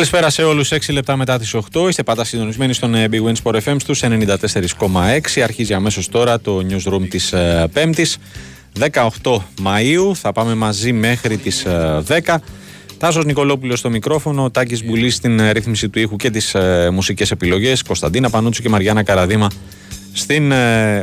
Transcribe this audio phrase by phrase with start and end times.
[0.00, 0.72] Καλησπέρα σε όλους.
[0.72, 1.88] 6 λεπτά μετά τις 8.
[1.88, 5.40] Είστε πάντα συντονισμένοι στον ε, Big Win Sport FM στους 94,6.
[5.42, 8.18] Αρχίζει αμέσως τώρα το newsroom της ε, Πέμπτης.
[8.78, 11.70] 18 Μαΐου θα πάμε μαζί μέχρι τις 10
[12.08, 12.34] ε,
[12.98, 16.56] Τάσος Νικολόπουλος στο μικρόφωνο Τάκης Μπουλής στην ρύθμιση του ήχου και τις
[16.92, 19.50] μουσικές επιλογές Κωνσταντίνα Πανούτσου και Μαριάννα Καραδίμα
[20.12, 20.52] στην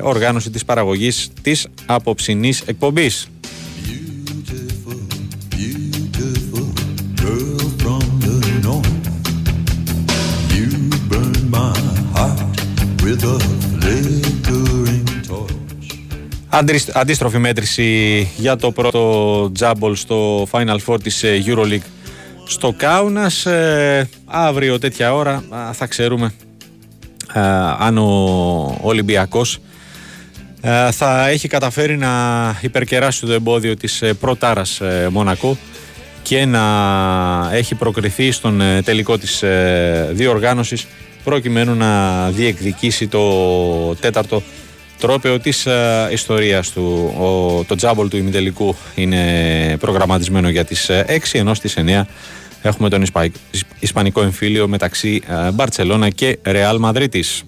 [0.02, 3.28] οργάνωση της παραγωγής της απόψινής εκπομπής
[16.94, 21.88] Αντίστροφη μέτρηση για το πρώτο τζάμπολ στο Final Four της ε, EuroLeague
[22.48, 23.46] στο Κάουνας.
[23.46, 26.34] Ε, αύριο τέτοια ώρα θα ξέρουμε
[27.34, 27.40] ε,
[27.80, 29.60] αν ο Ολυμπιακός
[30.92, 32.10] θα έχει καταφέρει να
[32.62, 35.58] υπερκεράσει το εμπόδιο της πρωτάρας Μονακό
[36.22, 36.64] και να
[37.52, 39.44] έχει προκριθεί στον τελικό της
[40.12, 40.88] διοργάνωσης
[41.24, 43.24] προκειμένου να διεκδικήσει το
[43.96, 44.44] τέταρτο
[44.98, 47.14] τρόπαιο της ε, ιστορίας του.
[47.20, 52.02] Ο, το τζάμπολ του ημιτελικού είναι προγραμματισμένο για τις 6 ε, ενώ στις 9
[52.62, 53.04] έχουμε τον
[53.80, 57.44] Ισπανικό εμφύλιο μεταξύ ε, Μπαρτσελώνα και Ρεάλ Μαδρίτης.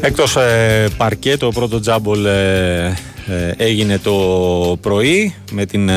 [0.00, 2.26] Εκτός ε, παρκέ το πρώτο τζάμπολ
[3.56, 4.12] έγινε το
[4.80, 5.90] πρωί με την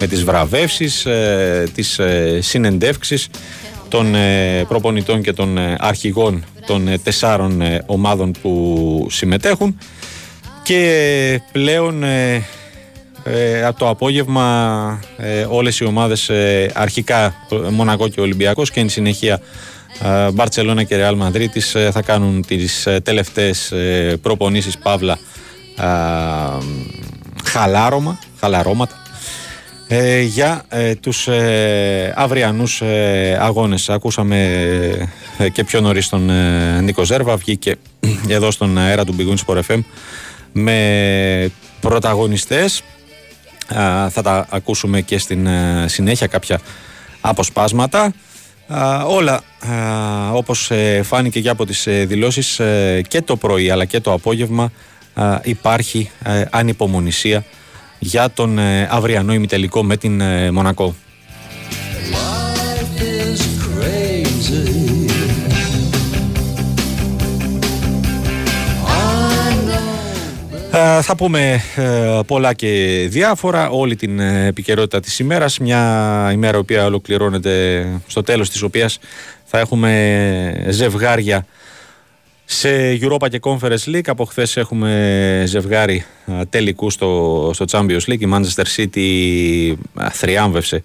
[0.00, 3.28] με τις βραβεύσεις, ε, τις ε, συνεντεύξεις
[3.88, 9.78] των ε, προπονητών και των αρχηγών των τεσσάρων ομάδων που συμμετέχουν.
[10.62, 12.04] Και πλέον
[13.66, 15.00] από το απόγευμα
[15.48, 16.30] όλες οι ομάδες
[16.72, 17.34] αρχικά
[17.70, 19.40] Μονακό και Ολυμπιακός και εν συνεχεία
[20.32, 23.72] Μπαρτσελώνα και Ρεάλ Μαδρίτης θα κάνουν τις τελευταίες
[24.22, 25.18] προπονήσεις Παύλα
[27.44, 29.07] χαλάρωμα, χαλαρώματα
[29.90, 33.88] ε, για ε, τους ε, αυριανούς ε, αγώνες.
[33.88, 34.38] Ακούσαμε
[35.38, 36.30] ε, και πιο νωρίς τον
[36.82, 37.76] Νίκο Ζέρβα, βγήκε
[38.28, 39.80] εδώ στον αέρα του Big Sport FM
[40.52, 41.50] με
[41.80, 42.82] πρωταγωνιστές.
[44.08, 45.48] θα τα ακούσουμε και στην
[45.86, 46.60] συνέχεια κάποια
[47.20, 48.12] αποσπάσματα.
[49.06, 49.42] όλα
[50.32, 50.70] όπως
[51.02, 52.60] φάνηκε και από τις δηλώσεις
[53.08, 54.72] και το πρωί αλλά και το απόγευμα
[55.42, 56.10] υπάρχει
[56.50, 57.44] ανυπομονησία
[57.98, 60.94] για τον ε, αυριανό ημιτελικό με την ε, Μονακό.
[70.72, 71.62] Ε, θα πούμε
[72.26, 78.50] πολλά και διάφορα όλη την επικαιρότητα της ημέρας μια ημέρα η οποία ολοκληρώνεται στο τέλος
[78.50, 78.98] της οποίας
[79.44, 81.46] θα έχουμε ζευγάρια
[82.50, 86.04] σε Europa και Conference League από χθες έχουμε ζευγάρι
[86.50, 88.20] τελικού στο, στο Champions League.
[88.20, 89.74] Η Manchester City
[90.10, 90.84] θριάμβευσε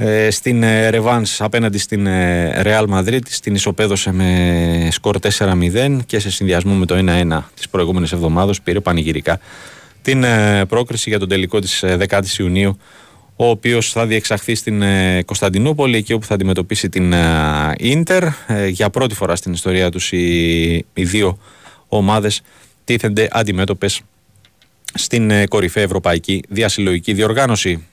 [0.00, 3.22] ε, στην Revans ε, απέναντι στην ε, Real Madrid.
[3.42, 8.80] Την ισοπαίδωσε με σκορ 4-0 και σε συνδυασμό με το 1-1 της προηγούμενης εβδομάδος πήρε
[8.80, 9.40] πανηγυρικά
[10.02, 10.24] την
[10.68, 12.78] πρόκριση για τον τελικό της 10ης Ιουνίου
[13.40, 18.24] ο οποίος θα διεξαχθεί στην ε, Κωνσταντινούπολη εκεί όπου θα αντιμετωπίσει την ε, Ίντερ
[18.68, 21.38] για πρώτη φορά στην ιστορία τους οι, οι δύο
[21.88, 22.42] ομάδες
[22.84, 24.00] τίθενται αντιμέτωπες
[24.94, 27.86] στην ε, κορυφαία ευρωπαϊκή διασυλλογική διοργάνωση.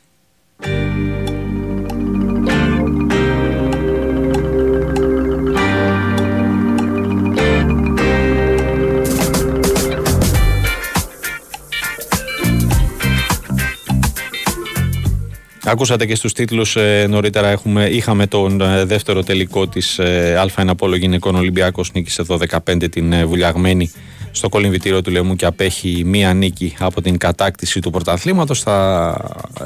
[15.68, 20.70] Ακούσατε και στους τίτλους ε, νωρίτερα έχουμε, είχαμε τον ε, δεύτερο τελικό της ε, Α1
[20.78, 21.36] Πόλο Γυναικών.
[21.36, 23.92] Ολυμπιακός νίκησε 12-15 την ε, βουλιαγμένη
[24.32, 28.62] στο κολυμβητήριο του Λεμού και απέχει μία νίκη από την κατάκτηση του πρωταθλήματος.
[28.62, 29.18] Θα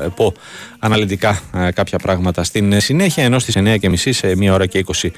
[0.04, 0.34] ε, πω
[0.80, 1.42] αναλυτικά
[1.74, 5.10] κάποια πράγματα στην συνέχεια ενώ στις 9.30 σε μία ώρα και 20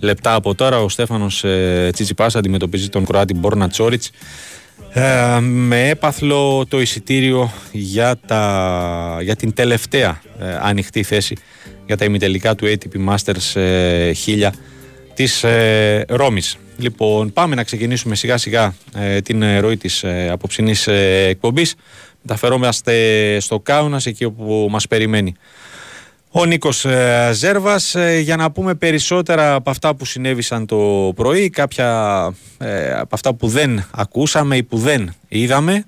[0.00, 1.44] λεπτά από τώρα ο Στέφανος
[1.92, 4.10] Τσιτσιπάς αντιμετωπίζει τον Κροάτι Μπόρνα Τσόριτς
[4.92, 11.36] ε, με έπαθλο το εισιτήριο για, τα, για την τελευταία ε, ανοιχτή θέση
[11.86, 14.50] για τα ημιτελικά του ATP Masters ε, 1000
[15.14, 16.56] της ε, Ρώμης.
[16.76, 21.74] Λοιπόν, πάμε να ξεκινήσουμε σιγά σιγά ε, την ροή της ε, απόψινής εκπομπής.
[22.22, 22.94] Μεταφερόμαστε
[23.40, 25.34] στο Κάουνας, εκεί όπου μας περιμένει
[26.32, 31.50] ο Νίκος ε, Ζέρβας ε, για να πούμε περισσότερα από αυτά που συνέβησαν το πρωί,
[31.50, 35.84] κάποια ε, από αυτά που δεν ακούσαμε ή που δεν είδαμε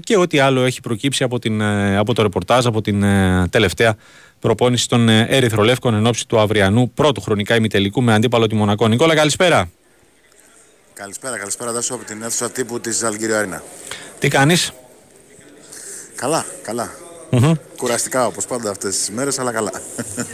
[0.00, 1.62] και ό,τι άλλο έχει προκύψει από, την,
[1.98, 3.04] από το ρεπορτάζ, από την
[3.50, 3.96] τελευταία
[4.38, 8.88] προπόνηση των Ερυθρολεύκων εν ώψη του αυριανού πρώτου χρονικά ημιτελικού με αντίπαλο τη Μονακό.
[8.88, 9.70] Νικόλα, καλησπέρα.
[10.94, 11.72] Καλησπέρα, καλησπέρα.
[11.72, 13.62] Δάσο από την αίθουσα τύπου της Αλγύριο
[14.18, 14.72] Τι κάνεις;
[16.14, 17.03] Καλά, καλά.
[17.76, 19.70] Κουραστικά όπως πάντα αυτές τις μέρες, αλλά καλά.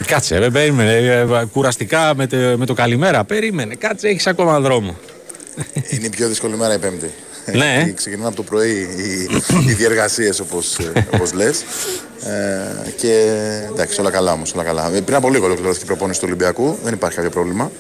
[0.06, 0.93] Κάτσε, ρε, περίμενε.
[0.93, 3.25] Ε, ε, κουραστικά με το, με το καλημέρα.
[3.25, 4.97] Περίμενε, κάτσε, έχεις ακόμα δρόμο.
[5.91, 7.11] Είναι η πιο δύσκολη μέρα η Πέμπτη.
[7.52, 7.93] Ναι.
[7.94, 9.29] Ξεκινούν από το πρωί οι,
[9.69, 11.64] οι διεργασίες όπως, ε, όπως λες.
[12.25, 13.32] Ε, και
[13.73, 14.91] εντάξει, όλα καλά όμως, όλα καλά.
[15.05, 17.70] Πριν από λίγο ολοκληρώθηκε η προπόνηση του Ολυμπιακού, δεν υπάρχει κάποιο πρόβλημα.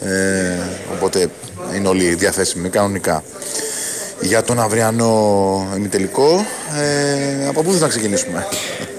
[0.00, 0.58] Ε,
[0.92, 1.30] οπότε
[1.76, 3.22] είναι όλοι διαθέσιμοι κανονικά.
[4.20, 8.46] Για τον αυριανό ημιτελικό, ε, από πού θα ξεκινήσουμε;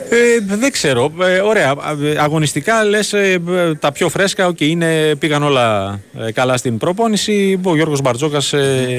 [0.09, 1.11] Ε, δεν ξέρω.
[1.21, 1.75] Ε, ωραία.
[2.19, 3.41] Αγωνιστικά λες ε,
[3.79, 4.49] τα πιο φρέσκα.
[4.49, 7.59] Okay, είναι, πήγαν όλα ε, καλά στην προπόνηση.
[7.63, 8.53] Ο Γιώργος Μπαρτζόκας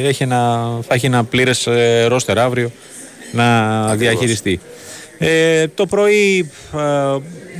[0.04, 1.68] έχει ένα, θα έχει ένα πλήρες
[2.06, 2.70] ρόστερ αύριο
[3.32, 4.60] να διαχειριστεί.
[5.74, 6.50] το πρωί,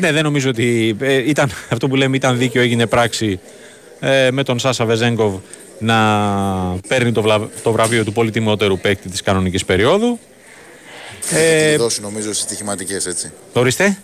[0.01, 3.41] ναι, δεν νομίζω ότι ήταν αυτό που λέμε ήταν δίκαιο, έγινε πράξη
[4.31, 5.35] με τον Σάσα Βεζέγκοβ
[5.79, 5.97] να
[6.89, 10.19] παίρνει το, το βραβείο του πολυτιμότερου παίκτη της κανονικής περίοδου.
[11.25, 13.33] Είχε ε, κλειδώσει νομίζω στι στοιχηματικέ, έτσι.
[13.53, 13.99] Ορίστε.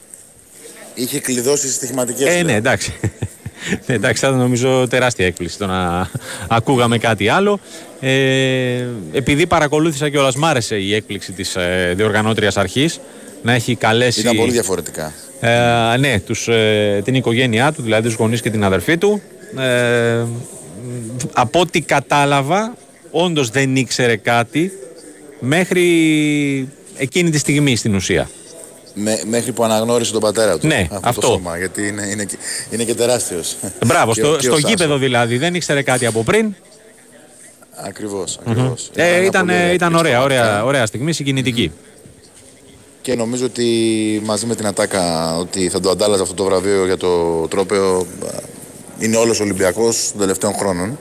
[0.95, 2.25] Είχε κλειδώσει στι στοιχηματικέ.
[2.25, 2.95] Ε, ναι, εντάξει.
[3.87, 6.11] ναι, εντάξει, θα νομίζω τεράστια έκπληξη το να
[6.49, 7.61] ακούγαμε κάτι άλλο.
[8.01, 13.01] Ε, επειδή παρακολούθησα κιόλας, μ' άρεσε η έκπληξη της ε, διοργανώτριας αρχής
[13.43, 14.21] να έχει καλέσει.
[14.21, 15.13] Ήταν πολύ διαφορετικά.
[15.41, 19.23] Ε, ναι, τους, ε, την οικογένειά του, δηλαδή τους γονείς και την αδερφή του.
[19.59, 20.25] Ε,
[21.33, 22.75] από ό,τι κατάλαβα,
[23.11, 24.73] όντως δεν ήξερε κάτι
[25.41, 25.89] μέχρι
[26.97, 28.31] εκείνη τη στιγμή στην ουσία.
[28.95, 30.67] Με, μέχρι που αναγνώρισε τον πατέρα του.
[30.67, 31.21] Ναι, αυτό.
[31.21, 32.27] Το σώμα, γιατί είναι, είναι,
[32.71, 33.57] είναι και τεράστιος.
[33.87, 35.39] Μπράβο, στο, στο γήπεδο δηλαδή.
[35.39, 36.55] Δεν ήξερε κάτι από πριν.
[37.77, 38.39] Ακριβώς.
[38.47, 38.91] Ακριβώς.
[38.95, 41.73] Ε, ήταν ήταν ωραία, ωραία, ωραία στιγμή, συγκινητική.
[43.03, 43.67] Και νομίζω ότι
[44.25, 48.07] μαζί με την Ατάκα ότι θα το αντάλλαζε αυτό το βραβείο για το τρόπεο
[48.99, 50.99] είναι όλος Ολυμπιακός των τελευταίων χρόνων.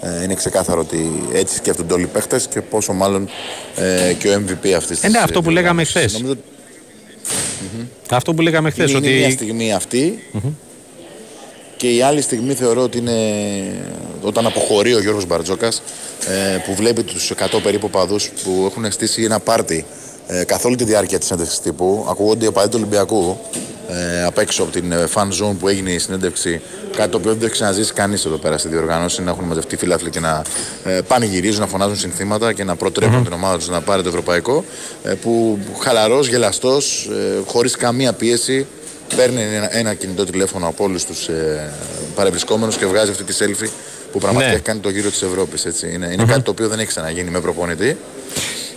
[0.00, 3.28] Ε, είναι ξεκάθαρο ότι έτσι σκέφτονται όλοι οι παίχτες και πόσο μάλλον
[3.76, 5.06] ε, και ο MVP αυτής τη.
[5.06, 6.24] Ε, ναι, αυτό που λέγαμε χθες.
[8.10, 8.90] Αυτό που λέγαμε χθες.
[8.90, 9.08] Είναι, ότι...
[9.08, 9.18] είναι
[9.54, 10.18] μια στιγμή
[11.76, 13.12] Και η άλλη στιγμή θεωρώ ότι είναι
[14.22, 15.82] όταν αποχωρεί ο Γιώργος Μπαρτζόκας
[16.26, 19.84] ε, που βλέπει τους 100 περίπου παδούς που έχουν στήσει ένα πάρτι
[20.26, 22.06] ε, καθ' όλη τη διάρκεια της συνέντευξης τύπου.
[22.08, 23.38] Ακούγονται οι οπαδοί του Ολυμπιακού
[23.88, 26.60] ε, απ' έξω από την ε, fan zone που έγινε η συνέντευξη.
[26.96, 29.22] Κάτι το οποίο δεν έχει ξαναζήσει κανείς εδώ πέρα στη διοργάνωση.
[29.22, 30.42] Να έχουν μαζευτεί φίλαθλοι και να
[30.84, 34.64] ε, πανηγυρίζουν, να φωνάζουν συνθήματα και να προτρέπουν την ομάδα τους να πάρει το ευρωπαϊκό.
[35.04, 38.66] Ε, που χαλαρός, γελαστός, ε, χωρίς καμία πίεση,
[39.16, 41.72] παίρνει ένα, ένα κινητό τηλέφωνο από όλους τους ε,
[42.14, 43.68] παρευρισκόμενους και βγάζει αυτή τη selfie
[44.12, 44.56] που πραγματικά ναι.
[44.56, 45.64] έχει κάνει το γύρο της Ευρώπης.
[45.92, 47.96] Είναι, είναι κάτι το οποίο δεν έχει ξαναγίνει με προπονητή.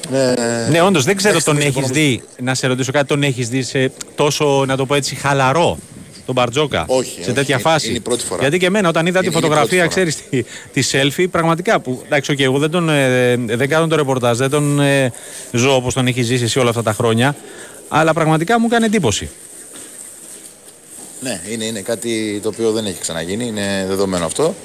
[0.10, 0.34] Ναι,
[0.70, 2.22] ναι όντως δεν ξέρω τον έχεις δει.
[2.42, 5.78] Να σε ρωτήσω κάτι, τον έχεις δει σε τόσο, να το πω έτσι, χαλαρό
[6.26, 8.42] τον Μπαρτζόκα όχι, σε τέτοια φάση; Είναι η πρώτη φορά.
[8.42, 12.02] Γιατί και εμένα όταν είδα τη φωτογραφία, ξέρεις τη, τη selfie, πραγματικά που.
[12.06, 15.12] Εντάξει, okay, εγώ δεν, τον, ε, δεν κάνω το ρεπορτάζ, δεν τον ε,
[15.52, 17.36] ζω όπως τον έχεις ζήσει εσύ όλα αυτά τα χρόνια.
[17.88, 19.30] Αλλά πραγματικά μου κάνει εντύπωση.
[21.22, 24.56] Ναι, είναι, είναι κάτι το οποίο δεν έχει ξαναγίνει, είναι δεδομένο αυτό.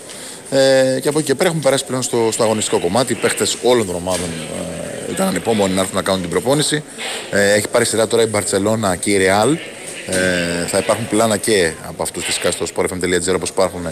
[0.50, 3.12] Ε, και από εκεί και πέρα έχουμε περάσει πλέον στο, στο αγωνιστικό κομμάτι.
[3.12, 6.82] Οι παίχτες όλων των ομάδων ε, ήταν ανυπόμονοι να έρθουν να κάνουν την προπόνηση.
[7.30, 9.56] Ε, έχει πάρει σειρά τώρα η Μπαρσελόνα και η Ρεάλ.
[10.06, 13.86] Ε, θα υπάρχουν πλάνα και από αυτούς φυσικά στο sportfm.gr όπως υπάρχουν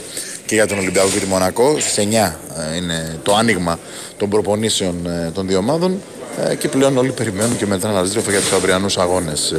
[0.47, 1.79] και για τον Ολυμπιακό και τη Μονακό.
[1.81, 2.37] Στις 9
[2.73, 3.79] ε, είναι το άνοιγμα
[4.17, 6.01] των προπονήσεων ε, των δύο ομάδων
[6.39, 9.55] ε, και πλέον όλοι περιμένουν και μετά να για τους αυριανούς αγώνες.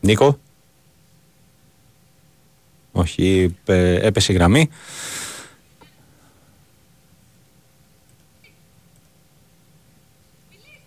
[0.00, 0.38] Νίκο.
[2.92, 3.56] Όχι,
[4.00, 4.70] έπεσε η γραμμή.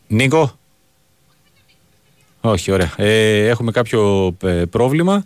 [0.08, 0.52] Νίκο.
[2.42, 2.94] Όχι, ωραία.
[2.96, 5.24] Ε, έχουμε κάποιο ε, πρόβλημα.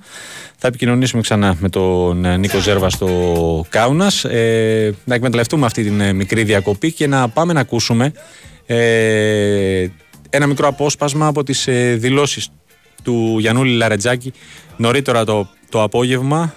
[0.57, 4.23] Θα επικοινωνήσουμε ξανά με τον ε, Νίκο Ζέρβα στο Κάουνας.
[4.23, 8.11] Ε, να εκμεταλλευτούμε αυτή την μικρή διακοπή και να πάμε να ακούσουμε
[10.29, 12.49] ένα μικρό απόσπασμα από τις δηλώσεις
[13.03, 14.33] του Γιαννούλη Λαρετζάκη
[14.77, 16.53] νωρίτερα το, το απόγευμα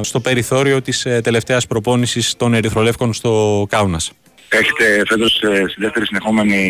[0.00, 4.12] στο περιθώριο της ε, τελευταίας προπόνησης των Ερυθρολεύκων στο Κάουνας.
[4.52, 6.60] Έχετε φέτος ε, στη δεύτερη συνεχόμενη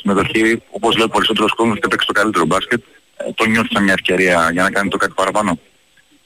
[0.00, 2.82] συμμετοχή, όπως λέει ο περισσότερος κόσμος, έχετε παίξει το καλύτερο μπάσκετ.
[3.16, 5.58] Ε, το νιώθετε μια ευκαιρία για να κάνετε το κάτι παραπάνω.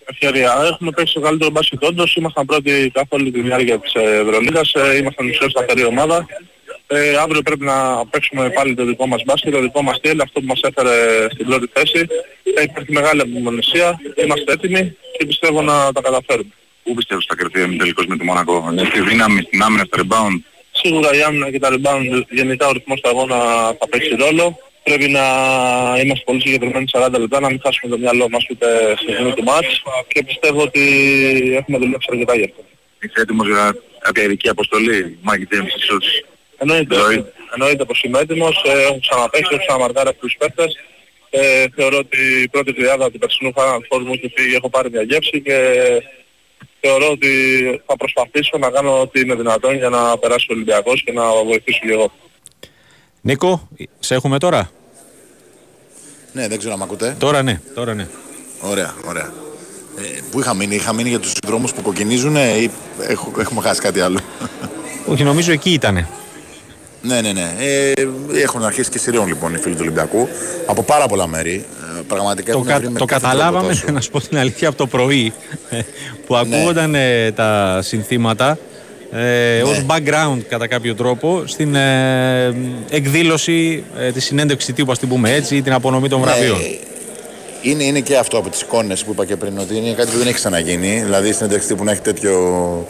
[0.04, 0.52] Ευκαιρία.
[0.70, 2.14] Έχουμε παίξει το καλύτερο μπάσκετ όντως.
[2.14, 4.72] Ήμασταν πρώτοι καθ' όλη τη διάρκεια της Ευρωλίγας.
[4.98, 6.26] Ήμασταν η πιο σταθερή ομάδα.
[6.86, 10.40] Ε, αύριο πρέπει να παίξουμε πάλι το δικό μας μπάσκετ, το δικό μας στυλ, αυτό
[10.40, 12.06] που μας έφερε στην πρώτη θέση.
[12.54, 16.50] Θα υπάρχει μεγάλη απομονησία, είμαστε έτοιμοι και πιστεύω να τα καταφέρουμε.
[16.82, 20.51] Πού πιστεύω θα κερδίσει τελικώς με τη Μονακό, στη δύναμη, στην άμυνα, στο rebound.
[20.84, 23.36] Σίγουρα η άμυνα και τα rebound, γενικά ο ρυθμός του αγώνα
[23.78, 24.58] θα παίξει ρόλο.
[24.82, 25.24] Πρέπει να
[26.02, 29.42] είμαστε πολύ συγκεκριμένοι 40 λεπτά, να μην χάσουμε το μυαλό μας ούτε στη στιγμή του
[29.42, 30.82] μάτς και πιστεύω ότι
[31.58, 32.64] έχουμε δουλέψει αρκετά γι' αυτό.
[33.00, 36.24] Είσαι έτοιμος για κάποια ειδική αποστολή, Μάκη Τζέιμς, ίσως.
[36.58, 36.96] Εννοείται,
[37.54, 40.76] εννοείται πως είμαι έτοιμος, ε, έχω ξαναπέξει, έχω ξαναμαρτάρει αυτούς τους παίχτες.
[41.30, 45.02] Ε, θεωρώ ότι η πρώτη τριάδα του περσινού Final μου έχει φύγει, έχω πάρει μια
[45.02, 45.56] γεύση και
[46.84, 47.30] θεωρώ ότι
[47.86, 51.78] θα προσπαθήσω να κάνω ό,τι είναι δυνατόν για να περάσει ο Ολυμπιακός και να βοηθήσω
[51.82, 52.12] και εγώ.
[53.20, 54.70] Νίκο, σε έχουμε τώρα;
[56.32, 57.16] Ναι, δεν ξέρω αν ακούτε.
[57.18, 58.08] Τώρα ναι, τώρα ναι.
[58.60, 59.32] Ωραία, ωραία.
[59.98, 62.70] Ε, πού είχα μείνει, είχα μείνει για τους δρόμους που κοκκινίζουν ή
[63.00, 64.18] έχω, έχουμε χάσει κάτι άλλο;
[65.06, 66.08] Όχι, νομίζω εκεί ήτανε.
[67.02, 67.52] Ναι, ναι, ναι.
[67.58, 67.92] Ε,
[68.42, 70.28] έχουν αρχίσει και σειραίων λοιπόν οι φίλοι του Ολυμπιακού
[70.66, 71.64] από πάρα πολλά μέρη.
[71.98, 73.92] Ε, πραγματικά Το, έχουν κα- βρει με το κάθε καταλάβαμε, τρόπο τόσο.
[73.96, 75.32] να σου πω την αλήθεια, από το πρωί
[75.70, 75.78] ε,
[76.26, 76.40] που Ναι.
[76.40, 78.58] ακούγονταν ε, τα συνθήματα
[79.12, 82.54] ε, ως background κατά κάποιο τρόπο στην ε,
[82.90, 86.58] εκδήλωση ε, της συνέντευξης τύπου, ας την πούμε έτσι, ή την απονομή των βραβείων.
[86.58, 86.64] Ναι,
[87.70, 90.18] είναι, είναι και αυτό από τις εικόνες που είπα και πριν, ότι είναι κάτι που
[90.18, 91.00] δεν έχει ξαναγίνει.
[91.04, 92.86] Δηλαδή στην ένταξη που να έχει τέτοιο,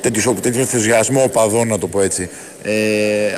[0.00, 2.30] τέτοιος, τέτοιος ενθουσιασμό οπαδών, να το πω έτσι.
[2.62, 2.72] Ε,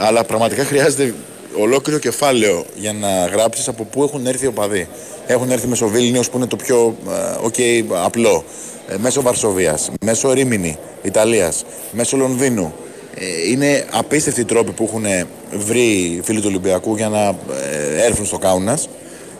[0.01, 1.15] αλλά πραγματικά χρειάζεται
[1.59, 4.89] ολόκληρο κεφάλαιο για να γράψεις από πού έχουν έρθει οι οπαδοί.
[5.27, 8.45] Έχουν έρθει μέσω Βίλνιος που είναι το πιο ε, ok, απλό.
[8.89, 12.75] Ε, μέσω Βαρσοβίας, μέσω Ρήμινη, Ιταλίας, μέσω Λονδίνου.
[13.15, 15.05] Ε, είναι απίστευτοι οι τρόποι που έχουν
[15.53, 18.89] βρει οι φίλοι του Ολυμπιακού για να ε, έρθουν στο Κάουνας.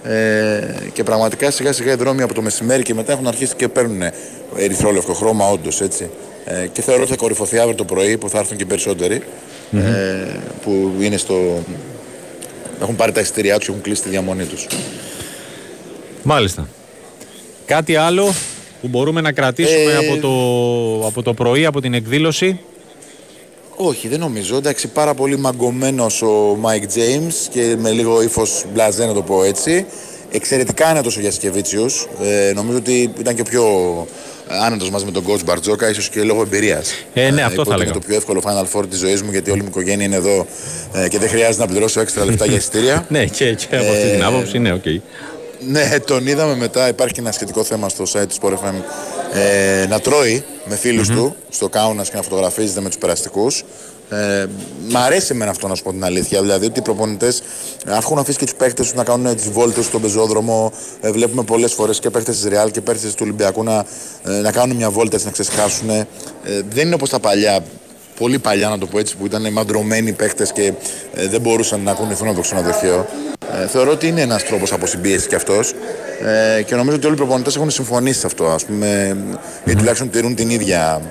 [0.03, 0.61] Ε,
[0.93, 4.03] και πραγματικά σιγά σιγά οι δρόμοι από το μεσημέρι και μετά έχουν αρχίσει και παίρνουν
[4.57, 6.11] ερυθρόλευκο χρώμα, όντως έτσι.
[6.53, 9.23] Ε, και θεωρώ ότι θα κορυφωθεί αύριο το πρωί που θα έρθουν και οι περισσότεροι
[9.73, 9.81] ε,
[10.63, 11.63] που είναι στο.
[12.83, 14.67] Έχουν πάρει τα εισιτήριά τους και έχουν κλείσει τη διαμονή τους.
[16.23, 16.69] Μάλιστα.
[17.67, 18.35] Κάτι άλλο
[18.81, 22.61] που μπορούμε να κρατήσουμε Ε, από, το, από το πρωί, από την εκδήλωση;
[23.77, 24.57] Όχι, δεν νομίζω.
[24.57, 29.45] Εντάξει, πάρα πολύ μαγκωμένος ο Mike James και με λίγο ύφος μπλαζέ, να το πω
[29.45, 29.87] έτσι.
[30.33, 31.87] Εξαιρετικά άνετος ο Γιασικεβίτσιους.
[32.23, 33.65] Ε, νομίζω ότι ήταν και πιο
[34.65, 36.93] άνετος μαζί με τον coach Μπαρτζόκα, ίσως και λόγω εμπειρίας.
[37.15, 37.93] Ε, ναι, αυτό θα Είναι έλεγα.
[37.93, 40.47] το πιο εύκολο Final Four της ζωής μου, γιατί όλη μου η οικογένεια είναι εδώ
[40.95, 43.07] ε, και δεν χρειάζεται να πληρώσω έξτρα λεφτά για εισιτήρια.
[43.09, 44.83] Ναι, και, και από αυτή την Ε, άποψη, ναι, οκ.
[45.69, 46.89] Ναι, τον είδαμε μετά.
[46.89, 48.75] Υπάρχει και ένα σχετικό θέμα στο site του Sport FM.
[49.83, 53.65] Ε, να τρώει με φίλους του στο κάουνα και να φωτογραφίζεται με τους περαστικούς.
[54.11, 54.47] Ε,
[54.89, 56.41] μ' αρέσει εμένα αυτό να σου πω την αλήθεια.
[56.41, 57.43] Δηλαδή ότι οι προπονητές
[57.87, 60.73] έχουν αφήσει και τους παίχτε τους να κάνουν τις βόλτες στον πεζόδρομο.
[61.01, 63.85] Ε, βλέπουμε πολλές φορές και παίχτε της Ρεάλ και παίχτε του Ολυμπιακού να,
[64.27, 65.91] ε, να κάνουν μια βόλτα έτσι, να ξεσχάσουν.
[65.91, 66.07] Ε,
[66.71, 67.63] δεν είναι όπως τα παλιά
[68.21, 70.73] πολύ παλιά να το πω έτσι που ήταν μαντρωμένοι παίχτε και
[71.15, 73.07] ε, δεν μπορούσαν να κουνηθούν από το ξενοδοχείο.
[73.63, 75.75] Ε, θεωρώ ότι είναι ένας τρόπος αποσυμπίεσης κι αυτός
[76.59, 78.47] ε, και νομίζω ότι όλοι οι προπονητές έχουν συμφωνήσει σε αυτό.
[78.47, 79.17] Ας πούμε,
[79.65, 81.03] ή τουλάχιστον τηρούν την ίδια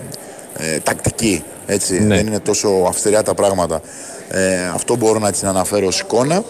[0.57, 1.43] ε, τακτική.
[1.71, 1.99] Έτσι.
[2.03, 2.15] Ναι.
[2.15, 3.81] Δεν είναι τόσο αυστηρά τα πράγματα.
[4.29, 6.43] Ε, αυτό μπορώ να έτσι να αναφέρω ως εικόνα.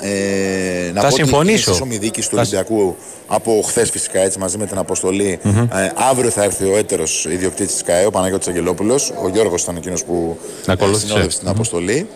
[0.00, 1.50] Ε, να Θα πω ότι συμφωνήσω.
[1.52, 2.96] είναι στις ομιδίκης του Θα- Ολυμπιακού
[3.26, 7.72] από χθες φυσικά έτσι μαζί με την αποστολη Ε, αύριο θα έρθει ο έτερος ιδιοκτήτης
[7.72, 9.12] της ΚΑΕ, ο Παναγιώτης Αγγελόπουλος.
[9.24, 11.06] Ο Γιώργος ήταν εκείνος που Να ε, ακολούθησε.
[11.06, 12.06] συνόδευσε την αποστολή.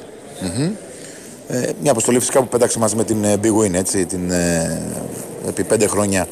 [0.40, 0.70] Μμμ.
[1.48, 4.80] Ε, μια αποστολή φυσικά που πέταξε μαζί με την ε, Big Win, έτσι, την, ε,
[5.48, 6.26] επί πέντε χρόνια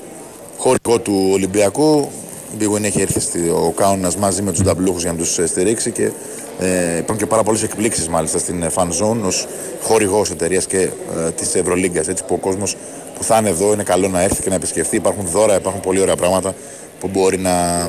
[0.59, 2.11] χωρικό του Ολυμπιακού.
[2.55, 5.91] Η Big Win έχει έρθει στο Κάουνας μαζί με τους νταμπλούχους για να τους στηρίξει
[5.91, 6.11] και
[6.59, 9.47] ε, υπάρχουν και πάρα πολλές εκπλήξεις μάλιστα στην ε, Fan Zone ως
[9.83, 12.09] χορηγός εταιρείας και ε, της Ευρωλίγκας.
[12.09, 12.77] Έτσι που ο κόσμος
[13.15, 14.97] που θα είναι εδώ είναι καλό να έρθει και να επισκεφθεί.
[14.97, 16.55] Υπάρχουν δώρα, υπάρχουν πολύ ωραία πράγματα
[17.01, 17.89] που μπορεί να,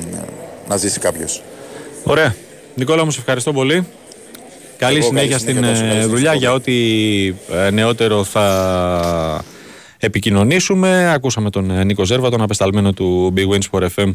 [0.68, 1.42] να ζήσει κάποιος.
[2.04, 2.36] Ωραία.
[2.76, 3.88] Νικόλα μου, σε ευχαριστώ πολύ.
[4.78, 6.40] Καλή Εγώ, συνέχεια καλή στην συνέχεια, ε, τόσο καλή δουλειά συνέχεια.
[6.40, 6.76] για ό,τι
[7.66, 9.44] ε, νεότερο θα
[9.98, 11.12] επικοινωνήσουμε.
[11.14, 14.12] Ακούσαμε τον ε, Νίκο Ζέρβα, τον απεσταλμένο του Big Win Sport FM ε,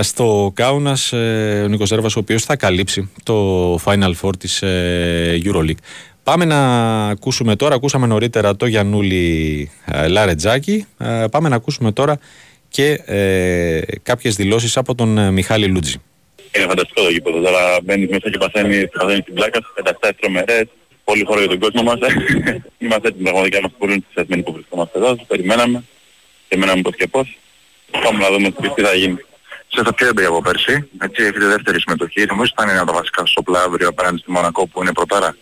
[0.00, 1.12] στο Κάουνας.
[1.12, 5.80] Ε, Ο Νίκος Ζέρβας, ο οποίος θα καλύψει το Final Four της ε, Euroleague.
[6.22, 6.58] Πάμε να
[7.08, 10.86] ακούσουμε τώρα, ακούσαμε νωρίτερα το Γιαννούλη ε, Λαρετζάκη.
[10.98, 12.18] Ε, Πάμε να ακούσουμε τώρα
[12.68, 15.96] και ε, κάποιες δηλώσεις από τον ε, Μιχάλη Λούτζη.
[16.56, 17.40] Είναι φανταστικό το γήπεδο.
[17.40, 20.64] Τώρα μπαίνεις μέσα και παθαίνεις, παθαίνεις την πλάκα σου, πενταστάσεις τρομερές,
[21.04, 21.98] πολύ χώρο για τον κόσμο μας.
[22.84, 25.84] είμαστε έτοιμοι πραγματικά, είμαστε πολύ ενθουσιασμένοι που βρισκόμαστε εδώ, σας περιμέναμε,
[26.48, 27.38] περιμέναμε πώς και πώς.
[27.90, 29.18] Πάμε να δούμε τι θα γίνει.
[29.72, 32.96] Σε αυτό πιο από πέρσι, έτσι έχετε δεύτερη συμμετοχή, νομίζω θα είναι ένα από τα
[32.96, 35.36] βασικά σοπλά αύριο απέναντι στη Μονακό που είναι πρωτάρα.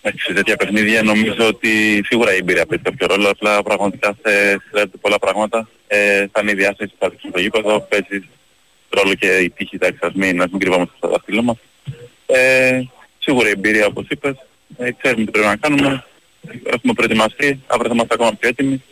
[0.00, 4.60] Εντάξει, σε τέτοια παιχνίδια νομίζω ότι σίγουρα η εμπειρία παίζει κάποιο ρόλο, απλά πραγματικά σε
[4.62, 5.68] συνδέονται πολλά πράγματα.
[5.86, 8.28] Ε, θα είναι η διάσταση που θα δείξουν το γήπεδο, παίζει
[8.88, 11.56] ρόλο και η τύχη, εντάξει, ας μην, ας μην κρυβόμαστε στα δάχτυλά μας.
[12.26, 12.82] Ε,
[13.18, 14.36] σίγουρα η εμπειρία όπως είπες,
[14.76, 16.04] ε, ξέρουμε τι πρέπει να κάνουμε,
[16.64, 18.82] έχουμε προετοιμαστεί, αύριο θα είμαστε ακόμα πιο έτοιμοι.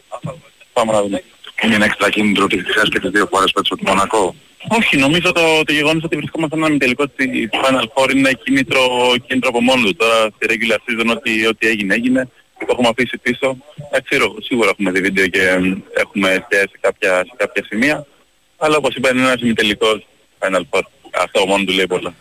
[0.72, 1.22] Πάμε να δούμε.
[1.62, 4.34] Είναι ένα έξτρα κίνητρο ότι χρειάζεται και τις δύο φορές πέτυχε από τη Μονακό.
[4.68, 8.80] Όχι, νομίζω το, το γεγονός ότι βρισκόμαστε έναν τελικό στη Final Four είναι κίνητρο,
[9.26, 9.96] κίνητρο από μόνος τους.
[9.96, 12.28] Τώρα στη regular season ό,τι, ό,τι έγινε έγινε.
[12.58, 13.56] Το έχουμε αφήσει πίσω.
[13.90, 18.06] Εντάξει, ρο- σίγουρα έχουμε δει βίντεο και εμ, έχουμε εστιάσει σε κάποια, σε κάποια σημεία.
[18.56, 20.06] Αλλά όπως είπα είναι ένας ημιτελικός
[20.38, 20.80] Final Four.
[21.22, 22.14] Αυτό μόνος του λέει πολλά.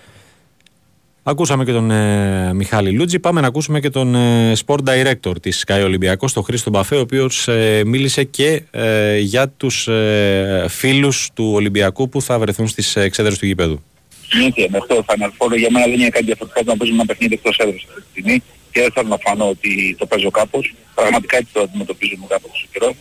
[1.28, 3.20] Ακούσαμε και τον ε, Μιχάλη Λούτζη.
[3.20, 7.00] Πάμε να ακούσουμε και τον ε, Sport Director της Sky Ολυμπιακός, τον Χρήστο Μπαφέ, ο
[7.00, 12.96] οποίος ε, μίλησε και ε, για τους ε, φίλους του Ολυμπιακού που θα βρεθούν στις
[12.96, 13.84] εξέδρες του γηπέδου.
[14.30, 17.34] Συνήθεια, με αυτό Final Four για μένα δεν είναι κάτι διαφορετικό να παίζουμε ένα παιχνίδι
[17.34, 20.74] εκτός έδρας αυτή τη στιγμή και δεν θέλω να φανώ ότι το παίζω κάπως.
[20.96, 22.96] Πραγματικά έτσι το αντιμετωπίζουμε κάπως στο καιρό.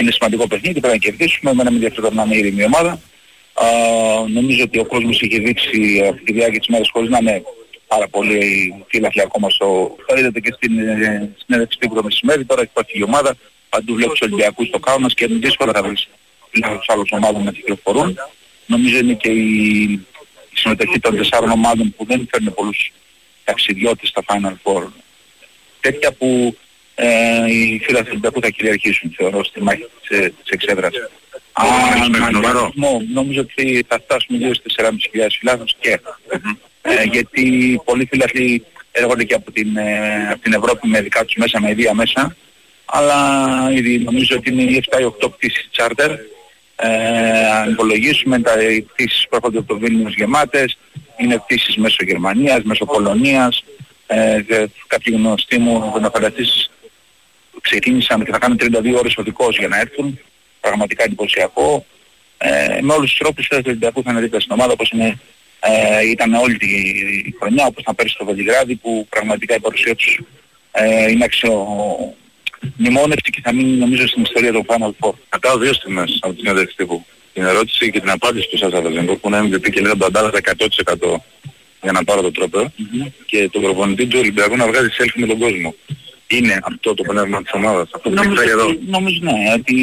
[0.00, 3.00] Είναι σημαντικό παιχνίδι, πρέπει να κερδίσουμε, εμένα με ενδιαφέρει να είναι ήρεμη ομάδα.
[3.54, 3.66] Α,
[4.28, 7.42] νομίζω ότι ο κόσμος είχε δείξει αυτή τη διάρκεια της μέρας χωρίς να είναι
[7.86, 9.96] πάρα πολύ φύλαχλοι ακόμα στο...
[10.06, 13.36] Θα είδατε και στην ε, συνέντευξη τύπου το μεσημέρι, τώρα έχει πάει η ομάδα,
[13.68, 16.08] παντού βλέπεις τους Ολυμπιακούς στο Κάουνας και δύσκολα θα βρεις
[16.50, 18.18] τους άλλους ομάδων να κυκλοφορούν.
[18.66, 19.82] Νομίζω είναι και η,
[20.50, 22.92] η συμμετοχή των τεσσάρων ομάδων που δεν φέρνουν πολλούς
[23.44, 24.86] ταξιδιώτες στα Final Four.
[25.80, 26.56] Τέτοια που
[26.94, 30.92] ε, οι φίλοι του Ολυμπιακού θα κυριαρχήσουν θεωρώ στη μάχη της, ε, της εξέδρας.
[33.12, 36.00] Νομίζω ότι θα φτάσουμε γύρω στις 4.500 φιλάθλους και.
[36.82, 41.34] Ε, γιατί πολλοί φίλοι έρχονται και από την, ε, από την Ευρώπη με δικά τους
[41.36, 42.36] μέσα, με ιδία μέσα.
[42.84, 46.10] Αλλά ήδη νομίζω ότι είναι οι 7 ή 8 πτήσεις charter.
[46.76, 48.54] Ε, αν υπολογίσουμε τα
[48.92, 50.78] πτήσεις που έρχονται από το Βίλνιος γεμάτες
[51.16, 53.64] είναι πτήσεις μέσω Γερμανίας, μέσω Πολωνίας.
[54.06, 54.42] Ε,
[54.86, 56.70] κάποιοι γνωστοί μου φανταστείς
[57.60, 60.18] ξεκίνησαν και θα κάνουν 32 ώρες οδικός για να έρθουν
[60.66, 61.86] πραγματικά εντυπωσιακό.
[62.38, 65.18] Ε, με όλους τους τρόπους τους Ολυμπιακούς θα είναι δίπλα στην ομάδα όπως είναι,
[65.60, 66.68] ε, ήταν όλη τη
[67.38, 70.20] χρονιά όπως ήταν πέρσι στο Βελιγράδι που πραγματικά η παρουσία τους
[70.72, 71.52] ε, είναι αξιο...
[72.76, 75.12] μνημόνευτη και θα μείνει νομίζω στην ιστορία του Final Four.
[75.28, 77.04] Θα κάνω δύο στιγμές από την συνέντευξη τύπου.
[77.32, 80.38] Την ερώτηση και την απάντηση του Σάσα Βεζενκό που είναι MVP και λέει τον αντάλλαγα
[80.44, 81.16] 100%
[81.82, 83.06] για να πάρω το τρόπο mm-hmm.
[83.26, 85.74] και τον προπονητή του Ολυμπιακού να βγάζει selfie με τον κόσμο
[86.36, 88.66] είναι αυτό το πνεύμα της ομάδας, αυτό που νομίζω, εδώ.
[88.86, 89.76] Νομίζω ναι, ότι,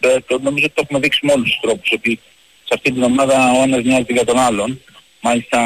[0.00, 2.20] ε, το, νομίζω ότι το έχουμε δείξει με όλους τους τρόπους, ότι
[2.64, 4.80] σε αυτή την ομάδα ο ένας νοιάζεται για τον άλλον.
[5.20, 5.58] Μάλιστα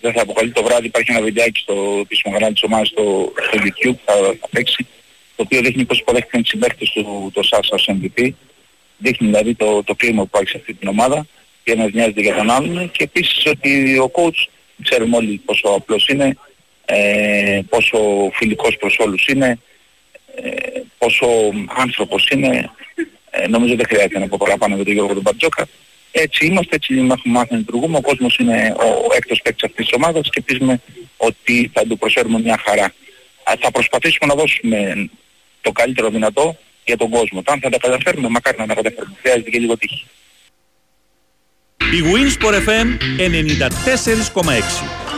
[0.00, 3.58] δεν θα αποκαλεί το βράδυ, υπάρχει ένα βιντεάκι στο επίσημο κανάλι της ομάδας στο, στο
[3.64, 4.86] YouTube θα, θα παίξει,
[5.36, 8.28] το οποίο δείχνει πώς υποδέχτηκαν τις συμπαίκτες του το Σάσα ως MVP.
[8.98, 11.26] Δείχνει δηλαδή το, το κλίμα που υπάρχει σε αυτή την ομάδα
[11.64, 14.48] και ένας νοιάζεται για τον άλλον και επίσης ότι ο coach
[14.82, 16.36] ξέρουμε όλοι πόσο απλός είναι,
[16.84, 17.98] ε, πόσο
[18.32, 19.58] φιλικός προς όλους είναι,
[20.34, 21.26] ε, πόσο
[21.76, 22.70] άνθρωπος είναι,
[23.30, 25.68] ε, νομίζω δεν χρειάζεται να πω παραπάνω για τον Γιώργο τον Μπαρτζόκα.
[26.12, 27.96] Έτσι είμαστε, έτσι έχουμε μάθει να λειτουργούμε.
[27.96, 30.80] Ο κόσμος είναι ο έκτος παίκτης αυτής της ομάδας και ελπίζουμε
[31.16, 32.94] ότι θα του προσφέρουμε μια χαρά.
[33.60, 35.10] Θα προσπαθήσουμε να δώσουμε
[35.60, 37.42] το καλύτερο δυνατό για τον κόσμο.
[37.46, 39.16] Αν θα τα καταφέρουμε, μακάρι να τα καταφέρουμε.
[39.20, 40.06] Χρειάζεται και λίγο τύχη.
[41.76, 42.86] Η Winsport FM
[43.18, 45.10] 94,6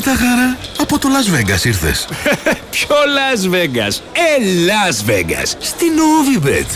[0.00, 0.58] τα χαρά,
[0.90, 2.08] από το Las Vegas ήρθες.
[2.70, 6.66] Ποιο Las Vegas, ε Las Vegas, στην Novibet.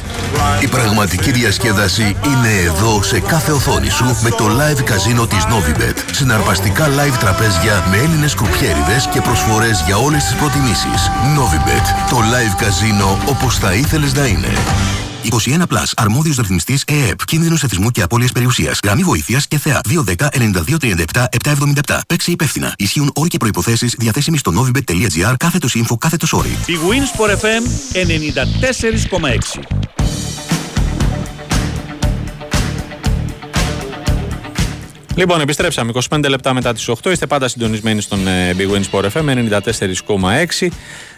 [0.60, 5.96] Η πραγματική διασκέδαση είναι εδώ σε κάθε οθόνη σου με το live καζίνο της Novibet.
[6.12, 11.10] Συναρπαστικά live τραπέζια με Έλληνες κουπιέριδες και προσφορές για όλες τις προτιμήσεις.
[11.36, 14.48] Novibet, το live καζίνο όπως θα ήθελες να είναι.
[15.22, 15.84] 21 Plus.
[15.96, 17.24] Αρμόδιος ρυθμιστής ΕΕΠ.
[17.24, 18.80] Κίνδυνος εθισμού και απώλειας περιουσίας.
[18.84, 19.80] Γραμμή βοήθειας και θεά.
[19.88, 22.00] 210-9237-777.
[22.06, 22.74] Παίξε υπεύθυνα.
[22.76, 26.56] Ισχύουν όροι και προποθέσει διαθέσιμοι στο novibet.gr κάθετος info κάθετος όρι.
[26.66, 29.60] Η Wins FM 94,6.
[35.16, 37.10] Λοιπόν, επιστρέψαμε 25 λεπτά μετά τις 8.
[37.10, 39.60] Είστε πάντα συντονισμένοι στον ε, Big Win Sport FM
[40.60, 40.68] 94,6.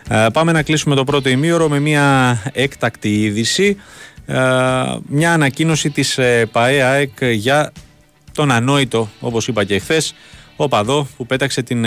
[0.08, 3.80] Ε, πάμε να κλείσουμε το πρώτο ημίωρο με μια έκτακτη είδηση.
[4.26, 4.36] Ε,
[5.06, 6.18] μια ανακοίνωση της
[6.52, 7.72] ΠαΕΑΕΚ για
[8.34, 10.14] τον ανόητο, όπως είπα και χθες,
[10.56, 11.86] ο Παδό που πέταξε την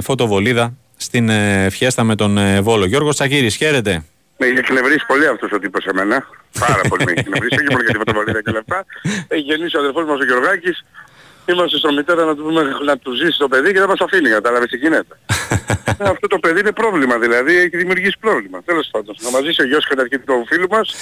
[0.00, 1.30] φωτοβολίδα στην
[1.70, 2.86] φιέστα με τον Βόλο.
[2.86, 4.04] Γιώργος Τσακύρης, χαίρετε.
[4.36, 6.26] Με έχει εκνευρίσει πολύ αυτός ο τύπος εμένα.
[6.58, 8.84] Πάρα πολύ με έχει εκνευρίσει, όχι μόνο για τη φωτοβολίδα και λεπτά.
[9.28, 10.84] Έχει γεννήσει ο αδερφός μας ο Γιωργάκης
[11.52, 14.28] είμαστε στο μητέρα να του, πούμε, να του ζήσει το παιδί και δεν μας αφήνει,
[14.28, 15.18] κατάλαβες τι γίνεται.
[16.12, 18.62] Αυτό το παιδί είναι πρόβλημα δηλαδή, έχει δημιουργήσει πρόβλημα.
[18.64, 20.94] Τέλος πάντων, να μας ζήσει ο γιος καταρχήν του φίλου μας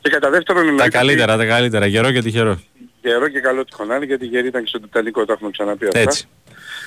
[0.00, 0.76] και κατά δεύτερον είναι...
[0.76, 2.60] Τα καλύτερα, τα καλύτερα, γερό και τυχερό.
[3.02, 5.98] Γερό και καλό τυχονάλι γιατί γερή ήταν και στο Τιτανικό, το έχουμε ξαναπεί αυτά.
[5.98, 6.28] Έτσι.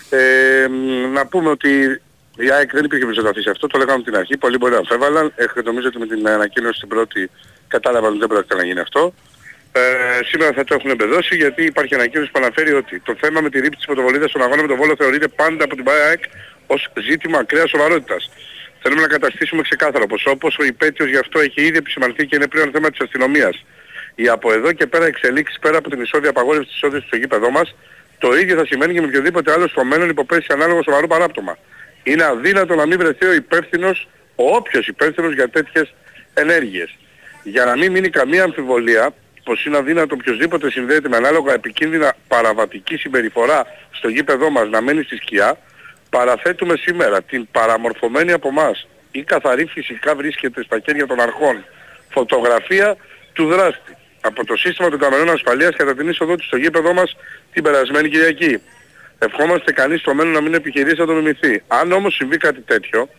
[0.09, 0.67] Ε,
[1.13, 2.01] να πούμε ότι
[2.37, 5.31] η ΑΕΚ δεν υπήρχε προσδοτή σε αυτό, το λέγαμε την αρχή, πολλοί μπορεί να αφέβαλαν.
[5.35, 7.29] Έχω νομίζω ότι με την ανακοίνωση την πρώτη
[7.67, 9.13] κατάλαβαν ότι δεν πρόκειται να γίνει αυτό.
[9.75, 13.49] Ε, σήμερα θα το έχουν εμπεδώσει γιατί υπάρχει ανακοίνωση που αναφέρει ότι το θέμα με
[13.49, 16.23] τη ρήψη της πρωτοβολίδας στον αγώνα με τον Βόλο θεωρείται πάντα από την ΠΑΕΑΕΚ
[16.67, 18.31] ως ζήτημα ακραίας σοβαρότητας.
[18.81, 22.47] Θέλουμε να καταστήσουμε ξεκάθαρο πως όπως ο υπέτειος γι' αυτό έχει ήδη επισημανθεί και είναι
[22.47, 23.65] πλέον θέμα της αστυνομίας.
[24.15, 27.49] Οι από εδώ και πέρα εξελίξεις πέρα από την ισόδια απαγόρευση της εισόδησης στο γήπεδό
[27.49, 27.75] μας,
[28.17, 31.57] το ίδιο θα σημαίνει και με οποιοδήποτε άλλο στο μέλλον υποπέσει ανάλογο σοβαρό παράπτωμα.
[32.03, 35.93] Είναι αδύνατο να μην βρεθεί ο υπεύθυνος, ο όποιος υπεύθυνος για τέτοιες
[36.33, 36.97] ενέργειες.
[37.43, 42.97] Για να μην μείνει καμία αμφιβολία, πως είναι αδύνατο οποιοδήποτε συνδέεται με ανάλογα επικίνδυνα παραβατική
[42.97, 45.57] συμπεριφορά στο γήπεδό μας να μένει στη σκιά,
[46.09, 51.63] παραθέτουμε σήμερα την παραμορφωμένη από μας ή καθαρή φυσικά βρίσκεται στα χέρια των αρχών
[52.09, 52.95] φωτογραφία
[53.33, 57.15] του δράστη από το σύστημα των καμερών ασφαλείας κατά την είσοδό του στο γήπεδό μας
[57.53, 58.61] την περασμένη Κυριακή.
[59.19, 61.63] Ευχόμαστε κανείς στο μέλλον να μην επιχειρήσει να το μιμηθεί.
[61.67, 63.09] Αν όμως συμβεί κάτι τέτοιο,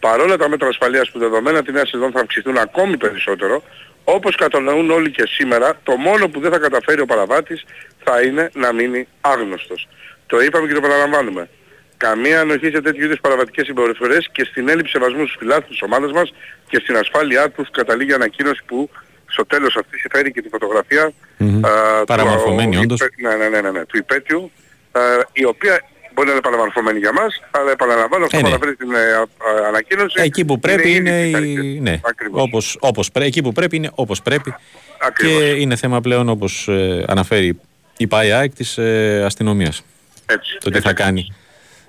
[0.00, 3.62] παρόλα τα μέτρα ασφαλείας που δεδομένα τη νέα σεζόν θα αυξηθούν ακόμη περισσότερο,
[4.04, 7.64] όπως κατανοούν όλοι και σήμερα, το μόνο που δεν θα καταφέρει ο παραβάτης
[8.04, 9.88] θα είναι να μείνει άγνωστος.
[10.26, 11.48] Το είπαμε και το παραλαμβάνουμε.
[11.96, 16.12] Καμία ανοχή σε τέτοιου είδους παραβατικές συμπεριφορές και στην έλλειψη σεβασμού στους φιλάθλους της ομάδας
[16.12, 16.32] μας
[16.68, 18.90] και στην ασφάλειά τους καταλήγει ανακοίνωση που
[19.26, 21.60] στο τέλος αυτής φέρει και τη φωτογραφία mm-hmm.
[21.62, 23.00] α, Παραμορφωμένη του, όντως.
[23.22, 24.50] Ναι, ναι, ναι, ναι, ναι, του υπέτειου
[24.92, 25.00] α,
[25.32, 25.80] η οποία
[26.14, 28.52] μπορεί να είναι παραμορφωμένη για μας αλλά επαναλαμβάνω αυτό Ε, που ναι.
[28.54, 29.26] αναφέρει την ε, α,
[29.68, 31.32] ανακοίνωση Εκεί που πρέπει είναι, ήδη η...
[31.32, 31.78] πειθαρχική.
[31.80, 32.42] ναι, Ακριβώς.
[32.42, 33.24] όπως, όπως πρέ...
[33.24, 34.54] εκεί που πρέπει είναι όπως πρέπει
[35.00, 35.38] Ακριβώς.
[35.42, 37.60] και είναι θέμα πλέον όπως ε, αναφέρει
[37.96, 39.82] η ΠΑΙΑΕΚ της ε, αστυνομίας.
[40.26, 40.58] Έτσι.
[40.60, 41.34] Το τι θα κάνει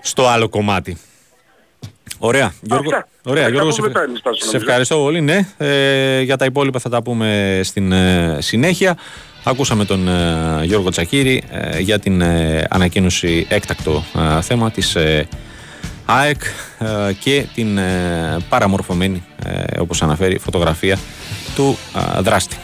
[0.02, 0.98] στο άλλο κομμάτι.
[2.18, 2.54] Ωραία.
[2.62, 3.08] Γιώργο, Αυτά.
[3.24, 4.66] ωραία, Θα Γιώργο τα σε, πούμε μετά, εμείς, Τάσο, σε νομίζω.
[4.66, 5.22] ευχαριστώ πολύ.
[5.22, 5.48] Ναι.
[5.58, 8.98] Ε, για τα υπόλοιπα θα τα πούμε στην ε, συνέχεια.
[9.44, 14.04] Ακούσαμε τον ε, Γιώργο Τσακύρη ε, για την ε, ανακοίνωση έκτακτο
[14.38, 15.28] ε, θέμα της ε,
[16.06, 16.42] ΑΕΚ
[16.80, 21.00] ε, και την ε, παραμορφωμένη, ε, όπως αναφέρει, φωτογραφία
[21.56, 21.78] του
[22.18, 22.58] ε, δράστη.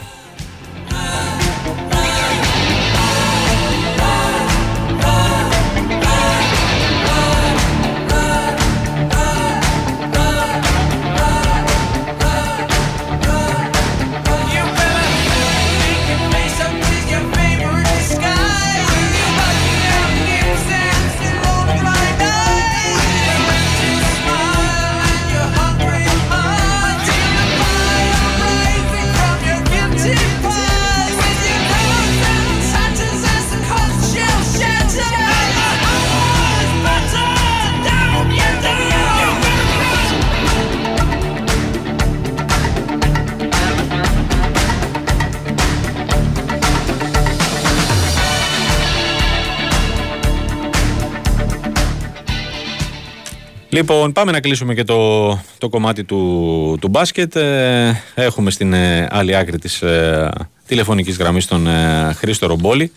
[53.89, 57.35] Λοιπόν, πάμε να κλείσουμε και το, το κομμάτι του, του μπάσκετ.
[57.35, 60.29] Ε, έχουμε στην ε, άλλη άκρη της ε,
[60.67, 62.91] τηλεφωνικής γραμμής τον ε, Χρήστο Ρομπόλη.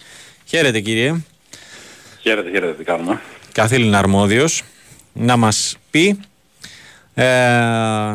[0.44, 1.14] Χαίρετε κύριε.
[2.20, 3.20] Χαίρετε, χαίρετε, τι κάνουμε.
[3.52, 4.62] Καθήλυνα αρμόδιος.
[5.12, 6.20] Να μας πει,
[7.14, 7.24] ε,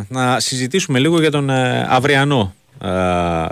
[0.08, 2.90] να συζητήσουμε λίγο για τον ε, αυριανό ε,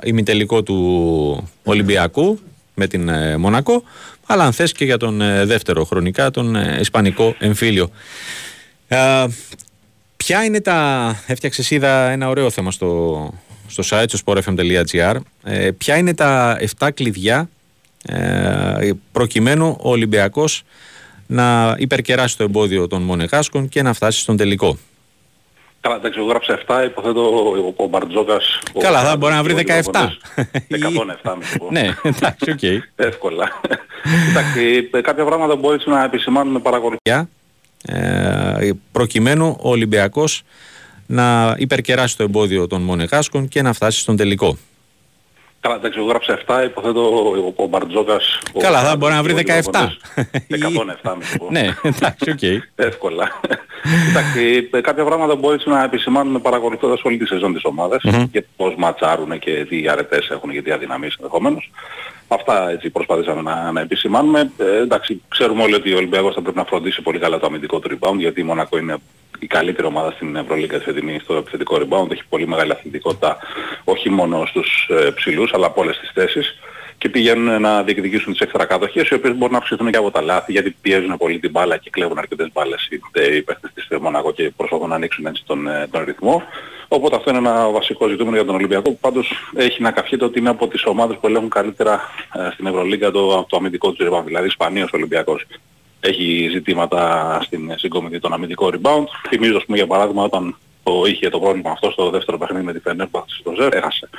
[0.03, 2.39] ημιτελικό του Ολυμπιακού
[2.73, 3.83] με την ε, Μονακό,
[4.25, 7.89] αλλά αν θες και για τον ε, δεύτερο χρονικά, τον ε, Ισπανικό εμφύλιο.
[8.93, 9.27] Ε,
[10.17, 11.09] ποια είναι τα.
[11.27, 13.33] Έφτιαξες, είδα ένα ωραίο θέμα στο,
[13.67, 15.15] στο site, στο sportfm.gr.
[15.43, 17.49] Ε, ποια είναι τα 7 κλειδιά
[18.05, 20.63] ε, προκειμένου ο Ολυμπιακός
[21.27, 24.77] να υπερκεράσει το εμπόδιο των Μονεγάσκων και να φτάσει στον τελικό;
[25.81, 28.59] Καλά, εντάξει, εγώ γράψα 7, υποθέτω ο, ο Μπαρτζόκας...
[28.73, 30.09] ο Καλά, θα Μπαρτζόκας, μπορεί να βρει ο 17.
[30.67, 31.67] Λιβαδόνης, 107 με σου πω.
[31.71, 32.83] ναι, εντάξει, οκ.
[33.09, 33.61] Εύκολα.
[34.29, 37.29] Εντάξει, ε, κάποια πράγματα μπορείς να επισημάνουν με παρακολουθία.
[37.83, 40.43] Για, ε, προκειμένου ο Ολυμπιακός
[41.05, 44.57] να υπερκεράσει το εμπόδιο των Μονεγάσκων και να φτάσει στον τελικό.
[45.63, 48.39] Καλά, εντάξει, εγώ γράψα 7, υποθέτω ο, ο Μπαρτζόκας...
[48.53, 49.37] ο Καλά, θα Μπαρτζόκας, μπορεί να βρει ο
[49.71, 49.87] 17.
[50.47, 51.47] Λιβαδόνης, 107 με σου πω.
[51.51, 52.61] ναι, εντάξει, οκ.
[52.75, 53.31] Εύκολα.
[54.09, 58.23] Εντάξει, ε, κάποια πράγματα μπορείς να επισημάνουν παρακολουθώντας όλη τη σεζόν της ομάδας Μμμ.
[58.31, 61.71] και πώς ματσάρουν και τι αρετές έχουν και τι αδυναμίες ενδεχομένως.
[62.27, 64.51] Αυτά έτσι προσπαθήσαμε να, να επισημάνουμε.
[64.57, 67.79] Ε, εντάξει, ξέρουμε όλοι ότι ο Ολυμπιακός θα πρέπει να φροντίσει πολύ καλά το αμυντικό
[67.79, 68.95] του rebound γιατί η Μονακό είναι
[69.43, 72.11] η καλύτερη ομάδα στην Ευρωλίγκα της φετινή στο επιθετικό rebound.
[72.11, 73.37] Έχει πολύ μεγάλη αθλητικότητα
[73.83, 76.55] όχι μόνο στους ε, ψηλούς αλλά από όλες τις θέσεις
[76.97, 80.21] και πηγαίνουν να διεκδικήσουν τις έξτρα κατοχές οι οποίες μπορούν να αυξηθούν και από τα
[80.21, 83.01] λάθη γιατί πιέζουν πολύ την μπάλα και κλέβουν αρκετές μπάλες οι,
[83.35, 86.43] οι παίχτες της Μονακό και προσπαθούν να ανοίξουν έτσι τον, ε, τον ρυθμό.
[86.87, 90.39] Οπότε αυτό είναι ένα βασικό ζητούμενο για τον Ολυμπιακό που πάντως έχει να καυχείται ότι
[90.39, 92.01] είναι από τις ομάδες που ελέγχουν καλύτερα
[92.33, 94.23] ε, στην Ευρωλίγκα το, το αμυντικό τους rebound.
[94.25, 95.45] Δηλαδή Ισπανίος Ολυμπιακός
[96.03, 99.05] έχει ζητήματα στην συγκομιδή των αμυντικό rebound.
[99.29, 102.73] Θυμίζω ας πούμε για παράδειγμα όταν το είχε το πρόβλημα αυτό στο δεύτερο παιχνίδι με
[102.73, 104.09] τη Φενέρμπαχ στο ΖΕΡ, έχασε.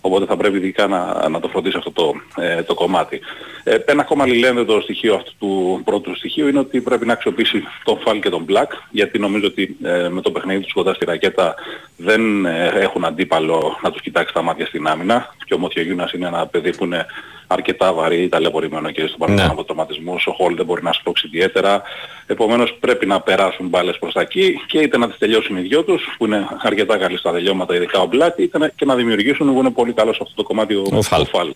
[0.00, 3.20] Οπότε θα πρέπει ειδικά να, να το φροντίσει αυτό το, ε, το κομμάτι.
[3.64, 7.98] Ε, ένα ακόμα λιλένδετο στοιχείο αυτού του πρώτου στοιχείου είναι ότι πρέπει να αξιοποιήσει τον
[7.98, 11.54] Φαλ και τον Μπλακ, γιατί νομίζω ότι ε, με το παιχνίδι τους κοντά στη ρακέτα
[11.96, 15.34] δεν ε, έχουν αντίπαλο να τους κοιτάξει τα μάτια στην άμυνα.
[15.44, 17.06] Και ο Μωτιογιούνας είναι ένα παιδί που είναι
[17.54, 19.52] αρκετά βαρύ, ταλαιπωρημένο και στο παρελθόν Ναι.
[19.52, 20.26] από τραυματισμούς.
[20.26, 21.82] Ο Χολ δεν μπορεί να σπρώξει ιδιαίτερα.
[22.26, 25.82] Επομένως πρέπει να περάσουν μπάλες προς τα εκεί και είτε να τις τελειώσουν οι δυο
[25.82, 29.52] τους που είναι αρκετά καλοί στα τελειώματα ειδικά ο Μπλάκ είτε να- και να δημιουργήσουν
[29.52, 31.20] που είναι πολύ καλός σε αυτό το κομμάτι ο, Ο Φαλ.
[31.20, 31.54] ο Φαλ.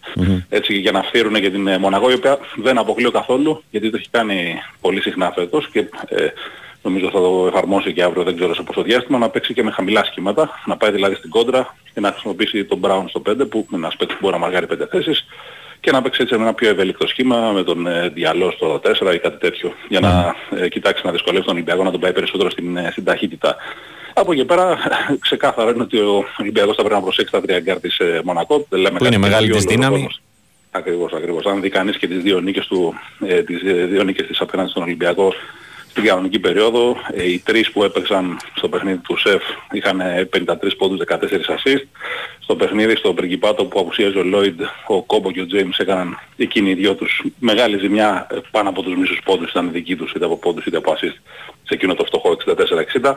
[0.49, 3.97] Έτσι για να φέρουν και την ε, Μοναγό η οποία δεν αποκλείω καθόλου γιατί το
[3.97, 6.27] έχει κάνει πολύ συχνά φέτος και ε,
[6.83, 9.71] νομίζω θα το εφαρμόσει και αύριο δεν ξέρω σε πόσο διάστημα να παίξει και με
[9.71, 13.67] χαμηλά σχήματα να πάει δηλαδή στην κόντρα και να χρησιμοποιήσει τον Brown στο 5 που
[13.71, 15.27] είναι ένας παίκτης που μπορεί να μαργάρει 5 θέσεις
[15.81, 19.15] και να παίξει έτσι με ένα πιο ευέλικτο σχήμα με τον ε, Ντιαλό στο 4
[19.15, 22.51] ή κάτι τέτοιο για να ε, κοιτάξει να δυσκολεύσει τον Ολυμπιακό να τον πάει περισσότερο
[22.51, 23.57] στην, ε, στην ταχύτητα.
[24.15, 24.79] Από εκεί πέρα
[25.27, 28.67] ξεκάθαρα είναι ότι ο Ολυμπιακός θα πρέπει να προσέξει τα τρία γκαρντ της ε, Μονακό.
[28.69, 29.95] Δεν λέμε Που είναι κάτι μεγάλη τέτοιο, της όλο ο δύναμη.
[30.03, 30.21] κόσμος.
[30.71, 31.45] Ακριβώς, ακριβώς.
[31.47, 32.95] Αν δει κανείς και τις δύο νίκες του,
[33.27, 35.33] ε, τις ε, δύο νίκες της απέναντι στον Ολυμπιακό
[35.99, 40.55] στην κανονική περίοδο, ε, οι τρεις που έπαιξαν στο παιχνίδι του ΣΕΦ είχαν ε, 53
[40.79, 41.83] πόντους, 14 assist.
[42.39, 46.71] Στο παιχνίδι στο Πριγκιπάτο που απουσίαζε ο Λόιντ, ο Κόμπο και ο Τζέιμς έκαναν εκείνοι
[46.71, 50.25] οι δυο τους μεγάλη ζημιά ε, πάνω από τους μισούς πόντους ήταν δική τους είτε
[50.25, 51.17] από πόντους είτε από assist
[51.63, 52.37] σε εκείνο το φτωχό
[53.03, 53.15] 64-60.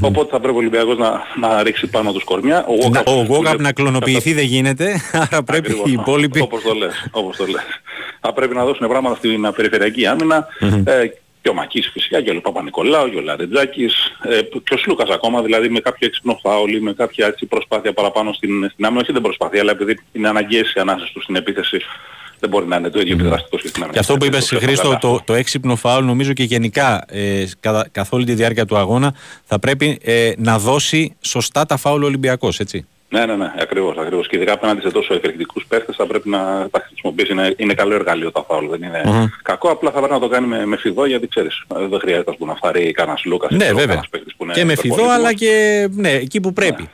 [0.00, 2.64] Οπότε θα πρέπει ο Ολυμπιακός να, να ρίξει πάνω τους κορμιά.
[2.66, 5.88] Ο Να- Walkup- Ο που Γόγαπ είναι- να κλωνοποιηθεί δεν γίνεται, άρα πρέπει Ακριβώς.
[5.88, 6.40] οι υπόλοιποι...
[6.40, 7.62] Όπως το λες, όπως το λες.
[8.20, 10.46] Θα πρέπει να δώσουν πράγματα στην ε, περιφερειακή άμυνα.
[10.84, 11.04] Ε,
[11.42, 15.42] και ο Μακής φυσικά και ο Παπα-Νικολάου και ο Λαρετζάκης ε, και ο Σλούκας ακόμα
[15.42, 19.00] δηλαδή με κάποιο έξυπνο φάουλ ή με κάποια έτσι, προσπάθεια παραπάνω στην, στην άμυνα.
[19.00, 21.80] Όχι δεν προσπάθεια αλλά επειδή είναι αναγκαίες οι ανάσες του στην επίθεση
[22.40, 23.92] δεν μπορεί να είναι το ίδιο επιδραστικό και στην άμυνα.
[23.92, 24.98] Και αυτό που είπες Το ξέρω Χρήστο, καλά.
[24.98, 29.14] το, το έξυπνο φάουλ νομίζω και γενικά ε, καθ' καθ' όλη τη διάρκεια του αγώνα
[29.44, 32.86] θα πρέπει ε, να δώσει σωστά τα φάουλ ο Ολυμπιακός, έτσι.
[33.12, 34.28] Ναι, ναι, ναι, ακριβώς, ακριβώς.
[34.28, 37.32] Και ειδικά απέναντι σε τόσο εκρηκτικούς παίχτες θα πρέπει να τα χρησιμοποιήσει.
[37.32, 39.24] Είναι, είναι καλό εργαλείο τα φάουλ, δεν είναι Μμμ.
[39.42, 39.70] κακό.
[39.70, 42.36] Απλά θα πρέπει να το κάνει με, με φιδό γιατί ξέρεις, ε, δεν χρειάζεται ας
[42.36, 43.50] πούμε, να φαρεί κανένας Λούκας.
[43.50, 43.86] ή Ναι, ξέρω, βέβαια.
[43.86, 45.28] κανένας παίκτης που είναι Και με φιδό, υπερπολίτημος.
[45.28, 46.88] αλλά και ναι, εκεί που πρέπει.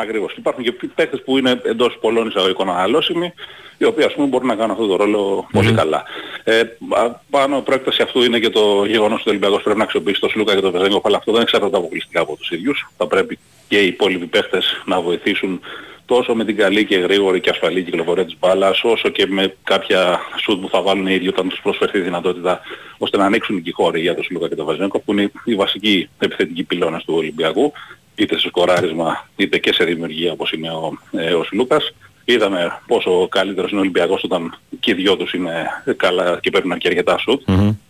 [0.00, 0.32] Ακριβώς.
[0.32, 3.32] Και υπάρχουν και παίκτες που είναι εντός πολλών εισαγωγικών αναλώσιμοι,
[3.78, 6.02] οι οποίοι ας πούμε μπορούν να κάνουν αυτό το ρόλο πολύ καλά.
[6.44, 6.60] Ε,
[6.90, 10.28] α- πάνω πρόεκταση αυτού είναι και το γεγονός ότι ο Ολυμπιακός πρέπει να αξιοποιήσει το
[10.28, 12.90] Σλούκα και το Βεζέγκοφ, αλλά αυτό δεν εξαρτάται αποκλειστικά από τους ίδιους.
[12.96, 15.60] Θα πρέπει και οι υπόλοιποι παίχτες να βοηθήσουν
[16.06, 20.20] τόσο με την καλή και γρήγορη και ασφαλή κυκλοφορία της μπάλας, όσο και με κάποια
[20.42, 22.60] σουτ που θα βάλουν οι ίδιοι όταν τους προσφερθεί η δυνατότητα,
[22.98, 25.54] ώστε να ανοίξουν και οι χώροι για τον Σλούκα και τον Βαζένκο, που είναι οι
[25.54, 27.72] βασικοί επιθετικοί πυλώνες του Ολυμπιακού,
[28.14, 31.94] είτε σε σκοράρισμα είτε και σε δημιουργία όπως είναι ο, ε, ο Σλούκας.
[32.24, 36.78] Είδαμε πόσο καλύτερος είναι ο Ολυμπιακός όταν και οι δυο τους είναι καλά και παίρνουν
[36.78, 37.42] και αρκετά σουτ.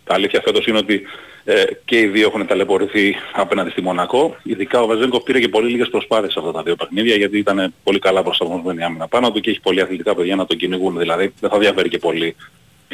[0.03, 1.01] Τα αλήθεια φέτος είναι ότι
[1.43, 4.35] ε, και οι δύο έχουν ταλαιπωρηθεί απέναντι στη Μονακό.
[4.43, 7.73] Ειδικά ο Βαζέγκο πήρε και πολύ λίγες προσπάθειες σε αυτά τα δύο παιχνίδια γιατί ήταν
[7.83, 10.97] πολύ καλά προσαρμοσμένη η άμυνα πάνω του και έχει πολύ αθλητικά παιδιά να τον κυνηγούν.
[10.97, 12.35] Δηλαδή δεν θα διαφέρει και πολύ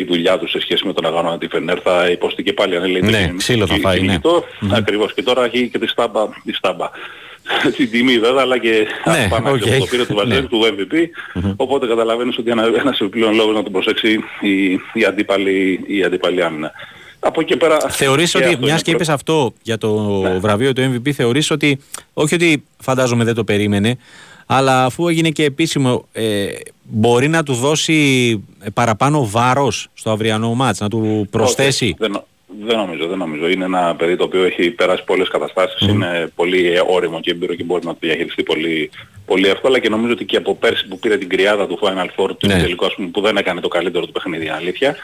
[0.02, 2.86] η δουλειά τους σε σχέση με τον αγώνα τη Φενέρ θα υποστεί και πάλι αν
[2.90, 4.18] λέει Ναι, ξύλο θα φάει, ναι.
[4.74, 6.90] Ακριβώς και τώρα έχει και τη στάμπα, τη στάμπα.
[7.78, 9.74] την τιμή βέβαια αλλά και Ναι, απάναξη οκ.
[9.76, 10.24] που το πήρε του Ναι.
[10.24, 10.94] Βαζέγκου του MVP
[11.56, 16.44] οπότε καταλαβαίνεις ότι ένα, ένας επιπλέον λόγος να τον προσέξει η, η, αντίπαλη, η αντίπαλη
[16.44, 16.72] άμυνα.
[17.20, 17.78] Από εκεί πέρα...
[17.90, 20.38] Θεωρείς και ότι, αυτό μιας είναι και είπες προ- αυτό για το Ναι.
[20.40, 21.80] βραβείο του MVP, θεωρείς ότι,
[22.14, 23.98] όχι ότι φαντάζομαι δεν το περίμενε,
[24.50, 26.48] αλλά αφού έγινε και επίσημο, ε,
[26.84, 27.96] μπορεί να του δώσει
[28.60, 33.18] ε, παραπάνω βάρος στο αυριανό μάτς, να του προσθέσει; Όχι, δεν, νο- δεν νομίζω, δεν
[33.18, 33.48] νομίζω.
[33.50, 37.54] Είναι ένα παιδί το οποίο έχει περάσει πολλές καταστάσεις, είναι πολύ ε, όριμο και έμπειρο
[37.56, 38.90] και μπορεί να το διαχειριστεί πολύ,
[39.26, 42.30] πολύ εύκολα και νομίζω ότι και από πέρσι που πήρε την κρυάδα του Final Four
[42.38, 42.60] του Ναι.
[42.62, 44.96] τελικού ας πούμε, που δεν έκανε το καλύτερο του παιχνίδι αλήθεια,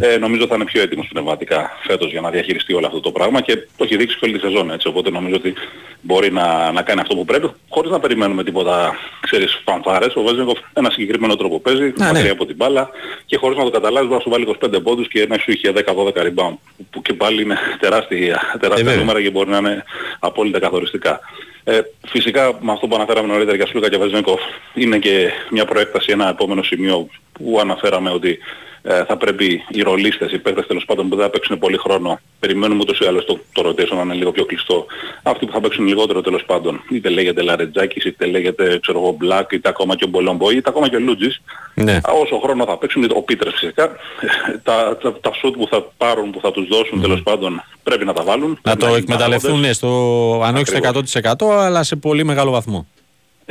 [0.00, 3.40] ε, νομίζω θα είναι πιο έτοιμος πνευματικά φέτος για να διαχειριστεί όλο αυτό το πράγμα
[3.40, 5.54] και το έχει δείξει και όλη τη σεζόν έτσι, οπότε νομίζω ότι
[6.00, 10.16] μπορεί να, να κάνει αυτό που πρέπει χωρίς να περιμένουμε τίποτα, ξέρεις, φανφάρες.
[10.16, 12.06] Ο Βέζενκοφ ένα συγκεκριμένο τρόπο παίζει, ναι.
[12.06, 12.90] μακριά από την μπάλα
[13.26, 15.72] και χωρίς να το καταλάβεις μπορεί να σου βάλει 25 πόντους και να σου είχε
[15.76, 15.82] 10-12
[16.12, 16.54] rebound
[16.90, 19.00] που, που και πάλι είναι τεράστια, τεράστια βέβαια.
[19.00, 19.84] νούμερα και μπορεί να είναι
[20.18, 21.20] απόλυτα καθοριστικά.
[21.64, 24.40] Ε, φυσικά με αυτό που αναφέραμε νωρίτερα για Σλούκα και Βεζένκοφ
[24.74, 28.38] είναι και μια προέκταση, ένα επόμενο σημείο που αναφέραμε ότι
[28.82, 32.20] ε, θα πρέπει οι ρολίστες, οι παίκτες τέλος πάντων που δεν θα παίξουν πολύ χρόνο,
[32.40, 34.86] περιμένουμε ούτως ή άλλως το, το rotation να είναι λίγο πιο κλειστό.
[35.22, 39.52] Αυτοί που θα παίξουν λιγότερο τέλος πάντων, είτε λέγεται Λαρετζάκης, είτε λέγεται ξέρω εγώ Black,
[39.52, 41.40] είτε ακόμα και ο Μπολόμπο, είτε ακόμα και ο Λούτζης.
[41.74, 41.92] Ναι.
[41.92, 43.88] Α, Όσο χρόνο θα παίξουν, ο Πίτρες φυσικά,
[44.62, 48.12] τα, τα, τα shoot που θα πάρουν, που θα τους δώσουν τέλος πάντων πρέπει να
[48.12, 48.48] τα βάλουν.
[48.50, 49.68] Να Πρέπει το γίνουν εκμεταλλευτούν παράγοντες.
[49.68, 50.66] ναι, στο, αν όχι
[51.12, 52.86] στο 100% αλλά σε πολύ μεγάλο βαθμό.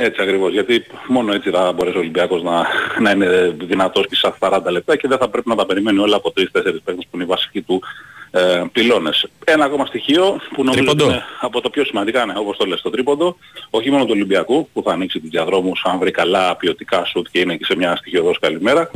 [0.02, 2.66] Έτσι ακριβώς, γιατί μόνο έτσι θα μπορέσει ο Ολυμπιακός να,
[3.00, 6.16] να είναι δυνατός και στα 40 λεπτά και δεν θα πρέπει να τα περιμένει όλα
[6.16, 7.82] από 3-4 παίκτες που είναι οι βασικοί του
[8.30, 9.28] ε, πυλώνες.
[9.44, 11.04] Ένα ακόμα στοιχείο που νομίζω Τρίποντο.
[11.04, 13.36] ότι είναι από το πιο σημαντικά, ναι, όπως το λες, το τρίποντο,
[13.70, 17.40] όχι μόνο του Ολυμπιακού που θα ανοίξει τους διαδρόμους αν βρει καλά ποιοτικά σουτ και
[17.40, 18.90] είναι και σε μια στοιχειοδός καλημέρα,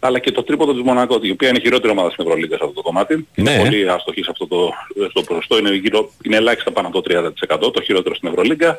[0.00, 2.64] αλλά και το τρίποντο της Μονακός, η οποία είναι η χειρότερη ομάδα στην Ευρωλίγκας σε
[2.64, 3.26] αυτό το κομμάτι.
[3.34, 3.50] Ναι.
[3.50, 4.72] Είναι πολύ άστοχη σε αυτό το,
[5.10, 7.32] στο ποσοστό, είναι, γύρω, είναι ελάχιστα πάνω από το
[7.66, 8.78] 30%, το χειρότερο στην Ευρωλίγκα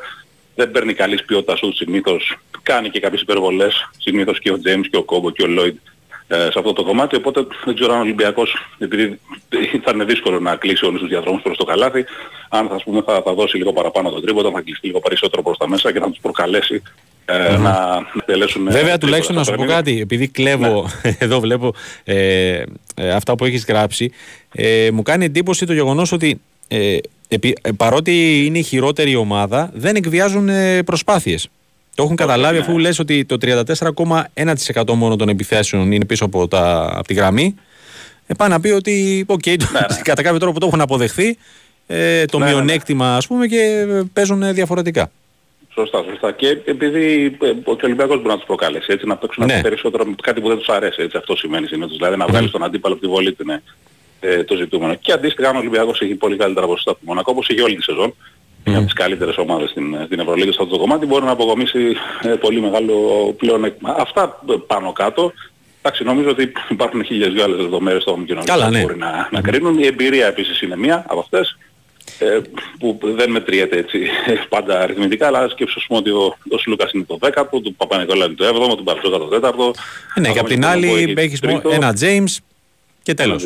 [0.60, 4.98] δεν παίρνει καλής ποιότητας σουτς συνήθως, κάνει και κάποιες υπερβολές, συνήθως και ο James και
[4.98, 5.76] ο Κόμπο και ο Lloyd
[6.28, 9.20] ε, σε αυτό το κομμάτι, οπότε δεν ξέρω αν ο Ολυμπιακός, επειδή
[9.84, 12.06] θα είναι δύσκολο να κλείσει όλους τους διαδρόμους προς το καλάθι,
[12.50, 15.58] αν θα, πούμε, θα, θα δώσει λίγο παραπάνω το τρίποντα, θα κλείσει λίγο περισσότερο προς
[15.58, 16.82] τα μέσα και θα τους προκαλέσει
[17.26, 18.72] ε, να τελέσουν...
[18.72, 21.16] Βέβαια τουλάχιστον να σου πω κάτι, επειδή κλέβω, ναι.
[21.26, 22.64] εδώ βλέπω ε,
[22.96, 24.12] ε, αυτά που έχεις γράψει,
[24.52, 29.72] ε, μου κάνει εντύπωση το γεγονός ότι ε, επί, ε, παρότι είναι η χειρότερη ομάδα,
[29.74, 31.50] δεν εκβιάζουν ε, προσπάθειες.
[31.96, 32.62] Το έχουν καταλάβει ναι.
[32.62, 37.56] αφού λες ότι το 34,1% μόνο των επιθέσεων είναι πίσω από, τα, από τη γραμμή.
[38.28, 39.80] Ε, πάει να πει ότι, οκ, okay, ναι.
[40.04, 41.38] κατά κάποιο τρόπο το έχουν αποδεχθεί
[41.88, 42.58] ε, το ναι, ναι, ναι.
[42.58, 45.12] μειονέκτημα ας πούμε και παίζουν διαφορετικά.
[45.74, 46.32] Σωστά, σωστά.
[46.32, 49.62] Και επειδή ε, ο Ολυμπιακός μπορεί να τους προκαλέσει, έτσι, να παίξουν ναι.
[49.62, 51.98] περισσότερο με κάτι που δεν τους αρέσει, έτσι, αυτό σημαίνει συνήθως.
[51.98, 53.64] Δηλαδή να βγάλεις τον αντίπαλο από τη βολή του είναι
[54.20, 54.94] ε, το ζητούμενο.
[54.96, 57.76] Και αντίστοιχα, αν ο Ολυμπιακός έχει πολύ καλύτερα ποσοστά από το Μονακό, όπως έχει όλη
[57.76, 58.14] τη σεζόν,
[58.66, 58.72] mm.
[58.72, 62.30] από τις καλύτερες ομάδες στην, στην Ευρωλίγα σε αυτό το κομμάτι, μπορεί να αποκομίσει ε,
[62.30, 62.96] πολύ μεγάλο
[63.38, 63.96] πλεονέκτημα.
[64.00, 65.34] Αυτά πάνω κάτω.
[65.82, 68.82] Εντάξει, νομίζω ότι υπάρχουν χίλιες δυο άλλες λεπτομέρειες στο κοινωνικό που ναι.
[68.82, 69.80] μπορεί να, να κρίνουν.
[69.80, 71.58] Η εμπειρία επίσης είναι μία από αυτές
[72.20, 72.40] ε,
[72.80, 74.00] που δεν μετριέται έτσι
[74.50, 78.46] πάντα αριθμητικά, αλλά σκέψου ότι ο, ο Σλούκας είναι το 10ο, του Παπα-Νικόλα είναι το
[78.48, 79.74] 7ο, του Μπαρτζόκα το 4ο.
[80.22, 81.40] Ναι, και απ' την άλλη έχεις
[81.72, 82.38] ένα James
[83.10, 83.44] και τέλος.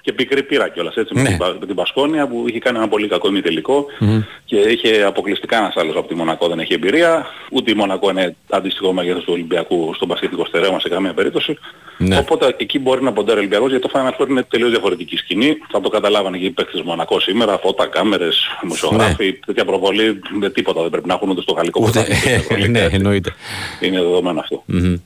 [0.00, 1.36] Και πικρή πείρα κιόλας έτσι ναι.
[1.60, 4.22] με την Πασκόνια που είχε κάνει ένα πολύ κακό ημιτελικό mm-hmm.
[4.44, 7.26] και είχε αποκλειστικά ένας άλλος από τη Μονακό δεν έχει εμπειρία.
[7.52, 11.58] Ούτε η Μονακό είναι αντίστοιχο μέγεθος του Ολυμπιακού στον πασχετικό στερέωμα σε καμία περίπτωση.
[11.98, 12.18] Ναι.
[12.18, 15.56] Οπότε εκεί μπορεί να ποντάρει ο Ολυμπιακός γιατί το Final Four είναι τελείως διαφορετική σκηνή.
[15.72, 19.38] Θα το καταλάβανε και οι παίκτες Μονακός σήμερα, φώτα, κάμερες, δημοσιογράφοι, ναι.
[19.46, 22.06] τέτοια προβολή, με τίποτα δεν πρέπει να έχουν ούτε στο γαλλικό ούτε,
[22.70, 23.34] ναι, εννοείται.
[23.80, 24.64] Είναι δεδομένο αυτό.
[24.72, 25.00] Mm-hmm.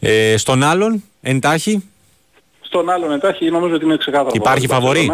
[0.00, 1.89] Ε, στον άλλον, εντάχει,
[2.70, 4.30] στον άλλον εντάχει νομίζω ότι είναι ξεκάθαρο.
[4.34, 5.10] Υπάρχει φαβορή;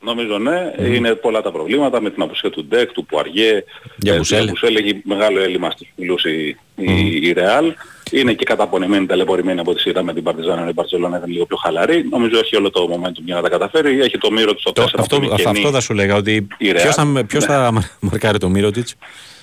[0.00, 0.72] Νομίζω ναι.
[0.78, 0.94] Mm.
[0.94, 3.64] Είναι πολλά τα προβλήματα με την απουσία του Ντεκ, του Πουαριέ.
[3.96, 4.48] Για Μπουσέλ.
[4.48, 6.82] Μπουσέλ έχει μεγάλο έλλειμμα στους φιλούς η, mm.
[7.22, 7.74] η, Ρεάλ.
[8.10, 10.68] Είναι και καταπονημένη, ταλαιπωρημένη από τη σειρά με την Παρτιζάνα.
[10.68, 12.06] Η Μπαρτσελόνα ήταν λίγο πιο χαλαρή.
[12.10, 14.00] Νομίζω έχει όλο το momentum για να τα καταφέρει.
[14.00, 14.86] Έχει το μύρο του στο 4.
[14.98, 16.16] Αυτό, αυτό θα σου λέγα.
[16.16, 17.54] Ότι ποιος θα, ποιος ναι.
[17.54, 18.96] θα μαρκάρει το μύρο της;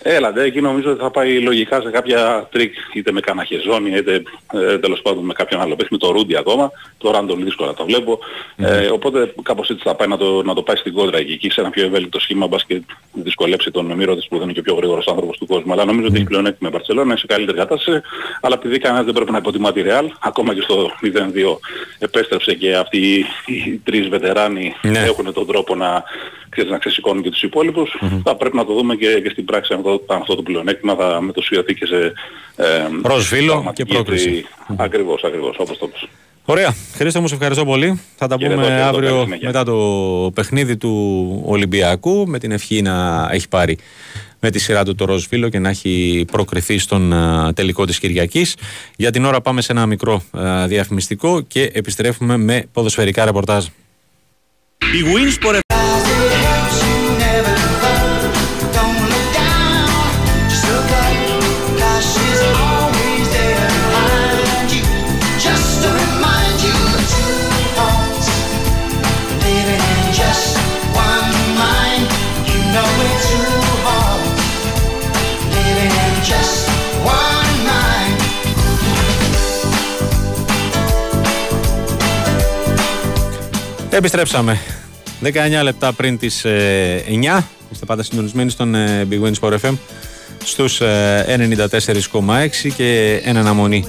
[0.03, 4.23] Έλατε, εκεί νομίζω ότι θα πάει λογικά σε κάποια τρίκ είτε με κανένα χεζόνι είτε
[4.53, 5.75] ε, τέλος πάντων με κάποιον άλλο.
[5.75, 8.19] Παίχνει το Ρούντι ακόμα, το Ράντον δύσκολα το βλέπω.
[8.57, 8.63] Mm.
[8.63, 11.49] Ε, οπότε κάπως έτσι θα πάει να το, να το πάει στην κόντρα εκεί, εκεί
[11.49, 12.81] σε ένα πιο ευέλικτο σχήμα μπας και
[13.13, 15.71] δυσκολέψει τον Μύρο της που δεν είναι και ο πιο γρήγορος άνθρωπος του κόσμου.
[15.71, 16.09] Αλλά νομίζω mm.
[16.09, 18.01] ότι έχει πλεονέκτημα η Μπαρτσελώνα, είναι σε καλύτερη κατάσταση.
[18.41, 21.57] Αλλά επειδή κανένας δεν πρέπει να υποτιμά τη Ρεάλ, ακόμα και στο 0-2
[21.99, 24.95] επέστρεψε και αυτοί οι, οι τρεις βετεράνοι mm.
[24.95, 26.03] έχουν τον τρόπο να,
[26.51, 27.97] ξέρεις, να ξεσηκώνουν και τους υπόλοιπους.
[28.01, 28.21] Mm-hmm.
[28.23, 31.73] Θα πρέπει να το δούμε και, και στην πράξη αυτό, αυτό το πλεονέκτημα θα μετωσιωθεί
[31.73, 32.13] και σε...
[32.55, 34.45] Ε, Προσφύλλο και πρόκριση.
[34.75, 36.07] Ακριβώς, ακριβώς, όπως το πες.
[36.45, 36.75] Ωραία.
[36.93, 38.01] Χρήστο μου, σε ευχαριστώ πολύ.
[38.15, 43.47] Θα τα πούμε κύριε, αύριο μετά το παιχνίδι του Ολυμπιακού με την ευχή να έχει
[43.47, 43.77] πάρει
[44.39, 47.13] με τη σειρά του το ροζ φίλο και να έχει προκριθεί στον
[47.55, 48.55] τελικό της Κυριακής.
[48.95, 50.23] Για την ώρα πάμε σε ένα μικρό
[50.67, 53.65] διαφημιστικό και επιστρέφουμε με ποδοσφαιρικά ρεπορτάζ.
[54.97, 55.03] Η
[83.93, 84.59] Επιστρέψαμε.
[85.23, 86.47] 19 λεπτά πριν τις 9.
[86.47, 89.73] Ε, Είστε πάντα συντονισμένοι στον ε, Big Wins Sport FM
[90.43, 93.85] στους 94,6 ε, και ένα αναμονή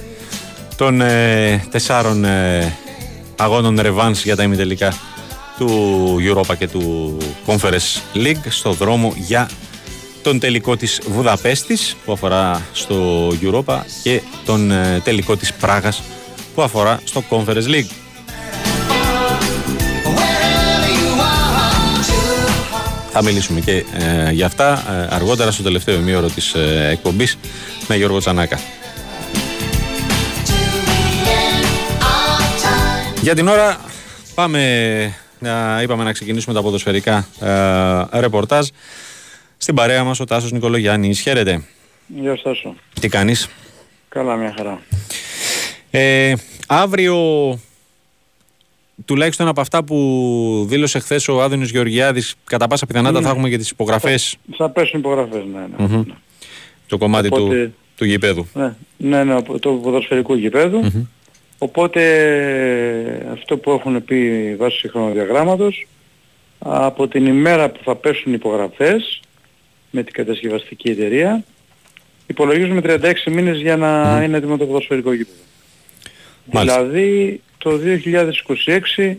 [0.76, 1.02] των
[1.70, 2.24] τεσσάρων
[3.36, 4.94] αγώνων Revans για τα ημιτελικά
[5.58, 9.50] του Europa και του Conference League στο δρόμο για
[10.22, 14.72] τον τελικό της Βουδαπέστης που αφορά στο Europa και τον
[15.04, 16.02] τελικό της Πράγας
[16.54, 18.01] που αφορά στο Conference League.
[23.14, 27.38] Θα μιλήσουμε και ε, για αυτά ε, αργότερα στο τελευταίο ημίωρο της ε, εκπομπής
[27.88, 28.58] με Γιώργο Τσανάκα.
[33.22, 33.80] Για την ώρα
[34.34, 38.68] πάμε να είπαμε να ξεκινήσουμε τα ποδοσφαιρικά ε, ρεπορτάζ.
[39.56, 41.20] Στην παρέα μας ο Τάσος Νικολογιάννης.
[41.20, 41.62] Χαίρετε.
[42.06, 42.64] Γεια σας.
[43.00, 43.48] Τι κάνεις;
[44.08, 44.80] Καλά μια χαρά.
[45.90, 46.34] Ε,
[46.66, 47.16] αύριο
[49.04, 53.58] τουλάχιστον από αυτά που δήλωσε χθες ο Άδωνης Γεωργιάδης κατά πάσα πιθανότητα θα έχουμε και
[53.58, 54.36] τις υπογραφές.
[54.50, 55.86] Θα, θα πέσουν υπογραφές, ναι.
[55.86, 56.02] ναι, ναι.
[56.86, 58.46] Το κομμάτι του, του γηπέδου.
[58.54, 60.34] Ναι, ναι, ναι το ποδοσφαιρικού
[61.58, 62.02] Οπότε
[63.32, 65.86] αυτό που έχουν πει βάσει χρονοδιαγράμματος
[66.58, 69.20] από την ημέρα που θα πέσουν υπογραφές
[69.90, 71.44] με την κατασκευαστική εταιρεία
[72.26, 75.40] υπολογίζουμε 36 μήνες για να είναι έτοιμο το ποδοσφαιρικό γήπεδο.
[76.44, 76.84] Μάλιστα.
[76.84, 77.80] Δηλαδή το
[79.00, 79.14] 2026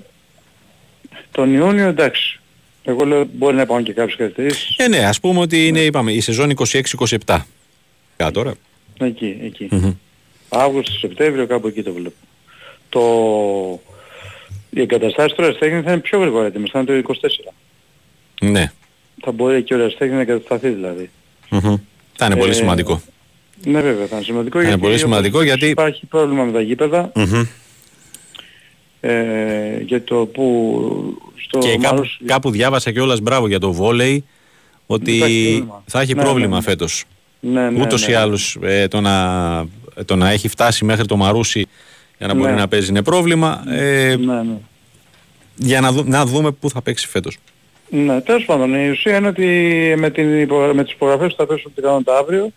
[1.31, 2.39] τον Ιούνιο εντάξει.
[2.83, 4.75] Εγώ λέω μπορεί να υπάρχουν και κάποιες καθυστερήσεις.
[4.77, 6.53] Ε, ναι, ας πούμε ότι είναι, είπαμε, η σεζόν
[7.27, 7.39] 26-27.
[8.15, 8.53] Κάτω τώρα.
[8.99, 9.67] Εκεί, εκεί.
[9.71, 9.91] Μμμ.
[10.49, 12.15] Αύγουστο, Σεπτέμβριο, κάπου εκεί το βλέπω.
[12.89, 13.01] Το...
[14.69, 17.13] Οι εγκαταστάσεις τώρα τέχνη θα είναι πιο γρήγορα έτοιμες, θα είναι το
[17.49, 17.53] 24.
[18.41, 18.71] Ναι.
[19.23, 21.09] Θα μπορεί και ο τέχνη να εγκατασταθεί δηλαδή.
[21.49, 21.75] Μμμ.
[22.15, 23.01] Θα είναι πολύ Ε, σημαντικό.
[23.65, 27.11] Ναι βέβαια θα είναι σημαντικό είναι πολύ όπως σημαντικό γιατί- υπάρχει πρόβλημα με τα γήπεδα
[27.15, 27.43] Μμμ.
[29.05, 34.23] Ε, για το που στο Και κάπου, Μάρος- κάπου διάβασα κιόλας μπράβο για το βόλεϊ
[34.85, 35.83] ότι Υπάρχει πρόβλημα.
[35.85, 36.61] θα έχει Ναι, πρόβλημα ναι, ναι.
[36.61, 37.03] φέτος.
[37.39, 38.11] ναι, ναι, Ούτως ναι.
[38.11, 39.65] ή άλλως ε, το, να,
[40.05, 41.65] το να έχει φτάσει μέχρι το Μαρούσι
[42.17, 42.57] για να μπορεί Ναι.
[42.59, 43.63] να παίζει είναι πρόβλημα.
[43.67, 44.57] Ε, Ναι, ναι.
[45.55, 47.37] για να, δου- να δούμε πού θα παίξει φέτος.
[47.89, 49.45] Ναι, τέλος πάντων, η ουσία είναι ότι
[49.97, 50.71] με, την υπο...
[50.73, 52.51] με τις υπογραφές που θα πέσουν πιθανότητα αύριο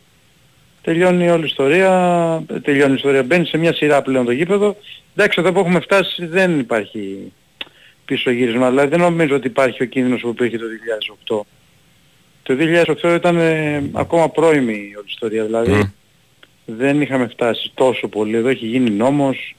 [0.82, 4.76] τελειώνει όλη η ιστορία, τελειώνει η ιστορία, μπαίνει σε μια σειρά πλέον το γήπεδο.
[5.18, 7.32] Εντάξει, εδώ που έχουμε φτάσει δεν υπάρχει
[8.04, 10.64] πίσω γύρισμα, δηλαδή δεν νομίζω ότι υπάρχει ο κίνδυνος που υπήρχε το
[11.28, 11.40] 2008.
[12.42, 12.56] Το
[13.02, 15.80] 2008 ήταν ε, ακόμα πρώιμη η όλη ιστορία, δηλαδή Μμ.
[16.64, 19.56] δεν είχαμε φτάσει τόσο πολύ, εδώ έχει γίνει νόμος,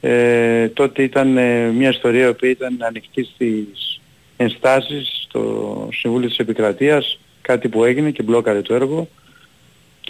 [0.00, 4.00] ε, τότε ήταν ε, μια ιστορία που ήταν ανοιχτή στις
[4.36, 9.08] ενστάσεις στο Συμβούλιο της Επικρατείας, κάτι που έγινε και μπλόκαρε το έργο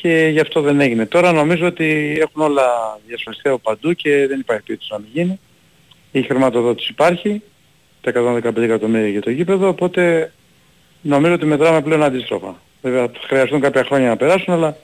[0.01, 1.07] και γι' αυτό δεν έγινε.
[1.07, 2.65] Τώρα νομίζω ότι έχουν όλα
[3.07, 5.41] διασφαλιστεί από παντού και δεν υπάρχει περίπτωση να μην γίνει.
[6.13, 7.43] Η χρηματοδότηση υπάρχει,
[8.01, 8.13] τα
[8.45, 10.33] 115 εκατομμύρια για το γήπεδο, οπότε
[11.01, 12.61] νομίζω ότι μετράμε πλέον αντίστροφα.
[12.83, 14.77] Βέβαια θα χρειαστούν κάποια χρόνια να περάσουν, αλλά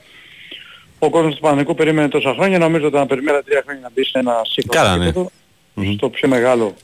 [0.99, 4.05] ο κόσμος του Παναγικού περίμενε τόσα χρόνια, νομίζω ότι να περιμένει τρία χρόνια να μπει
[4.05, 5.05] σε ένα σύγχρονο Καλά, ναι.
[5.05, 5.31] γήπεδο,
[5.75, 5.93] Μμμ.
[5.93, 6.75] στο πιο μεγάλο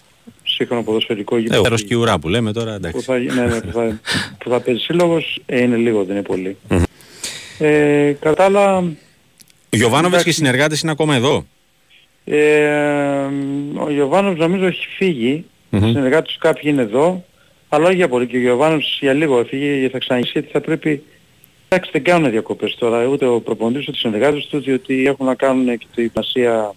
[0.45, 3.01] σύγχρονο ποδοσφαιρικό Ε, γήπεδο ο Φέρος και η ουρά που λέμε τώρα, που εντάξει.
[3.01, 4.01] θα, ναι, ναι, που θα,
[4.39, 6.57] που θα παίζει σύλλογος, ε, είναι λίγο, δεν είναι πολύ.
[7.61, 7.67] Μμμ.
[7.69, 10.33] Ε, κατά άλλα, Ο Γιωβάνοβιτς και οι εντάξει.
[10.33, 11.47] συνεργάτες είναι ακόμα εδώ.
[12.25, 12.37] ε,
[13.79, 15.85] ο Γιωβάνος νομίζω έχει φύγει, Μμμ.
[15.89, 17.25] οι συνεργάτες του κάποιοι είναι εδώ,
[17.69, 20.61] αλλά όχι για πολύ και ο Γιωβάνος για λίγο έφυγε γιατί θα ξαναγήσει γιατί θα
[20.61, 21.03] πρέπει
[21.69, 25.35] Εντάξει δεν κάνουν διακοπές τώρα ούτε ο προπονητής ούτε οι συνεργάτες τους διότι έχουν να
[25.35, 26.75] κάνουν και την σημασία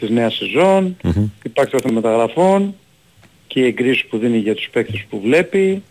[0.00, 1.26] της νέας σεζόν, Μμμ.
[1.42, 2.74] υπάρχει το θέμα μεταγραφών
[3.46, 5.82] και οι εγκρίσεις που δίνει για τους παίκτες που βλέπει.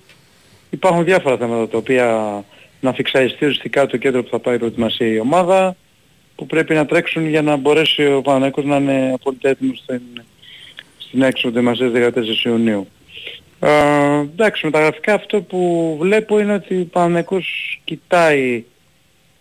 [0.69, 2.43] Υπάρχουν διάφορα θέματα τα οποία
[2.83, 5.75] να φυξαριστεί οριστικά το κέντρο που θα πάει η προετοιμασία η ομάδα
[6.35, 10.01] που πρέπει να τρέξουν για να μπορέσει ο Παναγιώτης να είναι απόλυτα έτοιμος στην,
[10.97, 12.13] στην έξοδο προετοιμασίας
[12.43, 12.87] 14 Ιουνίου.
[13.59, 13.69] Ε,
[14.19, 18.63] εντάξει, με τα γραφικά αυτό που βλέπω είναι ότι ο Παναγιώτης κοιτάει,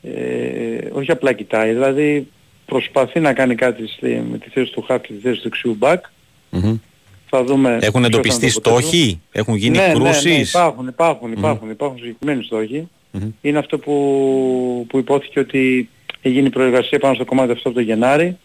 [0.02, 2.26] ε, όχι απλά κοιτάει, δηλαδή
[2.66, 5.74] προσπαθεί να κάνει κάτι στη, με τη θέση του Χαφ και τη θέση του δεξιού
[5.78, 6.04] μπακ.
[6.50, 6.76] Μμμ.
[7.34, 8.88] Θα δούμε Έχουν ποιος θα είναι εντοπιστεί το αποτέλεσμα.
[8.90, 12.88] στόχοι, έχουν γίνει ναι, Ναι, ναι, κρούσεις; υπάρχουν, υπάρχουν, υπάρχουν, υπάρχουν συγκεκριμένοι στόχοι.
[13.12, 13.30] Μμμ.
[13.40, 15.88] Είναι αυτό που, που υπόθηκε ότι
[16.22, 18.36] έγινε η προεργασία πάνω στο κομμάτι αυτό από το Γενάρη.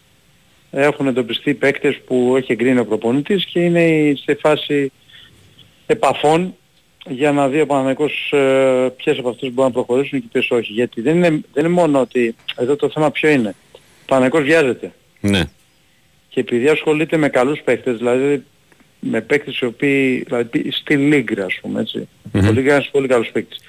[0.72, 4.92] Έχουν εντοπιστεί παίκτες που έχει εγκρίνει ο προπονητής και είναι σε φάση
[5.86, 6.56] επαφών
[7.10, 10.74] για να δει ο Παναγικός ε, ποιες από αυτούς μπορούν να προχωρήσουν και ποιες όχι.
[10.74, 13.56] Γιατί δεν είναι, δεν είναι μόνο ότι εδώ το θέμα ποιο είναι.
[13.74, 14.94] Ο Παναγικός βιάζεται.
[15.20, 15.44] Ναι.
[16.30, 18.44] Και επειδή ασχολείται με καλούς παίκτες, δηλαδή
[19.00, 22.08] με παίκτες οι οποίοι, δηλαδή στη Λίγκρα ας πούμε έτσι.
[22.32, 22.48] Μμμ.
[22.48, 23.60] Ο Λίγκρα είναι ένας πολύ καλούς παίκτες.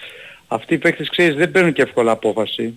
[0.49, 2.75] Αυτοί οι παίκτες ξέρεις δεν παίρνουν και εύκολα απόφαση.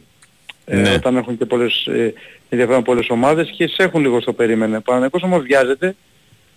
[0.66, 0.94] Ε, Ναι.
[0.94, 2.14] όταν έχουν και πολλές, ε,
[2.50, 4.78] ενδιαφέρον πολλές ομάδες και σε έχουν λίγο στο περίμενε.
[4.78, 5.96] Ο Παναγικός όμως βιάζεται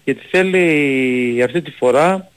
[0.05, 2.29] γιατί θέλει αυτή τη φορά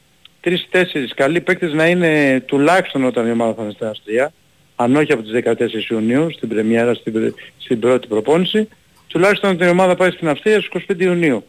[0.41, 4.33] τρεις-τέσσερις καλοί παίκτες να είναι τουλάχιστον όταν η ομάδα θα είναι στην Αστρία,
[4.75, 8.67] αν όχι από τις 14 Ιουνίου, στην πρεμιέρα, στην, πρε- στην πρώτη προπόνηση,
[9.07, 11.43] τουλάχιστον όταν η ομάδα πάει στην Αυστρία στις 25 Ιουνίου.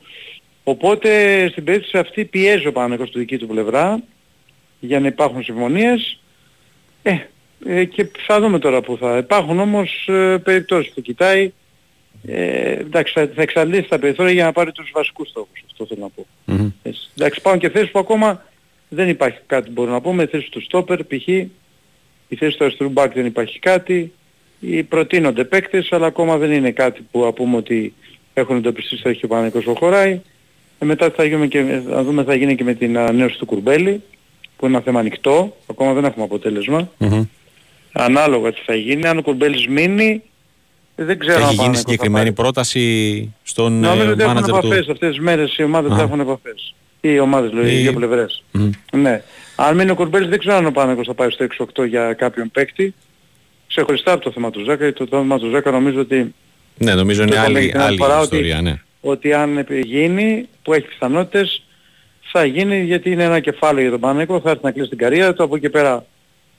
[0.64, 1.09] Οπότε
[1.51, 4.03] στην περίπτωση αυτή πιέζει ο Παναγικός του δική του πλευρά
[4.81, 6.18] για να υπάρχουν συμφωνίες.
[7.09, 7.27] Ε,
[7.67, 11.53] ε, και θα δούμε τώρα που θα υπάρχουν όμως ε, περιπτώσεις που κοιτάει.
[12.27, 15.65] Ε, εντάξει, θα, θα εξαντλήσει τα περιθώρια για να πάρει τους βασικούς στόχους.
[15.67, 16.27] Αυτό θέλω να πω.
[16.45, 16.71] Μμμ.
[16.83, 17.09] Έτσι.
[17.19, 18.45] Εντάξει, υπάρχουν και θέσεις που ακόμα
[18.89, 20.23] δεν υπάρχει κάτι που μπορούμε να πούμε.
[20.23, 21.29] Η θέση του στόπερ, π.χ.
[22.29, 24.13] Η θέση του αριστερού μπακ δεν υπάρχει κάτι.
[24.61, 27.95] Οι προτείνονται παίκτες, αλλά ακόμα δεν είναι κάτι που να πούμε ότι
[28.35, 30.21] έχουν εντοπιστεί στο έχει ο Παναγικός προχωράει.
[30.79, 33.47] Ε, μετά θα, γίνουμε και, θα δούμε τι θα γίνει και με την ανανέωση του
[33.47, 34.03] Κουρμπέλη,
[34.59, 35.57] που είναι ένα θέμα ανοιχτό.
[35.71, 36.91] Ακόμα δεν έχουμε αποτέλεσμα.
[36.99, 37.23] Μμμ.
[37.93, 39.07] Ανάλογα τι θα γίνει.
[39.07, 40.23] Αν ο Κουρμπέλης μείνει,
[40.97, 42.33] ε, δεν ξέρω Έχει αν ο γίνει Παναθηναϊκός θα συγκεκριμένη πάρει.
[42.35, 44.93] πρόταση στον ε, Νομίζω ότι έχουν μάνατζερ επαφές του.
[44.93, 45.97] αυτές τις μέρες οι ομάδες Α.
[45.97, 46.75] θα έχουν επαφές.
[47.01, 48.43] Ή οι ομάδες, λέω, οι Ή- δύο πλευρές.
[48.53, 48.71] Μμμ.
[48.93, 49.23] Ναι.
[49.57, 52.51] Αν μείνει ο Κουρμπέλης δεν ξέρω αν ο Πάνεκος θα πάει στο 6-8 για κάποιον
[52.51, 52.95] παίκτη.
[53.67, 56.35] Ξεχωριστά από το θέμα του Ζάκα, γιατί το θέμα του Ζάκα νομίζω ότι,
[56.79, 58.81] Ναι, νομίζω είναι το είπαμε άλλη, και την άλλη άλλη φορά ότι- ιστορία, ναι.
[59.01, 61.63] ότι αν γίνει, που έχει πιθανότητες,
[62.33, 65.35] θα γίνει γιατί είναι ένα κεφάλαιο για τον Πάνεκο, θα έρθει να κλείσει την καριέρα
[65.35, 66.07] του, από εκεί και πέρα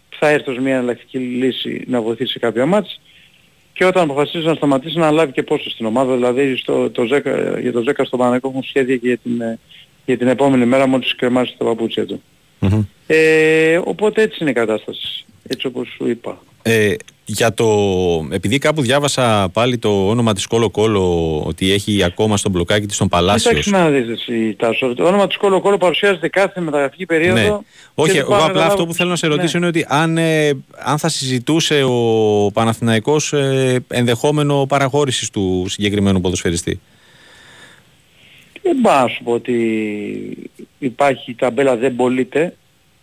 [0.10, 3.02] θα έρθει ως μια εναλλακτική λύση να βοηθήσει κάποια μάτς.
[3.74, 7.60] Και όταν αποφασίσει να σταματήσει να λάβει και πόσο στην ομάδα, δηλαδή στο, το Ζέκα,
[7.60, 9.60] για το Ζέκα στο Παναγικό έχουν σχέδια και για την, ε,
[10.06, 12.22] για την επόμενη μέρα μόλις κρεμάσει τα παπούτσια του.
[13.08, 16.38] Ε, οπότε έτσι είναι η κατάσταση, έτσι όπως σου είπα.
[16.62, 16.94] Ε,
[17.26, 17.68] για το,
[18.32, 22.98] επειδή κάπου διάβασα πάλι το όνομα της Κόλο Κόλο ότι έχει ακόμα στο μπλοκάκι της
[22.98, 23.52] τον Παλάσιος.
[23.52, 24.94] Εντάξει να δεις εσύ Τάσο.
[24.94, 27.42] Το όνομα της Κόλο Κόλο παρουσιάζεται κάθε μεταγραφική περίοδο.
[27.42, 27.58] Ναι.
[27.94, 29.68] Όχι, εγώ απλά αυτό που θέλω να σε ρωτήσω ναι.
[29.68, 36.80] είναι ότι αν, ε, αν θα συζητούσε ο Παναθηναϊκός ε, ενδεχόμενο παραχώρησης του συγκεκριμένου ποδοσφαιριστή.
[38.70, 42.56] Δεν πάω να σου πω ότι υπάρχει η ταμπέλα δεν πωλείται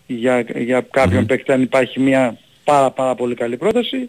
[0.06, 1.26] για, για κάποιον mm-hmm.
[1.26, 4.08] παίκτη αν υπάρχει μια πάρα πάρα πολύ καλή πρόταση.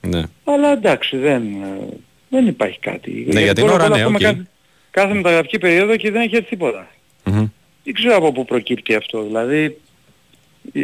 [0.00, 0.22] Ναι.
[0.44, 1.42] Αλλά εντάξει δεν,
[2.28, 3.26] δεν υπάρχει κάτι.
[3.32, 4.20] Ναι, για την ώρα ναι, okay.
[4.20, 4.46] κάθε,
[4.90, 6.88] κάθε μεταγραφική περίοδο και δεν έχει έρθει τίποτα.
[7.24, 7.50] Mm-hmm.
[7.84, 9.22] Δεν ξέρω από πού προκύπτει αυτό.
[9.22, 9.80] Δηλαδή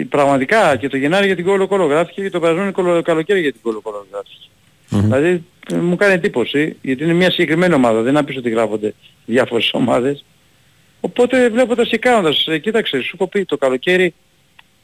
[0.08, 3.60] πραγματικά και το Γενάρη για την Κόλο Κόλο γράφτηκε και το περασμένο καλοκαίρι για την
[3.62, 4.46] Κόλο Κόλο γράφτηκε.
[4.90, 5.00] Mm-hmm.
[5.00, 5.40] Δηλαδή ε,
[5.70, 8.02] μου κάνει εντύπωση γιατί είναι μια συγκεκριμένη ομάδα.
[8.02, 8.94] Δεν είναι ότι γράφονται
[9.24, 10.24] διάφορες ομάδες.
[11.00, 14.14] Οπότε βλέποντας και κάνοντας, ε, κοίταξε, σου έχω πει το καλοκαίρι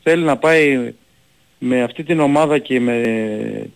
[0.03, 0.93] θέλει να πάει
[1.59, 3.03] με αυτή την ομάδα και με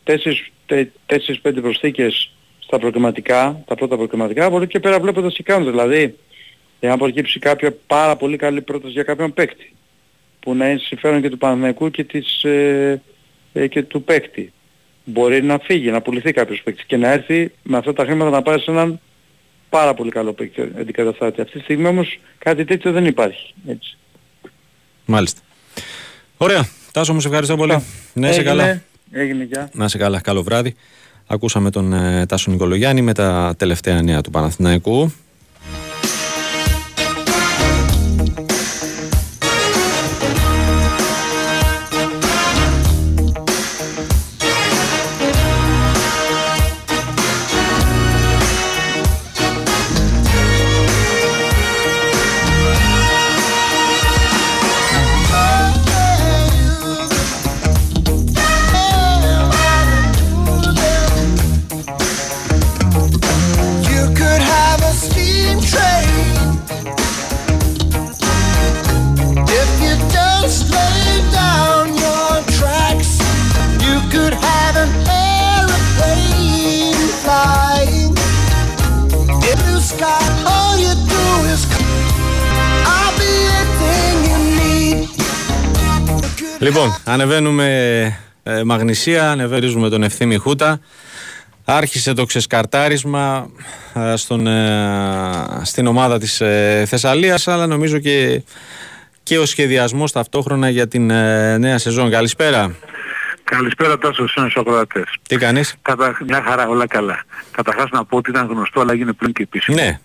[0.04, 5.70] 4-5 προσθήκες στα προκριματικά, τα πρώτα προκριματικά, μπορεί και πέρα βλέποντας τι κάνουν.
[5.70, 6.18] Δηλαδή,
[6.80, 9.72] εάν προκύψει κάποια πάρα πολύ καλή πρόταση για κάποιον παίκτη,
[10.40, 13.02] που να είναι συμφέρον και του Παναθηναϊκού και, της, ε,
[13.52, 14.52] ε, και του παίκτη.
[15.04, 18.42] Μπορεί να φύγει, να πουληθεί κάποιος παίκτης και να έρθει με αυτά τα χρήματα να
[18.42, 19.00] πάρει σε έναν
[19.68, 21.40] πάρα πολύ καλό παίκτη αντικαταστάτη.
[21.40, 23.54] Αυτή τη στιγμή όμως κάτι τέτοιο δεν υπάρχει.
[23.66, 23.96] Έτσι.
[25.04, 25.40] Μάλιστα.
[26.36, 26.68] Ωραία.
[26.92, 27.82] Τάσο μου σε ευχαριστώ πολύ.
[28.12, 28.82] Να σε καλά.
[29.10, 29.70] Έγινε γεια.
[29.72, 30.20] Να σε καλά.
[30.20, 30.74] Καλό βράδυ.
[31.26, 35.12] Ακούσαμε τον ε, Τάσο Νικολογιάννη με τα τελευταία νέα του Παναθηναϊκού.
[86.74, 87.66] Λοιπόν, ανεβαίνουμε
[88.42, 90.80] ε, Μαγνησία, ανεβαίνουμε τον Ευθύμη Χούτα.
[91.64, 93.50] Άρχισε το ξεσκαρτάρισμα
[93.94, 98.42] ε, στον, ε, στην ομάδα της ε, Θεσσαλίας, αλλά νομίζω και,
[99.22, 102.10] και ο σχεδιασμός ταυτόχρονα για την ε, νέα σεζόν.
[102.10, 102.74] Καλησπέρα.
[103.44, 105.04] Καλησπέρα τόσο στους ακροατές.
[105.28, 106.16] Τι κάνεις; Κατα...
[106.26, 107.24] Μια χαρά, όλα καλά.
[107.50, 109.76] Καταρχάς να πω ότι ήταν γνωστό, αλλά έγινε πλέον και επίσημο.
[109.76, 109.98] Ναι.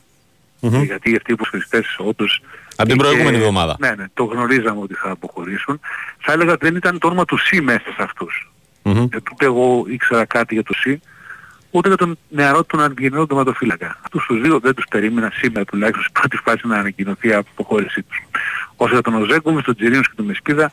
[0.60, 2.42] Γιατί αυτοί οι υποστηριστές όντως
[2.78, 3.76] από την προηγούμενη εβδομάδα.
[3.80, 5.80] Ναι, ναι, το γνωρίζαμε ότι θα αποχωρήσουν.
[6.20, 8.52] Θα έλεγα ότι δεν ήταν το όνομα του ΣΥ μέσα σε αυτούς.
[8.84, 9.08] Mm-hmm.
[9.32, 11.02] ούτε εγώ ήξερα κάτι για το ΣΥ,
[11.72, 14.00] ούτε για τον νεαρό τον Αργενό τοματοφύλακα.
[14.04, 18.02] Αυτούς τους δύο δεν τους περίμενα σήμερα τουλάχιστον στην πρώτη φάση να ανακοινωθεί η αποχώρησή
[18.02, 18.18] τους.
[18.76, 20.72] Όσο για τον Οζέκοβιτ, τον Τζιρίνος και τον Μεσκίδα,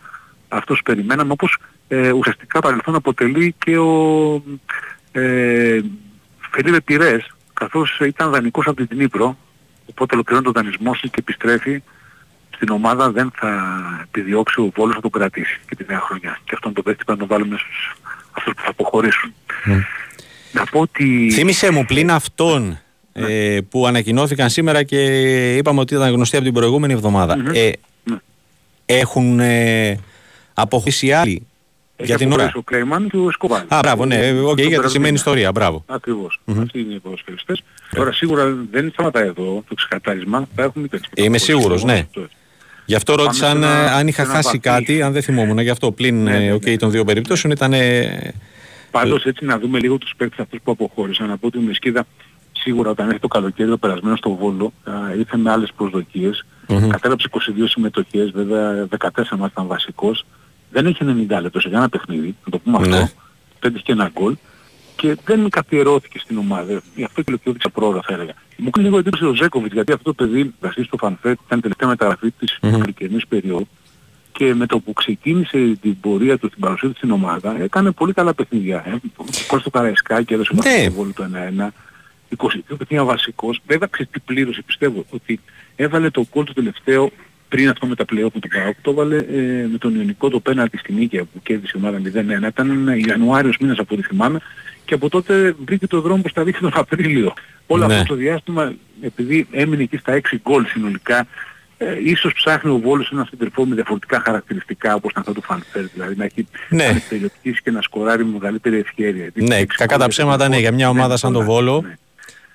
[0.49, 1.57] αυτούς περιμέναμε όπως
[1.89, 4.43] ε, ουσιαστικά παρελθόν αποτελεί και ο
[5.13, 5.81] ε,
[6.51, 9.37] Φελίπε Πυρές, καθώς ήταν δανεικός από την Ήπρο,
[9.91, 11.83] Οπότε ολοκληρώνει τον δανεισμό του και επιστρέφει
[12.55, 16.39] στην ομάδα δεν θα επιδιώξει ο Βόλος να τον κρατήσει και τη νέα χρονιά.
[16.45, 17.97] Και αυτόν τον παίκτη πρέπει να τον βάλουμε στους
[18.33, 19.35] αυτούς που θα αποχωρήσουν.
[19.67, 19.71] Mm.
[20.53, 21.31] Να πω ότι...
[21.33, 22.79] Θύμησε μου πλην αυτών
[23.13, 23.27] ναι.
[23.27, 24.99] ε, που ανακοινώθηκαν σήμερα και
[25.57, 27.37] είπαμε ότι ήταν γνωστοί από την προηγούμενη εβδομάδα.
[27.37, 27.55] Mm-hmm.
[27.55, 27.71] Ε,
[28.05, 28.17] ναι.
[28.87, 29.99] Έχουν ε,
[30.55, 31.47] αποχωρήσει άλλοι
[31.97, 32.53] για την ώρα.
[32.55, 33.63] Ο Κλέιμαν και ο Σκοβάλ.
[33.69, 34.41] Α, μπράβο, ναι.
[34.45, 35.53] OK, okay, για τη σημαίνει ιστορία.
[35.53, 35.85] Μπράβο.
[35.87, 36.41] Ακριβώς.
[36.47, 36.63] Mm-hmm.
[36.63, 37.63] Αυτοί είναι οι ποδοσφαιριστές.
[37.63, 37.97] Yeah.
[37.97, 40.49] Τώρα σίγουρα δεν σταματάει εδώ το ξεκαθάρισμα.
[40.55, 42.07] Θα έχουμε και Είμαι σίγουρος, ναι.
[42.87, 45.59] Γι' αυτό ρώτησα αν, αν είχα χάσει κάτι, αν δεν θυμόμουν.
[45.59, 46.77] Γι' αυτό πλην ναι, ναι, okay, ναι.
[46.77, 47.73] των δύο περιπτώσεων ήταν...
[48.91, 51.29] Πάντως έτσι να δούμε λίγο τους παίκτες αυτούς που αποχώρησαν.
[51.29, 52.07] Να πω ότι η Μεσκίδα
[52.53, 54.73] σίγουρα όταν έρθει το καλοκαίρι το περασμένο στο Βόλο
[55.19, 56.45] ήρθε με άλλες προσδοκίες.
[56.69, 56.89] Mm-hmm.
[56.89, 59.07] Κατέραψε 22 συμμετοχές, βέβαια 14
[59.39, 60.25] μας ήταν βασικός
[60.75, 62.97] δεν έχει 90 λεπτό σε κανένα παιχνίδι, να το πούμε ναι.
[62.97, 63.15] αυτό,
[63.59, 64.37] πέτυχε και ένα γκολ
[64.97, 66.83] και δεν καθιερώθηκε στην ομάδα.
[66.95, 68.35] Γι' αυτό και ολοκληρώθηκε πρόωρα θα έλεγα.
[68.57, 71.89] Μου κάνει λίγο εντύπωση ο Ζέκοβιτς γιατί αυτό το παιδί βασίστηκε στο Φανφέτ ήταν τελευταία
[71.89, 73.19] μεταγραφή της mm-hmm.
[73.29, 73.69] περίοδου
[74.33, 78.13] και με το που ξεκίνησε την πορεία του, την παρουσία του στην ομάδα, έκανε πολύ
[78.13, 78.85] καλά παιχνίδια.
[78.87, 78.91] Ε.
[79.47, 80.87] Κόστο το Καραϊσκάκι, έδωσε ναι.
[80.87, 81.25] το βόλο το
[81.59, 81.69] 1-1.
[82.37, 83.61] 22 παιχνίδια βασικός.
[83.67, 85.41] Βέβαια τι πλήρωσε πιστεύω ότι
[85.77, 87.11] έβαλε το κόλ το τελευταίο
[87.55, 90.41] πριν αυτό με τα play-off με τον Πάοκ το έβαλε ε, με τον Ιωνικό το
[90.41, 91.99] πέναλτι στην Νίκαια που κέρδισε η ομάδα
[92.45, 92.47] 0-1.
[92.49, 94.41] Ήταν Ιανουάριος μήνας από ό,τι θυμάμαι
[94.85, 97.33] και από τότε βρήκε το δρόμο προς τα δείχνει τον Απρίλιο.
[97.67, 97.95] Όλο Ναι.
[97.95, 101.27] αυτό το διάστημα επειδή έμεινε εκεί στα 6 γκολ συνολικά
[101.79, 105.83] ε, ίσως ψάχνει ο Βόλος ένα συντερφό με διαφορετικά χαρακτηριστικά όπως ήταν αυτό του Φανφέρ,
[105.95, 106.87] δηλαδή να έχει Ναι.
[106.87, 109.31] να περιοδικήσει και να σκοράρει με μεγαλύτερη ευκαιρία.
[109.35, 111.51] Ναι, Έξι κακά τα γκολ ψέματα, ναι, για μια Ναι, ομάδα σαν το πολλά.
[111.51, 111.81] Βόλο.
[111.87, 111.95] Ναι.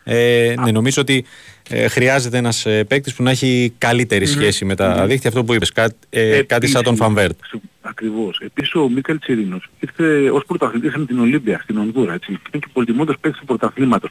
[0.03, 1.25] Ε, ναι, νομίζω ότι
[1.69, 5.29] ε, χρειάζεται ένας ε, παίκτης που να έχει καλύτερη σχέση με τα δίχτυα.
[5.29, 5.71] Αυτό που είπες,
[6.09, 7.37] ε, κάτι σαν τον Επίσης, Φανβέρτ.
[7.41, 8.39] στο- Ακριβώς.
[8.45, 12.13] Επίσης ο Μίκαλ Τσιρίνος ήρθε ως πρωταθλητής με την Ολύμπια στην Ονδούρα.
[12.13, 12.27] Έτσι.
[12.31, 14.09] Και είναι και πολυτιμότερος παίκτης του πρωταθλήματος.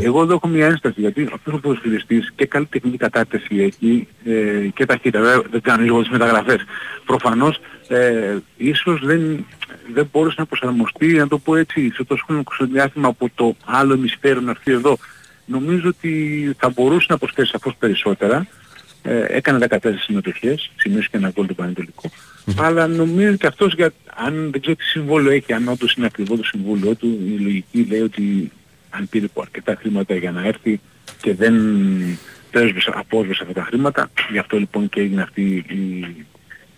[0.00, 4.66] Εγώ εδώ έχω μια ένσταση γιατί αυτός ο ποδοσφαιριστής και καλή τεχνική κατάρτιση έχει ε,
[4.74, 5.20] και ταχύτητα.
[5.20, 6.64] Βέβαια δεν κάνω λίγο τις μεταγραφές.
[7.06, 9.46] Προφανώς ε, ίσως δεν,
[9.94, 13.94] δεν μπόρεσε να προσαρμοστεί, να το πω έτσι, σε τόσο χρονικό διάστημα από το άλλο
[13.94, 14.96] ημισφαίρο να έρθει εδώ.
[15.46, 18.46] Νομίζω ότι θα μπορούσε να προσθέσει σαφώς περισσότερα.
[19.02, 22.10] Ε, έκανε 14 συμμετοχές, σημείωσε και ένα γκολ του πανετολικού.
[22.58, 26.36] Αλλά νομίζω και αυτός, για, αν δεν ξέρω τι συμβόλαιο έχει, αν όντως είναι ακριβό
[26.36, 28.52] το συμβόλαιο του, η λογική λέει ότι
[28.90, 30.80] αν πήρε από αρκετά χρήματα για να έρθει
[31.20, 31.54] και δεν
[32.50, 36.06] πέσβησε, απόσβεσε αυτά τα χρήματα, γι' αυτό λοιπόν και έγινε αυτή η,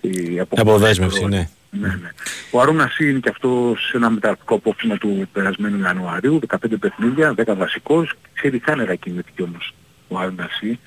[0.01, 0.61] η αποχώρηση.
[0.61, 1.49] Αποδέσμευση, ναι.
[1.71, 2.09] Ναι, ναι.
[2.51, 7.35] Ο Αρούνα Σι είναι και αυτός σε ένα μεταρρυθμικό απόφημα του περασμένου Ιανουαρίου, 15 παιχνίδια,
[7.37, 8.15] 10 βασικός.
[8.33, 9.75] Ξέρει χάνερα κινητική όμως
[10.09, 10.79] ο Αρούνα Σι.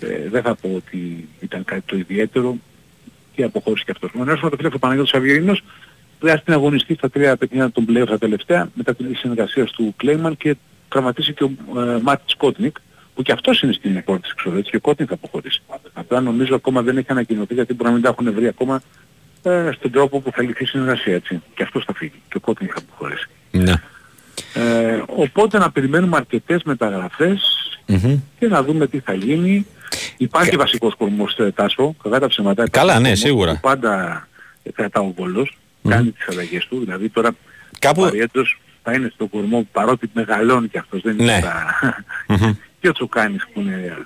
[0.00, 2.56] Ε, δεν θα πω ότι ήταν κάτι το ιδιαίτερο
[3.34, 4.10] και αποχώρησε και αυτός.
[4.14, 5.62] Ο νέος ματοφύλακος ο Παναγιώτης Αβγερίνος
[6.20, 10.36] χρειάστηκε να αγωνιστεί στα τρία παιχνίδια των πλέον τα τελευταία μετά την συνεργασία του Κλέιμαν
[10.36, 10.56] και
[10.88, 12.76] τραυματίστηκε ο ε, Μάτι Σκότνικ
[13.14, 15.62] που και αυτός είναι στην πόρτα της εξοδέτησης και ο Κότνικ θα αποχωρήσει.
[15.92, 18.82] Απλά νομίζω ακόμα δεν έχει ανακοινωθεί γιατί μπορεί να μην τα έχουν βρει ακόμα
[19.42, 21.42] ε, στον τρόπο που θα λυθεί η συνεργασία έτσι.
[21.54, 23.28] Και αυτός θα φύγει και ο Κότνικ θα αποχωρήσει.
[23.50, 23.72] Ναι.
[24.54, 27.40] Ε, οπότε να περιμένουμε αρκετές μεταγραφές
[27.86, 28.20] Μμμ.
[28.38, 29.66] και να δούμε τι θα γίνει.
[30.16, 32.68] Υπάρχει βασικός κορμός ε, Τάσο, κατά τα ψέματα.
[32.68, 33.52] Καλά, υπάρχει ναι, κορμός σίγουρα.
[33.52, 34.26] Που πάντα
[34.62, 37.30] ε, κρατά ο Βόλος, κάνει τις αλλαγές του, δηλαδή τώρα
[37.78, 41.38] Κάπου- ο Παριέτος θα είναι στον κορμό παρότι μεγαλώνει και αυτός, δεν είναι Ναι.
[41.38, 41.76] στα...
[42.28, 42.52] Μμμ.
[42.80, 43.96] και ο Τσουκάνης που είναι...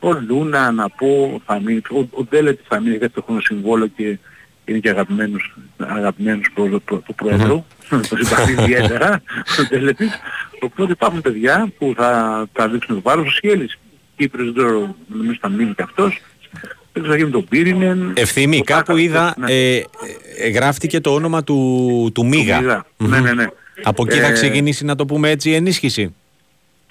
[0.00, 4.18] Ο Λούνα, να πω, θα μείνει, ο, ο Ντέλετ θα μείνει δεύτερο χρόνο συμβόλο και
[4.68, 9.22] είναι και αγαπημένος, αγαπημένος προ, προ, του Πρόεδρου, το συμπαθεί ιδιαίτερα,
[9.58, 10.10] ο Ντέλετης.
[10.60, 13.78] Οπότε υπάρχουν παιδιά που θα, θα δείξουν το βάρος, ο Σιέλης,
[14.16, 16.20] Κύπρος, δεν ξέρω, νομίζω θα μείνει και αυτός.
[16.92, 18.12] Δεν ξέρω θα γίνει τον Πύρινεν.
[18.16, 19.52] Ευθύμη, ο κάπου Τάκας, είδα, ναι.
[19.52, 19.84] ε,
[20.36, 22.60] ε, γράφτηκε το όνομα του, του Μίγα.
[22.60, 22.86] Μίγα.
[22.96, 23.10] Μμμ.
[23.10, 23.46] Ναι, ναι, ναι.
[23.82, 26.14] Από εκεί θα Ε, ξεκινήσει, να το πούμε έτσι, η ενίσχυση.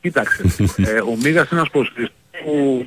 [0.01, 0.43] Κοίταξε,
[0.77, 2.85] ε, ο Μίγας είναι ένας ποδοσφαιριστής που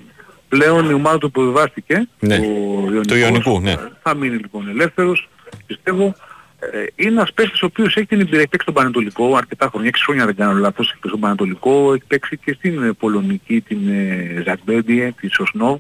[0.51, 2.09] πλέον η ομάδα του υποβιβάστηκε.
[2.19, 2.35] Ναι.
[2.35, 3.07] Ο Ιωνικός.
[3.07, 3.71] Του Ιωνικού, ναι.
[3.71, 5.29] Ε, Θα μείνει λοιπόν ελεύθερος,
[5.67, 6.15] πιστεύω.
[6.73, 9.91] Ε, είναι ένας παίκτης ο οποίος έχει την εμπειρία, έχει παίξει στον Πανατολικό αρκετά χρόνια,
[9.91, 13.61] 6 χρόνια δεν κάνω λάθος, έχει παίξει στον Πανατολικό, έχει παίξει και στην ε, Πολωνική,
[13.61, 15.79] την ε, Ζακμπέντιε, τη Σοσνόβ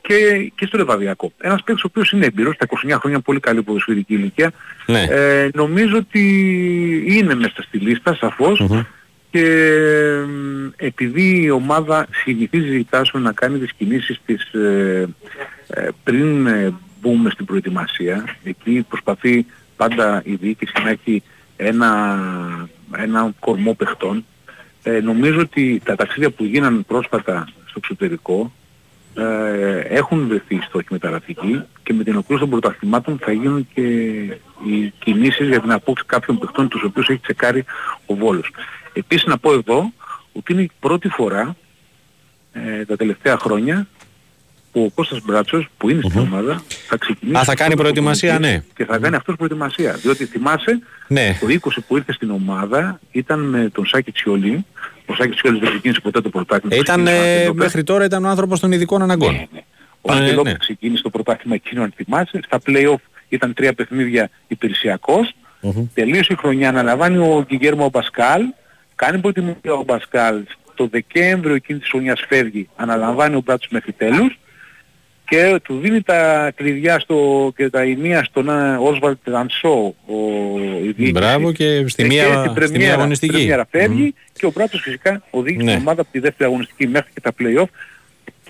[0.00, 1.32] και, και στο Λεβαδιακό.
[1.40, 4.52] Ένας παίκτης ο οποίος είναι έμπειρος, στα 29 χρόνια πολύ καλή ποδοσφαιρική ηλικία.
[4.86, 5.02] Ναι.
[5.02, 6.22] Ε, νομίζω ότι
[7.08, 8.80] είναι μέσα στη λίστα σαφώς Μμμ.
[9.30, 9.44] Και
[10.26, 15.08] μ, επειδή η ομάδα συνηθίζει η Τάσο να κάνει τις κινήσεις της ε,
[15.68, 21.22] ε, πριν ε, μπούμε στην προετοιμασία, εκεί προσπαθεί πάντα η διοίκηση να έχει
[21.56, 22.18] ένα,
[22.96, 24.24] ένα κορμό παιχτών.
[24.82, 28.52] Ε, νομίζω ότι τα ταξίδια που γίνανε πρόσφατα στο εξωτερικό
[29.14, 33.82] ε, έχουν βρεθεί οι στόχοι μεταγραφικοί και με την ολοκλήρωση των πρωταθλημάτων θα γίνουν και
[34.64, 37.64] οι κινήσεις για την απόκτηση κάποιων παιχτών τους οποίους έχει τσεκάρει
[38.06, 38.50] ο Βόλος.
[38.92, 39.92] Επίσης να πω εδώ
[40.32, 41.56] ότι είναι η πρώτη φορά
[42.52, 43.86] ε, τα τελευταία χρόνια
[44.72, 48.28] που ο Κώστας Μπράτσος που είναι στην ομάδα θα ξεκινήσει Α, θα κάνει ως προετοιμασία,
[48.30, 48.74] προπονητής ναι.
[48.74, 49.92] Και θα κάνει αυτός προετοιμασία.
[49.92, 51.36] Διότι θυμάσαι Ναι.
[51.40, 54.64] το 20 που ήρθε στην ομάδα ήταν με τον Σάκη Τσιολί.
[55.06, 56.76] Ο Σάκης Τσιολί δεν ξεκίνησε ποτέ το πρωτάθλημα.
[56.76, 57.64] Ήταν, ξεκίνησε ο ε, Αντιλόπες.
[57.64, 59.32] μέχρι τώρα ήταν ο άνθρωπος των ειδικών αναγκών.
[59.32, 59.60] Ναι, ναι.
[60.00, 60.58] Ο Ε, Αντιλόπες ναι.
[60.58, 62.40] ξεκίνησε το πρωτάθλημα εκείνο αν θυμάσαι.
[62.44, 65.32] Στα play-off ήταν τρία παιχνίδια υπηρεσιακός.
[65.60, 65.84] Μμμ.
[65.94, 68.42] Τελείωσε η χρονιά, αναλαμβάνει ο Γκυγέρμο Μπασκάλ.
[69.00, 70.42] Κάνει προετοιμασία ο Μπασκάλ.
[70.74, 72.68] Το Δεκέμβριο εκείνης της χρονιάς φεύγει.
[72.76, 74.38] Αναλαμβάνει ο Μπράτσος μέχρι τέλους.
[75.24, 78.48] Και του δίνει τα κλειδιά στο, και τα ενία στον
[78.78, 80.14] Όσβαλτ Ρανσό ο
[80.82, 81.10] η διοίκηση.
[81.10, 83.32] Μπράβο και στη Ε, μία, και στη στην μία πρεμιέρα, αγωνιστική.
[83.32, 85.72] πρεμιέρα φεύγει και ο Μπράτσος φυσικά οδήγησε Ναι.
[85.72, 87.68] την ομάδα από τη δεύτερη αγωνιστική μέχρι και τα play-off.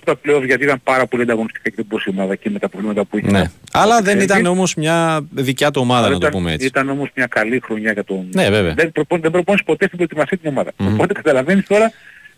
[0.05, 2.69] Τα play-off γιατί ήταν πάρα πολύ ανταγωνιστικά και δεν μπορούσε η ομάδα και με τα
[2.69, 3.31] προβλήματα που είχε.
[3.31, 3.39] Ναι.
[3.39, 4.25] να- Αλλά να δεν φέρει.
[4.25, 6.67] ήταν όμως μια δικιά του ομάδα, Αλλά να το ήταν- πούμε έτσι.
[6.67, 8.27] Ήταν όμως μια καλή χρονιά για τον...
[8.33, 8.75] Ναι, βέβαια.
[8.75, 10.73] Δεν, προπον, δεν προπόνησες ποτέ στην προετοιμασία την ομάδα.
[10.77, 10.93] Μμμ.
[10.95, 11.93] Οπότε καταλαβαίνεις τώρα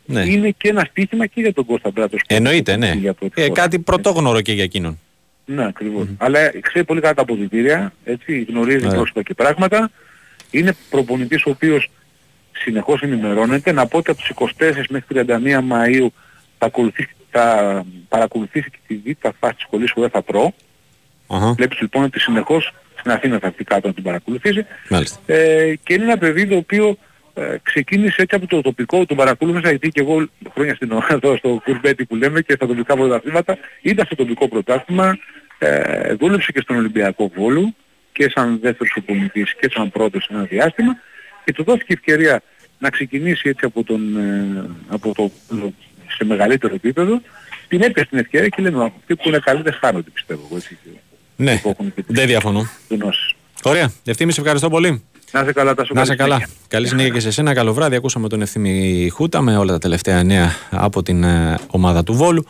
[0.04, 0.20] Ναι.
[0.20, 2.20] είναι και ένα στοίχημα και για τον Κώστα Μπράτος.
[2.20, 2.92] που Εννοείται, ναι.
[3.00, 3.60] για πρώτη Ε, φορά.
[3.60, 4.98] κάτι πρωτόγνωρο και για εκείνον.
[5.44, 6.06] Ναι, ακριβώς.
[6.16, 8.92] Αλλά ξέρει πολύ καλά τα αποδητήρια, έτσι, γνωρίζει Ναι.
[8.94, 9.90] πρόσωπα και πράγματα.
[10.50, 11.90] Είναι προπονητής ο οποίος
[12.52, 13.72] συνεχώς ενημερώνεται.
[13.72, 16.06] Να πω ότι από τις 24 μέχρι 31 Μαΐου
[16.58, 20.46] θα ακολουθήσει θα παρακολουθήσει και τη β' φάση της σχολής UEFA Pro.
[21.26, 21.52] Αχα.
[21.52, 24.66] Βλέπεις λοιπόν ότι συνεχώς στην Αθήνα θα έρθει κάτω να την παρακολουθήσει.
[24.88, 25.18] Μάλιστα.
[25.26, 26.96] Ε, και είναι ένα παιδί το οποίο
[27.34, 31.36] ε, ξεκίνησε έτσι από το τοπικό, τον παρακολούθησα γιατί και εγώ χρόνια στην ώρα εδώ
[31.36, 35.18] στο κουρμπέτι που λέμε και στα τοπικά πρωταθλήματα ήταν στο τοπικό πρωτάθλημα,
[35.58, 37.74] ε, δούλεψε και στον Ολυμπιακό Βόλου
[38.12, 40.96] και σαν δεύτερος οπονητής και σαν πρώτος σε ένα διάστημα
[41.44, 42.42] και του δόθηκε ευκαιρία
[42.78, 45.30] να ξεκινήσει έτσι από, τον, ε, από το
[46.16, 47.20] σε μεγαλύτερο επίπεδο
[47.68, 50.78] την έπιασε την ευκαιρία και λέμε αυτοί που είναι καλοί δεν χάνονται πιστεύω εγώ έτσι.
[51.36, 51.62] Ναι,
[52.06, 52.68] δεν διαφωνώ.
[52.88, 53.34] Γνώσεις.
[53.62, 53.92] Ωραία.
[54.04, 55.02] Ευθύμη, σε ευχαριστώ πολύ.
[55.32, 56.34] Να είσαι καλά, τα σου Να είσαι καλή καλά.
[56.44, 56.56] συνέχεια.
[56.68, 57.54] Καλή συνέχεια και σε εσένα.
[57.54, 57.96] Καλό βράδυ.
[57.96, 62.46] Ακούσαμε τον Ευθύμη Χούτα με όλα τα τελευταία νέα από την ε, ομάδα του Βόλου.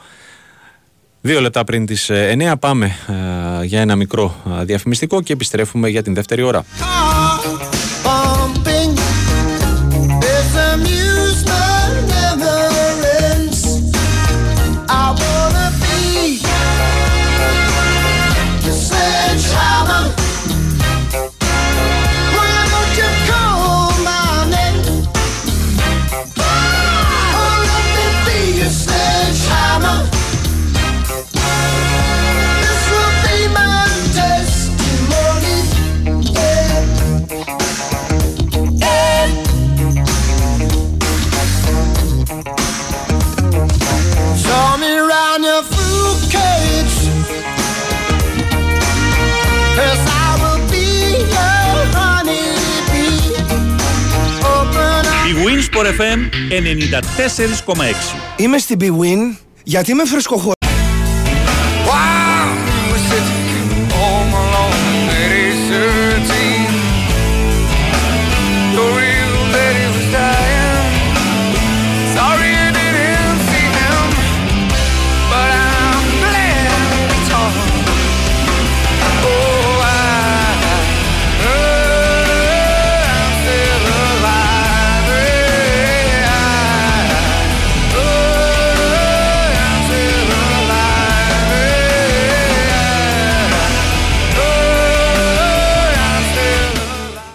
[1.21, 2.87] Δύο λεπτά πριν τις ε, 9 πάμε
[3.61, 6.65] ε, για ένα μικρό ε, διαφημιστικό και επιστρέφουμε για την δεύτερη ώρα.
[55.83, 56.19] Η Winsport FM
[57.75, 57.83] 94,6.
[58.37, 60.62] Είμαι στην BWIN γιατί είμαι φρεσκοχωρή.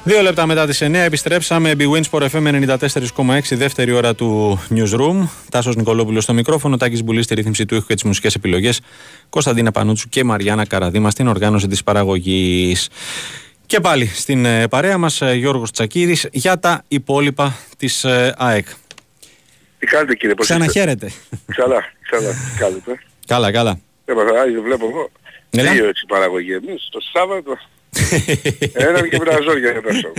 [0.08, 1.74] Δύο λεπτά μετά τις 9 επιστρέψαμε.
[1.78, 2.68] Big Wins Sport FM
[3.16, 5.28] 94,6 δεύτερη ώρα του Newsroom.
[5.52, 8.82] Τάσος Νικολόπουλος στο μικρόφωνο, Τάκης Μπουλής στη ρύθμιση του ήχου και τις μουσικές επιλογές.
[9.30, 12.90] Κωνσταντίνα Πανούτσου και Μαριάννα Καραδίμα στην οργάνωση της παραγωγής.
[13.66, 18.68] Και πάλι στην ε, παρέα μας ε, Γιώργος Τσακύρης για τα υπόλοιπα της ε, ΑΕΚ.
[19.80, 21.12] Τι κάνετε κύριε, πώς είστε; Ξαναχαίρετε.
[21.56, 23.00] Καλά, καλά, τι κάνετε.
[23.28, 23.80] Καλά, καλά.
[24.06, 25.10] Έπαθα, άγιο βλέπω εγώ.
[25.50, 25.72] Έλα.
[25.72, 27.58] Δύο έτσι παραγωγή εμείς, το Σάββατο.
[28.74, 30.14] Έναν και βραζόρια για τα σώμα.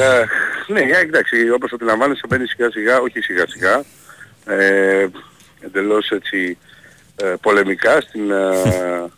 [0.00, 0.24] Ε,
[0.66, 3.84] ναι, ε, εντάξει, όπως αντιλαμβάνεσαι μπαίνεις σιγά σιγά, όχι σιγά σιγά,
[4.46, 5.06] ε,
[5.60, 6.58] εντελώς έτσι
[7.16, 9.10] ε, πολεμικά στην ε,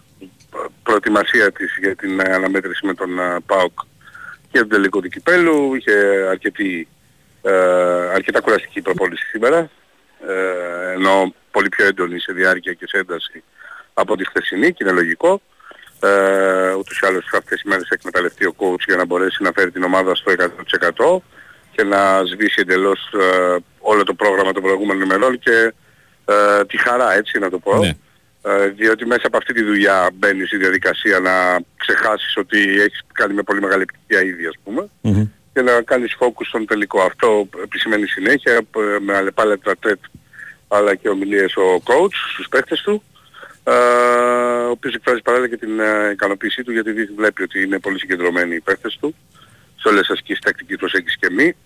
[0.83, 3.79] προετοιμασία της για την ε, αναμέτρηση με τον ε, ΠΑΟΚ
[4.51, 5.75] και τον τελικό του κυπέλου.
[5.75, 6.89] Είχε αρκετή,
[7.43, 7.53] ε,
[8.15, 9.71] αρκετά κουραστική προπόνηση σήμερα,
[10.29, 13.43] ε, ενώ πολύ πιο έντονη σε διάρκεια και σε ένταση
[13.95, 15.41] από τη χθεσινή και είναι λογικό.
[16.01, 19.53] Ε, ούτως ή άλλως αυτές τις μέρες θα εκμεταλλευτεί ο coach για να μπορέσει να
[19.55, 21.19] φέρει την ομάδα στο 100%
[21.71, 25.73] και να σβήσει εντελώς ε, όλο το πρόγραμμα των προηγούμενων ημερών και
[26.25, 27.79] ε, τη χαρά έτσι να το πω.
[27.79, 27.93] Ναι.
[28.43, 33.35] Ε, διότι μέσα από αυτή τη δουλειά μπαίνεις στη διαδικασία να ξεχάσεις ότι έχεις κάνει
[33.35, 34.89] με πολύ μεγάλη επιτυχία ήδη ας πούμε
[35.53, 37.01] και να κάνεις focus στον τελικό.
[37.01, 39.99] Αυτό επισημαίνει συνέχεια ε, με αλλεπάλληλα τέτ
[40.69, 43.08] αλλά και ομιλίες ο coach στους παίχτες του ε,
[44.67, 47.99] ο οποίος εκφράζει παράλληλα και την ε, ικανοποίησή του γιατί δείχνει βλέπει ότι είναι πολύ
[47.99, 49.15] συγκεντρωμένοι οι παίχτες του
[49.77, 51.57] σε όλες τις ασκήσεις τακτική προσέγγιση και μη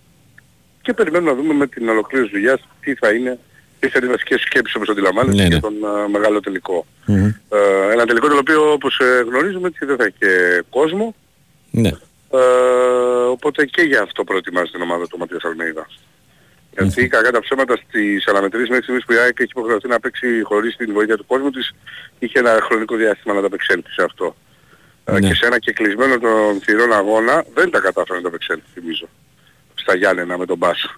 [0.81, 3.39] και περιμένουμε να δούμε με την ολοκλήρωση δουλειάς τι θα είναι
[3.79, 5.53] ποιες θα είναι οι βασικές σκέψεις όπως αντιλαμβάνεστε Ναι, ναι.
[5.55, 6.85] για τον ε, μεγάλο τελικό.
[7.05, 11.15] Ε, ένα τελικό το οποίο όπως ε, γνωρίζουμε έτσι δεν θα έχει και κόσμο
[11.71, 11.91] Ναι.
[12.29, 12.37] ε,
[13.29, 15.99] οπότε και για αυτό προετοιμάζει την ομάδα του Ματίας Αλμέιδας.
[16.77, 20.27] Γιατί κακά τα ψέματα στις αναμετρήσεις μέχρι στιγμής που η ΑΕΚ έχει υποχρεωθεί να παίξει
[20.43, 21.73] χωρίς την βοήθεια του κόσμου της
[22.19, 24.35] είχε ένα χρονικό διάστημα να τα απεξέλθει σε αυτό.
[25.05, 25.27] Ε, Ναι.
[25.27, 29.07] Και σε ένα κεκλεισμένο των θυρών αγώνα δεν τα κατάφερε να τα απεξέλθει θυμίζω.
[29.75, 30.95] Στα Γιάννενα με τον Μπάσα.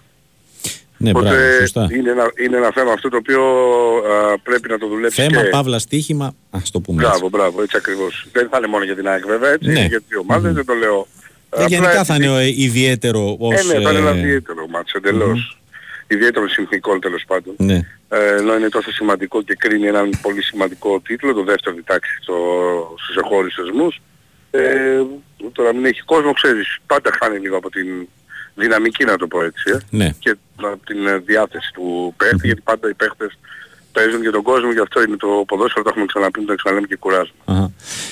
[0.98, 1.88] Ναι, μπράβο, Οπότε σωστά.
[1.92, 3.42] είναι ένα, είναι ένα θέμα αυτό το οποίο
[4.12, 5.48] α, πρέπει να το δουλέψει Θέμα, και...
[5.48, 6.34] παύλα, στοίχημα.
[6.50, 7.02] Ας το πούμε.
[7.02, 7.10] έτσι.
[7.18, 8.26] Μπράβο, μπράβο, έτσι ακριβώς.
[8.32, 9.84] Δεν θα είναι μόνο για την ΑΕΚ βέβαια, έτσι, Ναι.
[9.84, 11.06] για τις ομάδες, δεν το λέω.
[11.50, 13.70] Ε, γενικά θα είναι ε, ιδιαίτερο ως...
[13.70, 15.58] Ε, ναι, θα είναι ένα ε, ιδιαίτερο μάτς, εντελώς.
[16.08, 17.54] Ιδιαίτερο συνθήκων τέλος πάντων.
[17.58, 17.80] Ναι.
[18.08, 22.34] Ε, ενώ είναι τόσο σημαντικό και κρίνει έναν πολύ σημαντικό τίτλο, το δεύτερο διτάξει στο,
[23.02, 24.00] στους εχώριους θεσμούς.
[24.50, 25.02] Ε,
[25.52, 28.08] τώρα μην έχει κόσμο, ξέρεις, πάντα χάνει λίγο από την
[28.54, 29.78] δυναμική να το πω έτσι ε.
[29.90, 30.10] Ναι.
[30.18, 33.38] και από την ε, διάθεση του παιχτη γιατί πάντα οι παίχτες
[33.92, 36.96] παίζουν για τον κόσμο και αυτό είναι το ποδόσφαιρο, το έχουμε ξαναπεί, το ξαναλέμε και
[36.96, 37.38] κουράζουμε.
[37.44, 37.70] Αχα.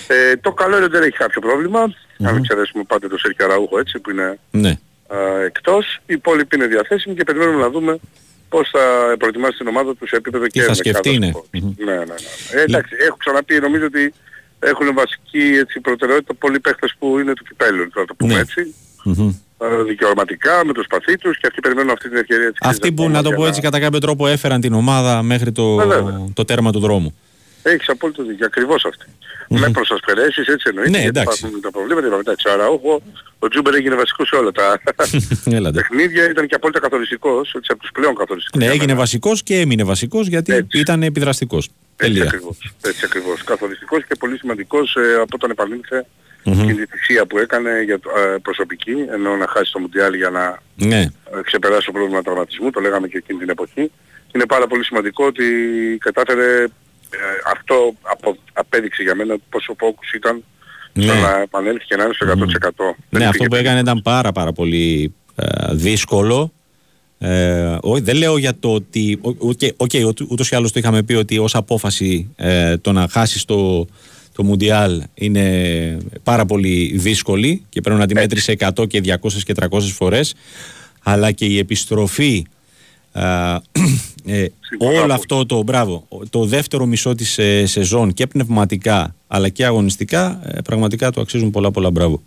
[0.09, 1.80] Ε, το καλό είναι ότι δεν έχει κάποιο πρόβλημα,
[2.22, 4.78] αν εξαιρέσουμε πάντα το Σέρκιο Αραούχο έτσι που είναι Ναι.
[5.07, 6.00] Α, εκτός.
[6.07, 7.98] Οι υπόλοιποι είναι διαθέσιμοι και περιμένουμε να δούμε
[8.48, 11.61] πώς θα προετοιμάσει την ομάδα τους σε επίπεδο και θα σκεφτεί, δεκάδας ναι.
[11.61, 11.84] σκόρ.
[11.84, 12.61] Ναι, ναι, ναι.
[12.61, 14.12] Ε, εντάξει, έχω ξαναπεί, νομίζω ότι
[14.59, 18.40] έχουν βασική έτσι, προτεραιότητα πολλοί παίχτες που είναι του κυπέλου, θα το πούμε Ναι.
[18.40, 18.74] έτσι.
[19.05, 19.32] Μμμ.
[19.59, 22.96] Ε, δικαιωματικά, με το σπαθί τους και αυτοί περιμένουν αυτή την ευκαιρία της Αυτοί κρίσης
[22.96, 25.80] που, να το ακόμα πω για έτσι, κατά κάποιο τρόπο έφεραν την ομάδα μέχρι το,
[25.80, 26.26] Ε, βέβαια.
[26.34, 27.14] το τέρμα του δρόμου.
[27.62, 29.07] Έχεις απόλυτο δίκιο, ακριβώς αυτή.
[29.49, 30.90] Με προσασπερέσεις, έτσι εννοείται.
[30.90, 31.38] Ναι, γιατί εντάξει.
[31.38, 33.03] Υπάρχουν τα προβλήματα, είπαμε, εντάξει, άρα όχι,
[33.38, 34.80] ο Τζούμπερ έγινε βασικός σε όλα τα
[35.59, 35.80] Έλατε.
[35.80, 38.59] παιχνίδια, ήταν και απόλυτα καθοριστικός, έτσι από τους πλέον καθοριστικούς.
[38.59, 38.99] Ναι, για έγινε μένα.
[39.05, 41.64] βασικός και έμεινε βασικός γιατί ήταν επιδραστικός.
[41.66, 42.22] Έτσι Τελεία.
[42.24, 43.42] ακριβώς, έτσι ακριβώς.
[43.45, 46.07] Καθοριστικός και πολύ σημαντικός ε, από όταν επανήλθε
[46.42, 50.59] την θυσία που έκανε για το, ε, προσωπική, ενώ να χάσει το Μουντιάλ για να
[50.74, 51.01] Ναι.
[51.01, 51.11] ε,
[51.45, 53.90] ξεπεράσει το πρόβλημα τραυματισμού, το λέγαμε και εκείνη την εποχή.
[54.34, 55.45] Είναι πάρα πολύ σημαντικό ότι
[56.01, 56.66] κατάφερε ε,
[57.54, 60.44] αυτό απο, απέδειξε για μένα πόσο focus ήταν
[60.96, 61.20] στο Ναι.
[61.20, 62.96] να επανέλθει και να είναι στο 100%.
[63.08, 66.52] Δεν Ναι, αυτό υπήρχε που έκανε ήταν πάρα πάρα πολύ ε, δύσκολο.
[67.18, 69.18] Ε, όχι, δεν λέω για το ότι.
[69.22, 73.08] ο- OK, okay, ούτως ή άλλως το είχαμε πει ότι ως απόφαση ε, το να
[73.10, 73.86] χάσεις το,
[74.34, 79.54] το Μουντιάλ είναι πάρα πολύ δύσκολη και πρέπει να τη μέτρησε 100 και 200 και
[79.70, 80.34] 300 φορές
[81.02, 82.46] αλλά και η επιστροφή
[83.12, 83.56] α,
[84.26, 84.46] ε,
[84.78, 90.40] όλο αυτό το μπράβο το δεύτερο μισό της ε, σεζόν και πνευματικά αλλά και αγωνιστικά
[90.46, 92.22] ε, πραγματικά του αξίζουν πολλά πολλά μπράβο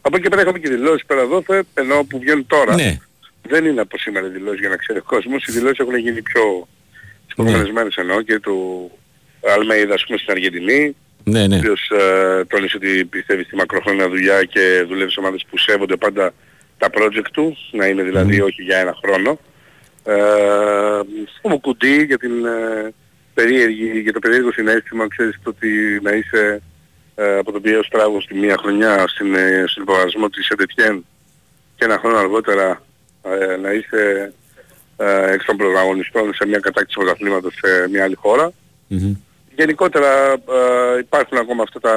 [0.00, 2.74] Από εκεί πέρα είχαμε και δηλώσεις πέρα δόθε, ενώ που βγαίνουν τώρα.
[2.74, 2.98] Ναι.
[3.48, 5.46] Δεν είναι από σήμερα οι δηλώσεις για να ξέρει ο κόσμος.
[5.46, 6.42] Οι δηλώσεις έχουν γίνει πιο
[7.26, 7.44] τις Ναι.
[7.44, 8.90] προηγούμενες μέρες εννοώ και του
[9.56, 10.96] Αλμέιδα ας πούμε στην Αργεντινή.
[11.24, 11.54] Ναι, ναι.
[11.54, 15.96] Ο οποίος ε, τόνισε ότι πιστεύει στη μακροχρόνια δουλειά και δουλεύει σε ομάδες που σέβονται
[15.96, 16.32] πάντα
[16.78, 19.38] τα project του, να είναι δηλαδή όχι για ένα χρόνο.
[20.04, 20.14] Ε,
[21.42, 22.92] ο Μουκουντή για, την, ε,
[23.34, 26.62] περίεργη, για το περίεργο συνέστημα, ξέρεις το ότι να είσαι
[27.14, 31.04] ε, από τον πιέο τράγο στη μία χρονιά στην, ε, στον υποβασμό της Εντετιέν
[31.76, 32.82] και ένα χρόνο αργότερα
[33.22, 34.32] ε, να είσαι
[34.96, 38.52] ε, εξ των πρωταγωνιστών σε μια κατάκτηση πρωταθλήματος σε μια άλλη χώρα.
[39.56, 41.94] Γενικότερα ε, υπάρχουν ακόμα αυτά τα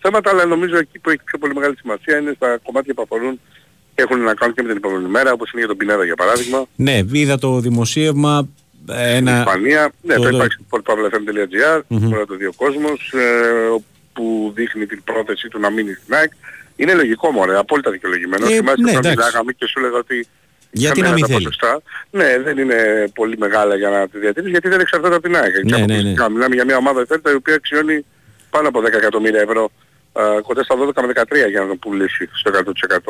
[0.00, 3.34] θέματα, αλλά νομίζω εκεί που έχει πιο πολύ μεγάλη σημασία είναι στα κομμάτια που αφορούν
[3.34, 3.61] και
[3.94, 6.64] έχουν να κάνουν και με την επόμενη μέρα, όπως είναι για τον Πινέδα για παράδειγμα.
[6.76, 8.48] Ναι, είδα το δημοσίευμα
[8.88, 9.38] ε, Στην ένα...
[9.38, 11.98] Ισπανία, ναι, το- το, το- υπάρχει στο portpavlefm.gr, Μμμ.
[12.00, 13.82] μπορεί να το δει ο κόσμος, ε,
[14.12, 16.32] που δείχνει την πρόθεση του να μείνει στην ΑΕΚ.
[16.76, 18.46] Είναι λογικό μωρέ, απόλυτα δικαιολογημένο.
[18.46, 19.16] Ε, Θυμάσαι ναι, όταν εντάξει.
[19.18, 20.26] μιλάγαμε και σου λέγα ότι
[20.70, 21.82] Γιατί είχαμε να μην τα θέλει; ποσοστά.
[22.10, 25.52] Ναι, δεν είναι πολύ μεγάλα για να τη διατηρήσει γιατί δεν εξαρτάται από την ΑΕΚ.
[25.54, 25.92] Και Ναι, ναι, ναι.
[25.92, 28.04] αποκλειστικά Μιλάμε για μια ομάδα θέλτα η οποία αξιώνει
[28.50, 29.70] πάνω από 10 εκατομμύρια ευρώ.
[30.12, 31.12] α, κοντά στα 12 με
[31.46, 32.50] 13 για να το πουλήσει στο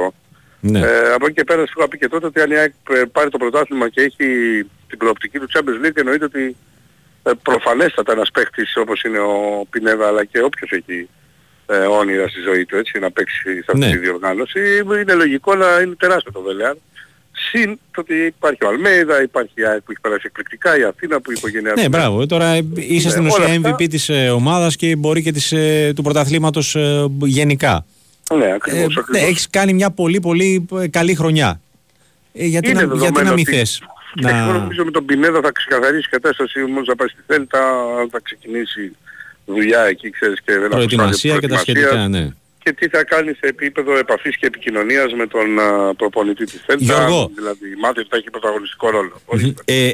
[0.04, 0.08] 100%.
[0.64, 0.78] Ναι.
[0.78, 3.02] Ε, από εκεί και πέρα σου είχα πει και τότε ότι αν η ΑΕΚ ε,
[3.12, 4.16] πάρει το πρωτάθλημα και έχει
[4.88, 6.56] την προοπτική του Champions League εννοείται ότι
[7.22, 11.08] ε, προφανέστατα ένας παίχτης όπως είναι ο Πινέδα αλλά και όποιος έχει
[11.66, 13.90] ε, όνειρα στη ζωή του έτσι να παίξει σε αυτή Ναι.
[13.90, 14.60] τη διοργάνωση
[15.00, 16.74] είναι λογικό να είναι τεράστιο το Βελεάρ.
[17.50, 21.20] Συν το ότι υπάρχει ο Αλμέιδα, υπάρχει η ΑΕΚ που έχει περάσει εκπληκτικά, η Αθήνα
[21.20, 22.26] που η οικογένειά Ναι, του- μπράβο.
[22.26, 23.74] Τώρα ε, είσαι στην Ναι, όλα ουσία αυτά.
[23.76, 27.86] MVP της ε, ομάδας και μπορεί και της, ε, του πρωταθλήματος ε, γενικά.
[28.36, 29.08] Ναι, ακριβώς, Ε, ακριβώς.
[29.10, 31.60] ναι, έχεις κάνει μια πολύ πολύ ε, καλή χρονιά.
[32.32, 33.82] Ε, γιατί, Είναι να, γιατί δεδομένο να μην ότι- θες
[34.14, 34.52] Και εγώ να...
[34.52, 37.60] νομίζω με τον Πινέδα θα ξεκαθαρίσει η κατάσταση μόλις θα πάει στη Θέλτα,
[38.10, 38.96] θα ξεκινήσει
[39.46, 41.86] δουλειά εκεί, ξέρεις, και ένα Προετοιμασία και τα προετοιμασίας.
[41.88, 42.28] σχετικά, ναι.
[42.64, 46.84] Και τι θα κάνει σε επίπεδο επαφής και επικοινωνίας με τον α, προπονητή της Θέλτα,
[46.84, 47.30] Γιώργο.
[47.34, 49.20] δηλαδή μάθει ότι θα έχει πρωταγωνιστικό ρόλο.
[49.64, 49.90] Ε,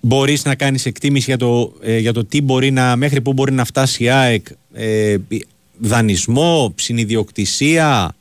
[0.00, 3.52] μπορείς να κάνεις εκτίμηση για το, ε, για το τι μπορεί να, μέχρι πού μπορεί
[3.52, 5.16] να φτάσει η ΑΕΚ, ε,
[5.82, 8.14] δανεισμό, συνειδιοκτησία;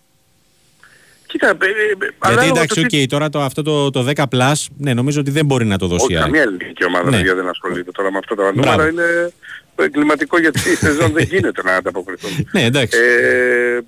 [1.25, 1.55] Κοίτα, ε, ε,
[1.97, 5.19] Γιατί ανάλογα εντάξει, το οκ, τι- τώρα το, αυτό το, το 10 plus, ναι, νομίζω
[5.19, 6.25] ότι δεν μπορεί να το δώσει Όχι, η ΑΕΚ.
[6.25, 7.17] καμία ελληνική ομάδα Ναι.
[7.17, 8.71] παιδιά, δεν ασχολείται τώρα με αυτά τα Μπράβο.
[8.71, 8.89] νούμερα.
[8.89, 9.31] Είναι
[9.75, 12.31] εγκληματικό γιατί η σεζόν δεν γίνεται να ανταποκριθούν.
[12.53, 12.97] Ναι, εντάξει.
[12.99, 13.79] Ε,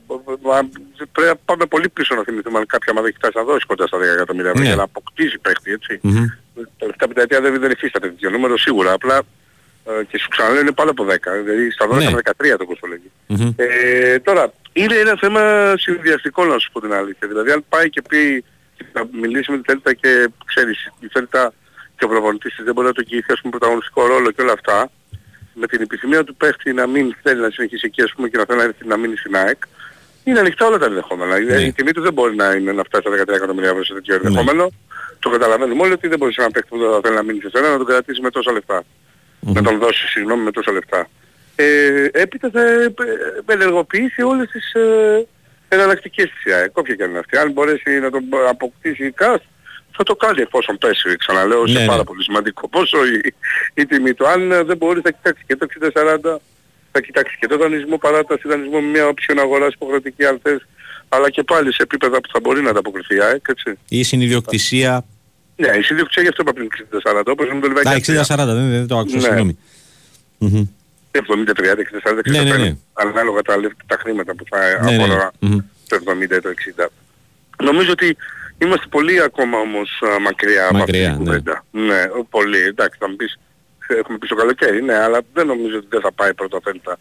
[0.42, 0.70] μα,
[1.12, 3.88] πρέπει να πάμε πολύ πίσω να θυμηθούμε αν κάποια ομάδα έχει φτάσει να δώσει κοντά
[3.88, 4.68] στα 10 εκατομμύρια ευρώ Ναι.
[4.68, 6.00] για να αποκτήσει παίχτη, έτσι.
[6.02, 6.26] Μμμ.
[6.56, 8.92] Τα τελευταία πενταετία δεν, δεν υφίσταται τέτοιο νούμερο σίγουρα.
[8.92, 9.22] Απλά ε,
[10.10, 11.16] και σου ξαναλέω είναι πάνω από 10.
[11.44, 12.12] Δηλαδή στα 12 Ναι.
[12.12, 12.22] με
[12.54, 13.12] 13 το κοστολέγει.
[13.28, 13.54] Μμμ.
[13.56, 17.28] Ε, τώρα, είναι ένα θέμα συνδυαστικό να σου πω την αλήθεια.
[17.28, 18.44] Δηλαδή αν πάει και πει
[18.78, 21.54] και θα μιλήσει με τη Θέλτα και ξέρεις, η Θέλτα
[21.98, 24.52] και ο προπονητής της δεν μπορεί να το εγγυηθεί ας πούμε πρωταγωνιστικό ρόλο και όλα
[24.52, 24.90] αυτά,
[25.54, 28.46] με την επιθυμία του παίχτη να μην θέλει να συνεχίσει εκεί ας πούμε και να
[28.46, 29.58] θέλει να έρθει να μείνει στην ΑΕΚ,
[30.24, 31.40] είναι ανοιχτά όλα τα ενδεχόμενα.
[31.40, 31.56] Ναι.
[31.62, 34.16] Η τιμή του δεν μπορεί να είναι να φτάσει στα 13 εκατομμύρια ευρώ σε τέτοιο
[34.16, 34.72] ενδεχόμενο.
[35.20, 37.50] Το καταλαβαίνουμε όλοι ότι δεν μπορεί ένα παίχτη που δεν θα θέλει να μείνει σε
[37.54, 38.84] σένα να τον κρατήσει με τόσα λεφτά.
[39.46, 41.08] Να τον δώσει συγγνώμη με τόσα λεφτά.
[41.56, 42.84] Ε, έπειτα θα ε,
[43.48, 45.28] ε, ενεργοποιήσει όλες τις ε,
[45.68, 47.38] εναλλακτικές της ΑΕΚ, όποια και αν είναι αυτή.
[47.38, 49.42] Αν μπορέσει να τον αποκτήσει η ΚΑΣ,
[49.96, 51.86] θα το κάνει εφόσον πέσει, ξαναλέω, Ναι, σε ναι.
[51.86, 53.34] πάρα πολύ σημαντικό πόσο η,
[53.74, 54.28] η τιμή του.
[54.28, 56.38] Αν ε, δεν μπορεί θα κοιτάξει και το 60-40,
[56.92, 60.68] θα κοιτάξει και το δανεισμό παράταση, δανεισμό με μια όψιον αγοράς υποχρεωτική αν θες,
[61.10, 63.78] αλλά και πάλι σε επίπεδα που θα μπορεί να ανταποκριθεί η ΑΕΚ, έτσι.
[63.90, 65.06] Η συνειδιοκτησία.
[65.56, 68.12] Ναι, η συνδιοκτησία γι' αυτό είπα πριν 60-40, όπως με το Τα Λιβάκη.
[68.12, 69.22] 60-40, δεν, δεν το άκουσα, Ναι.
[69.22, 69.58] συγγνώμη.
[70.38, 70.64] Μμμ.
[71.12, 72.76] 70-30, 60-40, 65, Ναι, ναι, ναι.
[72.94, 75.04] ανάλογα τα, λεφ- τα χρήματα που θα Ναι, ναι, ναι.
[75.04, 75.58] αφορά Μμμ.
[75.88, 76.86] το 70 ή το 60.
[77.64, 78.18] Νομίζω ότι
[78.58, 81.26] είμαστε πολύ ακόμα όμως α, μακριά, από αυτή Μακριά, την ναι.
[81.26, 81.66] κουβέντα.
[81.72, 82.02] Ναι.
[82.30, 82.60] πολύ.
[82.60, 83.40] Εντάξει, θα μου πεις,
[83.88, 86.98] ε, έχουμε πει στο καλοκαίρι, ναι, αλλά δεν νομίζω ότι δεν θα πάει πρώτα θέλτα.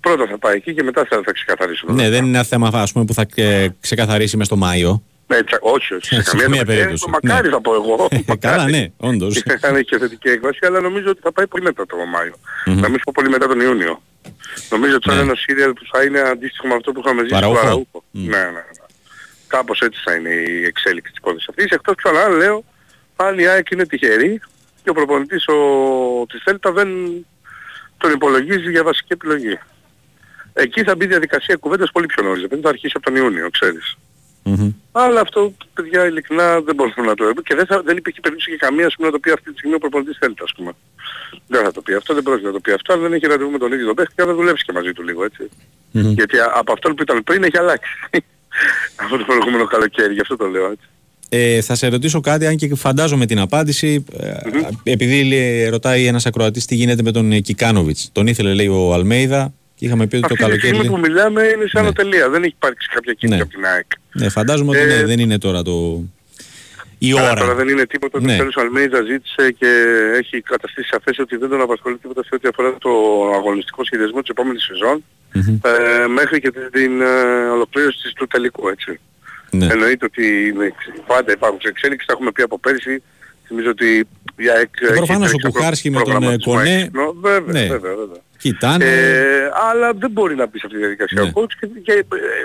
[0.00, 1.92] Πρώτα θα πάει εκεί και μετά θα, θα ξεκαθαρίσουμε.
[1.92, 5.02] Ναι, δεν είναι ένα θέμα ας πούμε, που θα ε, ξεκαθαρίσει μες στο Μάιο.
[5.30, 7.04] Ναι, τσα- όχι, όχι, Σε σε καμία, καμία περίπτωση.
[7.04, 7.10] περίπτωση.
[7.26, 7.54] Μακάρι Ναι.
[7.54, 8.08] θα πω εγώ.
[8.10, 8.74] Ε, Καλά, μακάρις.
[8.76, 9.42] ναι, όντως.
[9.60, 12.34] Αν έχει και θετική έκβαση, αλλά νομίζω ότι θα πάει πολύ μετά τον Μάιο.
[12.66, 12.80] Μμμ.
[12.80, 14.02] Να μην σου πω πολύ μετά τον Ιούνιο.
[14.70, 15.20] Νομίζω ότι θα Ναι.
[15.20, 17.60] είναι ένα σύριαλ που θα είναι αντίστοιχο με αυτό που είχαμε ζήσει στο Παραούχο.
[17.62, 18.04] Παραούχο.
[18.10, 18.28] Μμ.
[18.28, 18.62] Ναι, ναι, ναι.
[19.46, 21.70] Κάπως έτσι θα είναι η εξέλιξη της υπόθεσης αυτής.
[21.70, 22.64] Εκτός ξανά λέω,
[23.16, 24.40] αν η ΑΕΚ είναι τυχερή
[24.82, 25.56] και ο προπονητής ο,
[26.28, 26.88] της Θέλτα δεν
[27.96, 29.58] τον υπολογίζει για βασική επιλογή.
[30.52, 32.46] Εκεί θα μπει διαδικασία κουβέντας πολύ πιο νωρίς.
[32.48, 33.96] Δεν θα αρχίσει από τον Ιούνιο, ξέρεις.
[34.48, 34.70] Μμμ.
[34.92, 37.42] Αλλά αυτό, παιδιά, ειλικρινά δεν μπορούμε να το πούμε.
[37.44, 39.58] Και δεν, θα, δεν υπήρχε περίπτωση και καμία ας πούμε, να το πει αυτή τη
[39.58, 40.70] στιγμή ο προπονητής θέλει, ας πούμε.
[41.46, 43.50] Δεν θα το πει αυτό, δεν πρόκειται να το πει αυτό, αν δεν έχει ραντεβού
[43.50, 45.42] με τον ίδιο τον παίχτη και αν δεν δουλέψει και μαζί του λίγο, έτσι.
[45.90, 46.10] Μμμ.
[46.12, 47.90] Γιατί α- από αυτόν που ήταν πριν έχει αλλάξει.
[49.04, 50.86] από το προηγούμενο καλοκαίρι, γι' αυτό το λέω έτσι.
[51.30, 54.04] Ε, θα σε ρωτήσω κάτι, αν και φαντάζομαι την απάντηση.
[54.20, 54.32] ε,
[54.82, 58.08] Επειδή λέει, ρωτάει ένας ακροατής τι γίνεται με τον ε, Κικάνοβιτς.
[58.12, 60.60] Τον ήθελε, λέει, ο Αλμέιδα και είχαμε πει ότι το Αυτή τη καλοκαίρι.
[60.74, 61.88] στιγμή λέει- που μιλάμε είναι σαν Ναι.
[61.88, 62.28] οτελεία.
[62.28, 63.42] Δεν έχει υπάρξει κάποια κίνηση Ναι.
[63.42, 63.86] από την ΑΕΚ.
[64.12, 66.02] Ναι, φαντάζομαι ότι Ε, ναι, δεν είναι τώρα το.
[66.98, 67.40] η Καλά, ώρα.
[67.40, 68.20] Τώρα δεν είναι τίποτα.
[68.20, 68.32] Ναι.
[68.32, 69.70] Το τέλος ο Αλμέιδα ζήτησε και
[70.18, 72.90] έχει καταστήσει σαφές ότι δεν τον απασχολεί τίποτα σε ό,τι αφορά το
[73.34, 75.58] αγωνιστικό σχεδιασμό της επόμενης σεζόν Μμμ.
[75.64, 77.04] ε, μέχρι και την, την ε,
[77.56, 79.00] ολοκλήρωση της του τελικού, έτσι.
[79.50, 79.66] Ναι.
[79.66, 80.24] Εννοείται ότι
[80.54, 83.02] είναι, εξ- πάντα υπάρχουν σε εξέλιξη, τα έχουμε πει από πέρσι.
[83.46, 86.74] Θυμίζω ότι η ΑΕΚ έχει προφανώς ο τρέξει ένα Κουχάρσκι με τον, ε, προγραμματισμό Κονέ,
[86.74, 87.12] έξυπνο.
[87.20, 87.68] Βέβαια, ναι.
[87.68, 88.20] βέβαια, βέβαια.
[88.38, 88.84] Κοιτάνε.
[88.84, 91.28] Ε, αλλά δεν μπορεί να μπει σε αυτή τη διαδικασία Ναι.
[91.28, 91.98] ο coach και, και ε,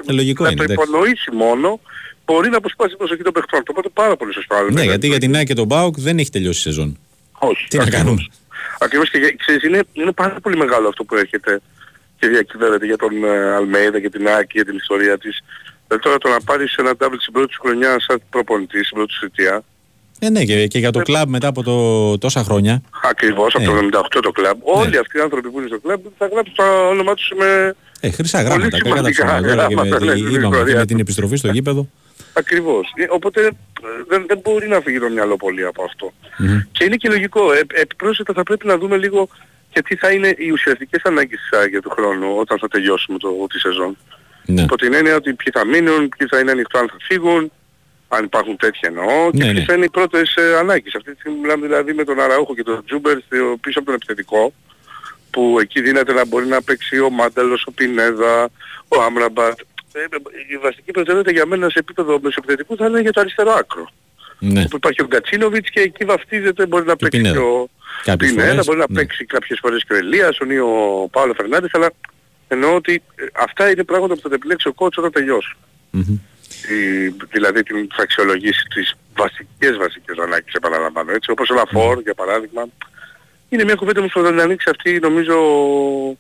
[0.08, 0.90] Ε, λογικό να είναι, το εντάξει.
[0.92, 1.80] υπονοήσει μόνο
[2.26, 3.60] μπορεί να αποσπάσει την προσοχή των παιχτών.
[3.60, 4.56] Το είπατε πάρα πολύ σωστά.
[4.56, 4.84] ναι, Αλμέιδα.
[4.90, 6.98] γιατί για την ΑΕΚ και τον Μπάουκ δεν έχει τελειώσει η σεζόν.
[7.40, 7.68] Όχι.
[7.68, 8.04] Τι να ακριβώς.
[8.04, 8.28] κάνουμε;
[8.80, 11.62] Ακριβώς και για- ξέρεις, είναι, είναι πάρα πολύ μεγάλο αυτό που έρχεται
[12.20, 15.44] και διακυβεύεται για τον ε, Αλμέιδα και την ΑΕΚ και για την ιστορία της.
[15.88, 19.14] Δηλαδή τώρα το να πάρεις ένα double στην πρώτη σου χρονιά σαν προπονητής, στην πρώτη
[19.14, 19.64] σου θητεία,
[20.26, 22.82] Ε, ναι, και, και για το κλαμπ μετά από το, τόσα χρόνια.
[23.04, 23.90] ακριβώς από Ε.
[23.90, 26.64] το 78 το κλαμπ, όλοι αυτοί οι άνθρωποι που είναι στο κλαμπ θα γράψουν το
[26.90, 27.76] όνομά τους με...
[28.00, 28.78] Ε, χρυσά Πολύ γράμματα.
[28.78, 29.48] Κακά τα σημαντικά ψέματα.
[29.56, 31.02] Τώρα και με, γράμματα, ναι, στην είπαμε, και ιστορία με την του.
[31.02, 31.88] επιστροφή στο γήπεδο.
[32.34, 32.92] Ακριβώς.
[32.96, 33.50] Ε, Οπότε ε,
[34.08, 36.14] δεν, δεν μπορεί να φύγει το μυαλό πολύ από αυτό.
[36.38, 36.60] Μμμ.
[36.72, 37.52] Και είναι και λογικό.
[37.54, 39.30] Ε, επιπρόσθετα θα πρέπει να δούμε λίγο
[39.70, 43.18] και τι θα είναι οι ουσιαστικές ανάγκες της ΑΕΚ για του χρόνου όταν θα τελειώσουμε
[43.18, 43.98] το, τη σεζόν.
[44.46, 44.62] Ναι.
[44.62, 47.52] Υπό την έννοια ότι ποιοι θα μείνουν, ποιοι θα είναι ανοιχτό αν θα φύγουν,
[48.16, 49.64] αν υπάρχουν τέτοια εννοώ και Ναι, ποιες ναι.
[49.64, 50.96] θα είναι οι πρώτες ε, ανάγκες.
[50.96, 53.94] Αυτή τη στιγμή μιλάμε δηλαδή με τον Αραούχο και τον Τζούμπερ στο- πίσω από τον
[53.96, 54.54] επιθετικό
[55.32, 58.50] που εκεί δίνεται να μπορεί να παίξει ο Μάνταλος, ο Πινέδα,
[58.88, 59.60] ο Άμραμπατ.
[59.94, 60.06] Ε, ε,
[60.54, 63.90] η βασική προτεραιότητα για μένα σε επίπεδο μεσοπιθετικού θα είναι για το αριστερό άκρο.
[64.40, 64.68] Ναι.
[64.68, 67.36] Που υπάρχει ο Γκατσίνοβιτς και εκεί βαφτίζεται μπορεί να παίξει Πινέδα.
[67.36, 67.70] και ο
[68.04, 68.96] Κάποιες Πινέδα, φορές, μπορεί να ναι.
[69.00, 71.90] παίξει κάποιες φορές και ο Ελίασον ή ο Παύλο Φερνάντες, αλλά
[72.48, 75.56] εννοώ ότι ε, αυτά είναι πράγματα που θα τα επιλέξει ο κότσο όταν τελειώσει.
[75.90, 76.18] Μμμ.
[76.70, 82.14] Η, δηλαδή την θα αξιολογήσει τις βασικές βασικές ανάγκες επαναλαμβάνω έτσι όπως ένα φόρ για
[82.14, 82.68] παράδειγμα
[83.50, 86.18] είναι μια κουβέντα όμως που θα την ανοίξει αυτή νομίζω ο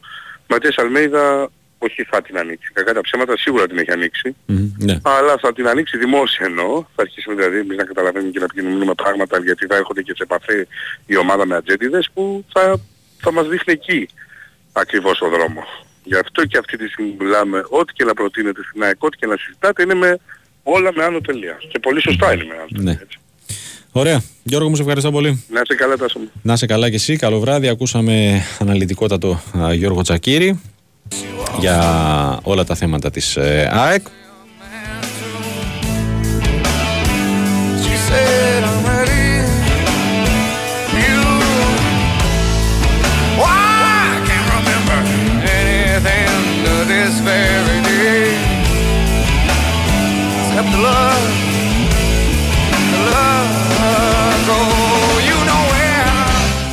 [0.47, 4.71] Ματίας Αλμέιδα όχι θα την ανοίξει κακά τα ψέματα σίγουρα την έχει ανοίξει Μμμ.
[4.77, 4.99] Ναι.
[5.03, 8.93] αλλά θα την ανοίξει δημόσια εννοώ θα αρχίσουμε δηλαδή εμείς να καταλαβαίνουμε και να επικοινωνούμε
[8.93, 10.67] πράγματα γιατί θα έρχονται και σε επαφή
[11.05, 12.79] η ομάδα με ατζέντιδες που θα,
[13.21, 14.07] θα μας δείχνει εκεί
[14.73, 15.63] ακριβώς ο δρόμο.
[16.03, 19.25] Γι' αυτό και αυτή τη στιγμή μιλάμε ό,τι και να προτείνετε στην ΑΕΚ, ό,τι και
[19.25, 20.19] να συζητάτε είναι με
[20.63, 21.57] όλα με άνω τελεία.
[21.71, 22.83] Και πολύ σωστά είναι με άνω τελεία.
[22.83, 22.97] Ναι.
[23.01, 23.17] έτσι.
[23.91, 24.21] Ωραία.
[24.43, 25.45] Γιώργο μου, σε ευχαριστώ πολύ.
[25.49, 26.31] Να είστε καλά Τάσο μου.
[26.41, 27.15] Να είσαι καλά και εσύ.
[27.15, 27.67] Καλό βράδυ.
[27.67, 30.61] Ακούσαμε αναλυτικότατο α, Γιώργο Τσακύρη
[31.59, 34.05] για όλα τα θέματα της ε, ΑΕΚ.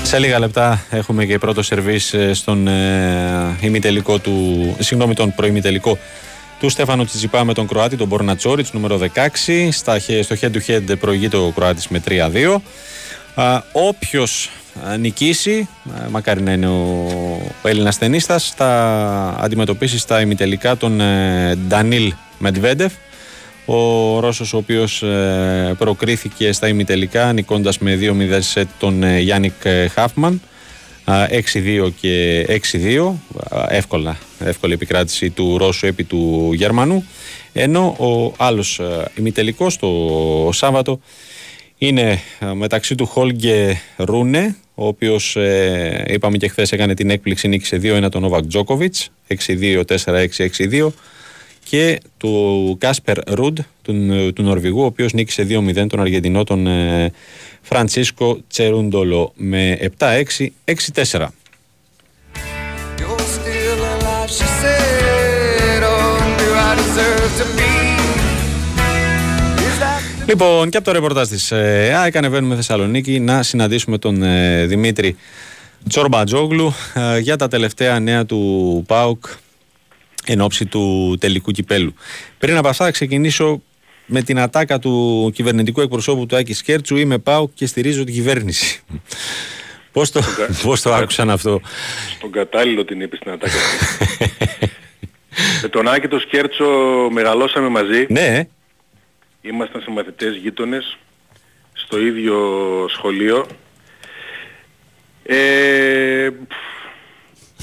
[0.02, 5.98] Σε λίγα λεπτά έχουμε και πρώτο σερβίς ε, στον ε, ημιτελικό του, συγγνώμη, τον προημιτελικό
[6.60, 9.68] του Στέφανο Τσιτσιπά με τον Κροάτη, τον Μπορνατσόριτς, νούμερο 16.
[9.70, 12.56] Στα, χε- στο head to head προηγείται ο Κροάτης με 3-2.
[13.34, 14.50] Α, όποιος
[14.88, 15.68] α, νικήσει,
[16.04, 17.06] α, μακάρι να είναι ο,
[17.62, 18.70] ο Έλληνας ταινίστας, θα
[19.40, 22.92] αντιμετωπίσει στα ημιτελικά τον ε, Ντανίλ Μετβέντεφ.
[23.72, 29.64] Ο Ρώσος ο οποίος ε, προκρίθηκε στα ημιτελικά νικώντας με 2-0 σετ τον ε, Γιάννικ
[29.64, 30.40] ε, Χάφμαν.
[31.04, 33.12] Α, 6-2 και 6-2.
[33.50, 37.04] Α, Εύκολα, εύκολη επικράτηση του Ρώσου επί του Γερμανού.
[37.52, 39.88] Ενώ ο άλλος ε, ημιτελικός το
[40.52, 41.00] Σάββατο
[41.78, 47.48] είναι ε, μεταξύ του Χόλγκε Ρούνε, ο οποίος ε, είπαμε και χθες έκανε την έκπληξη
[47.48, 49.10] νίκησε 2-1 τον Νόβακ Τζόκοβιτς,
[49.46, 50.88] 6-2, 4-6, 6-2
[51.70, 53.92] και του Κάσπερ Ρουντ, του,
[54.34, 57.12] του Νορβηγού, ο οποίος νίκησε 2-0 τον Αργεντινό, τον ε,
[57.62, 61.26] Φραντσίσκο Τσερούντολο με 7-6, 6-4.
[63.00, 65.82] You're still alive, she said.
[65.82, 67.72] Oh, do I deserve to be?
[69.66, 74.66] Is that Λοιπόν, και από το ρεπορτάζ της ΑΕΚ ανεβαίνουμε Θεσσαλονίκη να συναντήσουμε τον ε,
[74.66, 75.16] Δημήτρη
[75.88, 79.24] Τσορμπατζόγλου ε, για τα τελευταία νέα του ΠΑΟΚ
[80.26, 81.94] εν ώψη του τελικού κυπέλου.
[82.38, 83.62] Πριν από αυτά, θα ξεκινήσω
[84.06, 86.96] με την ατάκα του κυβερνητικού εκπροσώπου του Άκης Σκέρτσου.
[86.96, 88.80] Είμαι ΠΑΟΚ και στηρίζω την κυβέρνηση.
[89.92, 90.22] Πώς το,
[90.62, 91.60] πώς το άκουσαν αυτό;
[92.16, 93.52] Στον κατάλληλο την είπε στην ατάκα.
[95.62, 96.66] Με τον Άκη το Σκέρτσο
[97.10, 98.06] μεγαλώσαμε μαζί.
[98.08, 98.46] Ναι,
[99.42, 100.98] Ήμασταν συμμαθητές γείτονες
[101.72, 102.36] στο ίδιο
[102.88, 103.46] σχολείο.
[105.22, 106.30] Ε,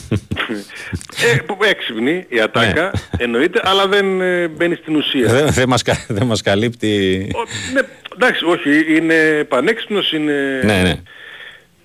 [0.09, 5.27] ε, που- έξυπνη η ατάκα εννοείται, αλλά δεν ε, μπαίνει στην ουσία.
[5.27, 7.27] δεν δεν μας, κα- δεν μας καλύπτει.
[7.35, 7.81] Ο- ναι,
[8.15, 10.95] εντάξει, όχι, είναι πανέξυπνος, είναι Ναι, ναι.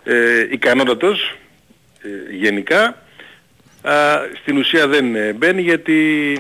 [0.05, 1.36] ε, ικανότατος
[2.03, 2.97] ε, γενικά.
[3.82, 3.93] Α,
[4.43, 6.32] στην ουσία δεν ε, μπαίνει γιατί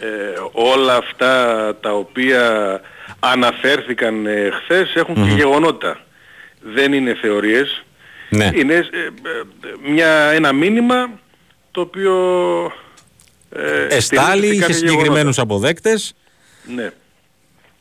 [0.00, 0.06] ε,
[0.52, 1.44] όλα αυτά
[1.80, 2.80] τα οποία
[3.20, 5.36] αναφέρθηκαν ε, χθες έχουν και Μμμ.
[5.36, 6.00] γεγονότα.
[6.60, 7.82] Δεν είναι θεωρίες.
[8.28, 8.50] Ναι.
[8.54, 11.20] Είναι ε, ε, μια, ένα μήνυμα
[11.70, 12.72] το οποίο
[13.50, 16.14] ε, Εστάλει, στηρίζεται σε είχε κάποια συγκεκριμένους αποδέκτες.
[16.64, 16.84] γεγονότα.
[16.84, 16.92] Ναι.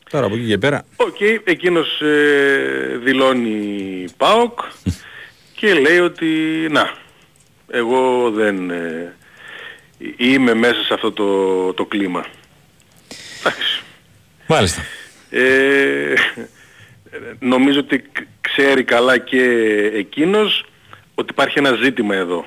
[0.09, 0.85] Τώρα από εκεί και πέρα.
[0.95, 4.59] Οκ, εκείνος ε, δηλώνει ΠΑΟΚ
[5.53, 6.25] και λέει ότι
[6.69, 6.97] να,
[7.71, 9.15] εγώ δεν ε,
[10.17, 12.25] είμαι μέσα σε αυτό το, το κλίμα.
[13.39, 13.81] Εντάξει.
[14.47, 14.81] Μάλιστα.
[15.29, 16.13] Ε,
[17.39, 19.41] νομίζω ότι κ- ξέρει καλά και
[19.93, 20.65] εκείνος
[21.15, 22.45] ότι υπάρχει ένα ζήτημα εδώ.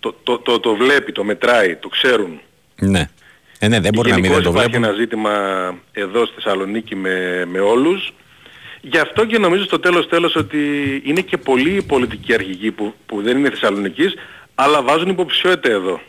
[0.00, 2.40] Το, το, το, το βλέπει, το μετράει, το ξέρουν.
[2.80, 3.08] Ναι.
[3.58, 4.88] Ε, ναι, δεν μπορεί να μην Γενικώς δεν το υπάρχει βλέπουν.
[4.88, 5.32] ένα ζήτημα
[5.92, 8.12] εδώ στη Θεσσαλονίκη με, με όλους.
[8.80, 10.58] Γι' αυτό και νομίζω στο τέλος τέλος ότι
[11.04, 14.14] είναι και πολλοί πολιτικοί αρχηγοί που, που δεν είναι Θεσσαλονικείς,
[14.54, 16.00] αλλά βάζουν υποψηφιότητα εδώ.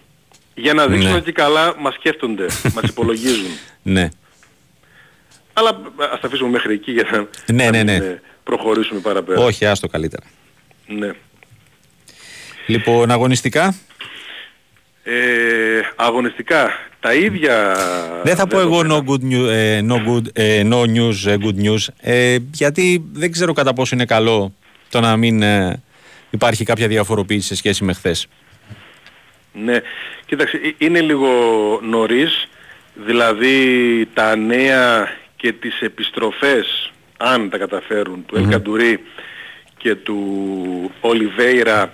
[0.56, 1.18] Για να δείξουν Ναι.
[1.18, 2.46] ότι καλά μας σκέφτονται,
[2.76, 3.50] μας υπολογίζουν.
[3.84, 4.10] Ναι.
[5.58, 5.82] Αλλά
[6.14, 7.18] ας τα αφήσουμε μέχρι εκεί για να,
[7.54, 7.94] Ναι, να ναι, μην, ναι.
[7.94, 9.40] ε, προχωρήσουμε παραπέρα.
[9.40, 10.24] Όχι, άστο καλύτερα.
[10.88, 11.12] Ναι.
[12.68, 13.76] Λοιπόν, αγωνιστικά;
[15.04, 16.70] Ε, αγωνιστικά,
[17.00, 17.76] τα ίδια...
[18.24, 21.66] Δεν θα πω εγώ no, good news, ε, no, good, ε, no news, ε, good
[21.66, 24.54] news, ε, γιατί δεν ξέρω κατά πόσο είναι καλό
[24.90, 25.82] το να μην ε,
[26.30, 28.28] υπάρχει κάποια διαφοροποίηση σε σχέση με χθες.
[29.54, 29.80] Ναι,
[30.26, 31.30] κοίταξε, ε, είναι λίγο
[31.84, 32.48] νωρίς,
[33.06, 35.08] δηλαδή τα νέα
[35.46, 38.44] και τις επιστροφές, αν τα καταφέρουν, του Μμμ.
[38.44, 39.04] Ελκαντουρί
[39.78, 41.94] και του Ολιβέιρα,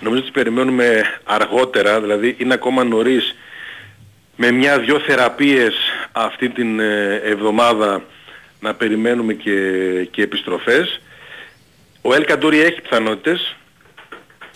[0.00, 3.34] νομίζω ότι τις περιμένουμε αργότερα, δηλαδή είναι ακόμα νωρίς
[4.36, 5.74] με μια-δυο θεραπείες
[6.12, 8.04] αυτή την ε, εβδομάδα
[8.60, 9.58] να περιμένουμε και,
[10.10, 11.00] και επιστροφές.
[12.02, 13.56] Ο Ελκαντουρί έχει πιθανότητες,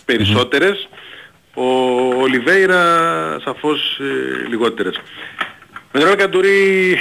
[0.05, 0.89] περισσότερες.
[1.53, 1.63] Ο
[2.21, 2.83] Ολιβέιρα
[3.43, 5.01] σαφώς ε, λιγότερες.
[5.91, 6.91] Με τον Ελκαντουρί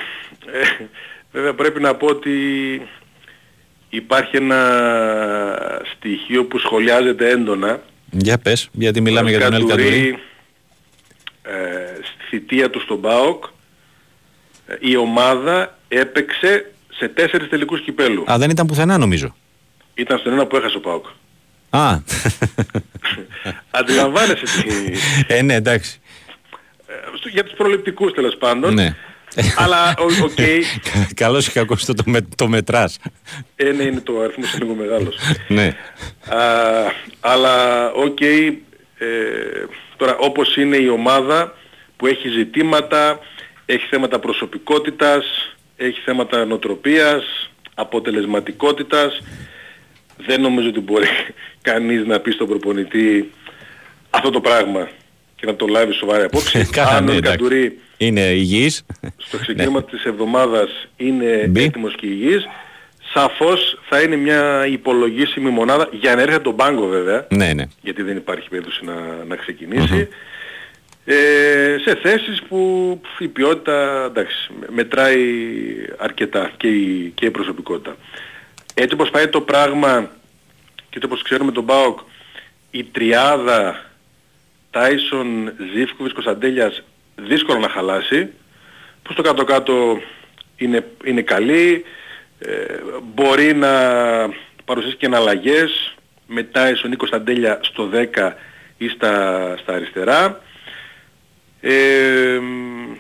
[0.46, 0.84] ε,
[1.32, 2.32] βέβαια πρέπει να πω ότι
[3.90, 7.80] υπάρχει ένα στοιχείο που σχολιάζεται έντονα.
[8.10, 10.18] Για πες, γιατί μιλάμε Ο για τον Ελκαντουρί, Ελκαντουρί.
[11.42, 13.44] ε, στη θητεία του στον ΠΑΟΚ
[14.66, 18.28] ε, η ομάδα έπαιξε σε τέσσερις τελικούς κυπέλους.
[18.28, 19.34] Α, δεν ήταν πουθενά νομίζω.
[19.94, 21.06] Ήταν στον ένα που έχασε ο ΠΑΟΚ.
[21.70, 21.98] Α,
[23.70, 24.92] Αντιλαμβάνεσαι τι...
[25.26, 26.00] ε, ναι, εντάξει.
[26.86, 28.74] ε, στο- για τους προληπτικούς τέλος πάντων.
[28.74, 28.96] Ναι.
[29.56, 30.38] Αλλά ο- οκ,
[31.14, 32.98] Καλώς ή κακώς το, το, με, το μετράς.
[33.56, 35.16] ε, ναι, είναι το αριθμός είναι λίγο μεγάλος.
[35.48, 35.76] ναι.
[36.28, 36.38] Α,
[37.20, 38.46] αλλά οκ, ε,
[39.96, 41.54] τώρα όπως είναι η ομάδα
[41.96, 43.18] που έχει ζητήματα,
[43.66, 45.24] έχει θέματα προσωπικότητας,
[45.76, 49.20] έχει θέματα νοοτροπίας, αποτελεσματικότητας,
[50.26, 51.06] δεν νομίζω ότι μπορεί
[51.68, 53.32] κανείς να πει στον προπονητή
[54.10, 54.88] αυτό το πράγμα
[55.40, 56.64] και να το λάβει σοβαρά υπόψη.
[56.70, 57.30] Καλά, Αν ναι, ο εντάξει.
[57.38, 58.84] Καντουρί Είναι υγιής.
[59.16, 61.62] στο ξεκίνημα της εβδομάδας είναι Μπει.
[61.62, 62.46] έτοιμος και υγιής,
[63.14, 67.64] σαφώς θα είναι μια υπολογίσιμη μονάδα για να έρχεται τον πάγκο βέβαια, ναι, ναι.
[67.82, 68.94] γιατί δεν υπάρχει περίπτωση να,
[69.28, 70.08] να ξεκινήσει.
[71.04, 71.14] ε,
[71.84, 75.18] σε θέσεις που η ποιότητα εντάξει, μετράει
[75.98, 77.96] αρκετά και η, και η προσωπικότητα.
[78.74, 80.10] Έτσι όπως πάει το πράγμα
[80.76, 81.98] και έτσι όπως ξέρουμε τον ΠΑΟΚ
[82.70, 83.87] η τριάδα
[84.70, 86.82] Τάισον, Ζήφκοβιτς, Κωνσταντέλιας
[87.16, 88.28] δύσκολο να χαλάσει.
[89.02, 90.00] Που στο κάτω-κάτω
[90.56, 91.84] είναι, είναι καλή.
[92.38, 92.52] Ε,
[93.14, 93.70] μπορεί να
[94.64, 95.94] παρουσιάσει και αλλαγές
[96.26, 98.32] με Τάισον ή Κωνσταντέλια στο 10
[98.78, 100.40] ή στα, στα αριστερά.
[101.60, 102.40] Ε,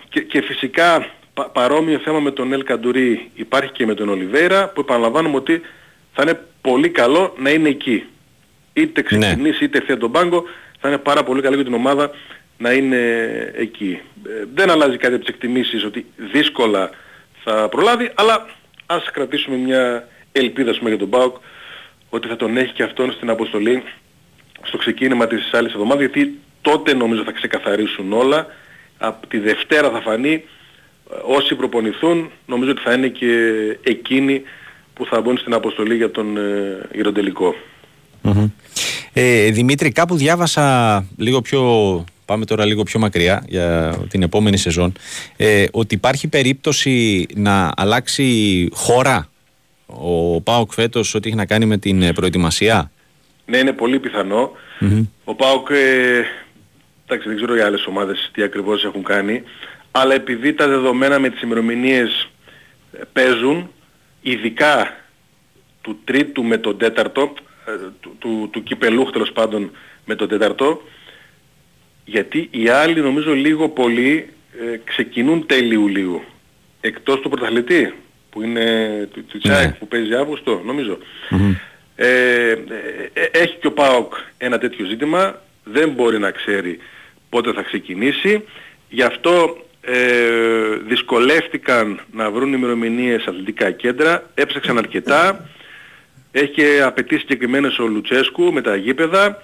[0.08, 4.68] και, και φυσικά πα, παρόμοιο θέμα με τον Ελ Καντουρί υπάρχει και με τον Ολιβέρα
[4.68, 5.60] που επαναλαμβάνουμε ότι
[6.14, 8.04] θα είναι πολύ καλό να είναι εκεί.
[8.72, 10.44] Είτε ξεκινήσει είτε έρθει τον πάγκο
[10.80, 12.10] θα είναι πάρα πολύ καλό για την ομάδα
[12.58, 13.00] να είναι
[13.54, 14.00] εκεί.
[14.26, 16.90] Ε, δεν αλλάζει κάτι από τις εκτιμήσεις ότι δύσκολα
[17.44, 18.46] θα προλάβει αλλά
[18.86, 21.36] ας κρατήσουμε μια ελπίδα πούμε, για τον ΠΑΟΚ
[22.10, 23.82] ότι θα τον έχει και αυτόν στην αποστολή
[24.62, 28.46] στο ξεκίνημα της άλλης εβδομάδας γιατί τότε νομίζω θα ξεκαθαρίσουν όλα.
[28.98, 33.32] Από τη Δευτέρα θα φανεί ε, όσοι προπονηθούν νομίζω ότι θα είναι και
[33.82, 34.42] εκείνοι
[34.94, 36.88] που θα μπουν στην αποστολή για τον ε,
[38.22, 38.52] γυροντελικο
[39.12, 44.92] Ε, Δημήτρη, κάπου διάβασα λίγο πιο, πάμε τώρα λίγο πιο μακριά για την επόμενη σεζόν,
[45.36, 49.28] ε, ότι υπάρχει περίπτωση να αλλάξει χώρα
[49.86, 52.90] ο Πάοκ φέτος ό,τι έχει να κάνει με την ε, προετοιμασία;
[53.44, 54.00] Ναι, είναι πολύ
[55.24, 56.24] Ο Πάοκ ε,
[57.06, 59.42] εντάξει δεν ξέρω οι άλλες ομάδες τι ακριβώς έχουν κάνει,
[59.90, 62.28] αλλά επειδή τα δεδομένα με τις ημερομηνίες
[62.92, 63.70] ε, παίζουν,
[64.20, 64.96] ειδικά
[65.80, 67.47] του τρίτου με τον τέταρτο, ε,
[68.00, 69.70] του, του, του κυπελούχ τέλος πάντων
[70.04, 70.82] με τον τέταρτο,
[72.04, 74.28] γιατί οι άλλοι νομίζω λίγο πολύ
[74.72, 76.22] ε, ξεκινούν τέλη Ιουλίου.
[76.80, 77.94] Εκτός του πρωταθλητή,
[78.30, 78.64] που είναι
[79.12, 79.76] του, του Τσάικ Ναι.
[79.78, 80.98] που παίζει Αύγουστο, νομίζω.
[81.96, 82.58] Ε, ε,
[83.12, 86.78] ε, έχει και ο ΠΑΟΚ ένα τέτοιο ζήτημα, δεν μπορεί να ξέρει
[87.28, 88.44] πότε θα ξεκινήσει.
[88.88, 89.96] Γι' αυτό ε,
[90.86, 95.48] δυσκολεύτηκαν να βρουν ημερομηνίες αθλητικά κέντρα, έψαξαν αρκετά,
[96.38, 99.42] έχει και απαιτήσει συγκεκριμένες ο Λουτσέσκου με τα γήπεδα.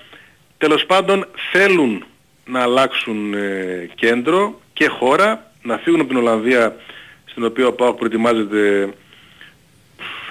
[0.59, 2.05] Τέλος πάντων θέλουν
[2.47, 6.77] να αλλάξουν ε, κέντρο και χώρα, να φύγουν από την Ολλανδία
[7.25, 8.89] στην οποία ο ΠΑΟΚ προετοιμάζεται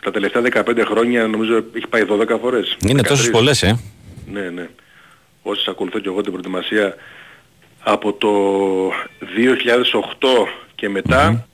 [0.04, 2.78] τα τελευταία 15 χρόνια νομίζω έχει πάει 12 φορές.
[2.88, 3.32] Είναι τόσες 13.
[3.32, 3.80] πολλές, ε.
[4.32, 4.70] Ναι, ναι.
[5.42, 6.96] Όσες ακολουθώ και εγώ την προετοιμασία
[7.80, 8.30] από το
[9.20, 11.48] 2008 και μετά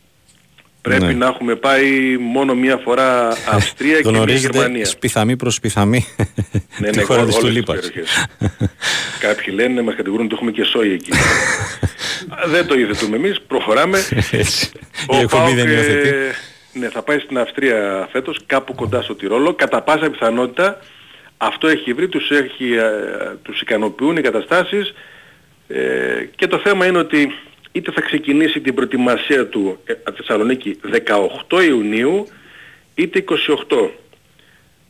[0.97, 1.19] πρέπει Ναι.
[1.19, 4.85] να έχουμε πάει μόνο μία φορά Αυστρία και μία Γνωρίζετε Γερμανία.
[4.85, 6.05] σπιθαμή προς σπιθαμή
[6.77, 7.79] Ναι, τη ναι, χώρα όλες της τις Τουλίπας.
[7.79, 8.25] περιοχές.
[9.19, 11.11] Κάποιοι λένε, μας κατηγορούν ότι έχουμε και σόι εκεί.
[12.53, 13.97] δεν το υιοθετούμε εμείς, προχωράμε.
[14.31, 14.69] Έτσι.
[15.07, 16.09] Ο Η εκπομπή ΠΑΟΚ, δεν ε, υιοθετεί.
[16.73, 19.53] Ναι, θα πάει στην Αυστρία φέτος, κάπου κοντά στο Τυρόλο.
[19.53, 20.79] Κατά πάσα πιθανότητα
[21.37, 24.93] αυτό έχει βρει, τους, έχει, ε, τους ικανοποιούν οι καταστάσεις
[25.67, 25.79] ε,
[26.35, 27.31] και το θέμα είναι ότι
[27.71, 30.79] είτε θα ξεκινήσει την προετοιμασία του ε, από τη Θεσσαλονίκη
[31.49, 32.27] 18 Ιουνίου
[32.95, 33.89] είτε 28.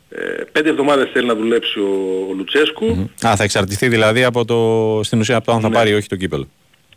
[0.10, 3.10] Ε, πέντε εβδομάδες θέλει να δουλέψει ο, ο Λουτσέσκου.
[3.28, 5.76] Α, θα εξαρτηθεί δηλαδή από το, στην ουσία από το αν θα Ναι.
[5.76, 6.48] πάρει ή όχι το κύπελο.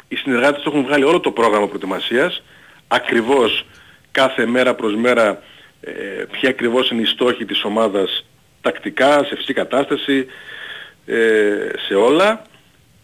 [0.08, 2.42] οι συνεργάτες του έχουν βγάλει όλο το πρόγραμμα προετοιμασίας,
[2.88, 3.64] ακριβώς
[4.10, 5.42] κάθε μέρα προς μέρα
[5.80, 5.90] ε,
[6.30, 8.24] ποια ακριβώς είναι η στόχη της ομάδας
[8.60, 10.26] τακτικά, σε φυσική κατάσταση,
[11.06, 11.16] ε,
[11.88, 12.42] σε όλα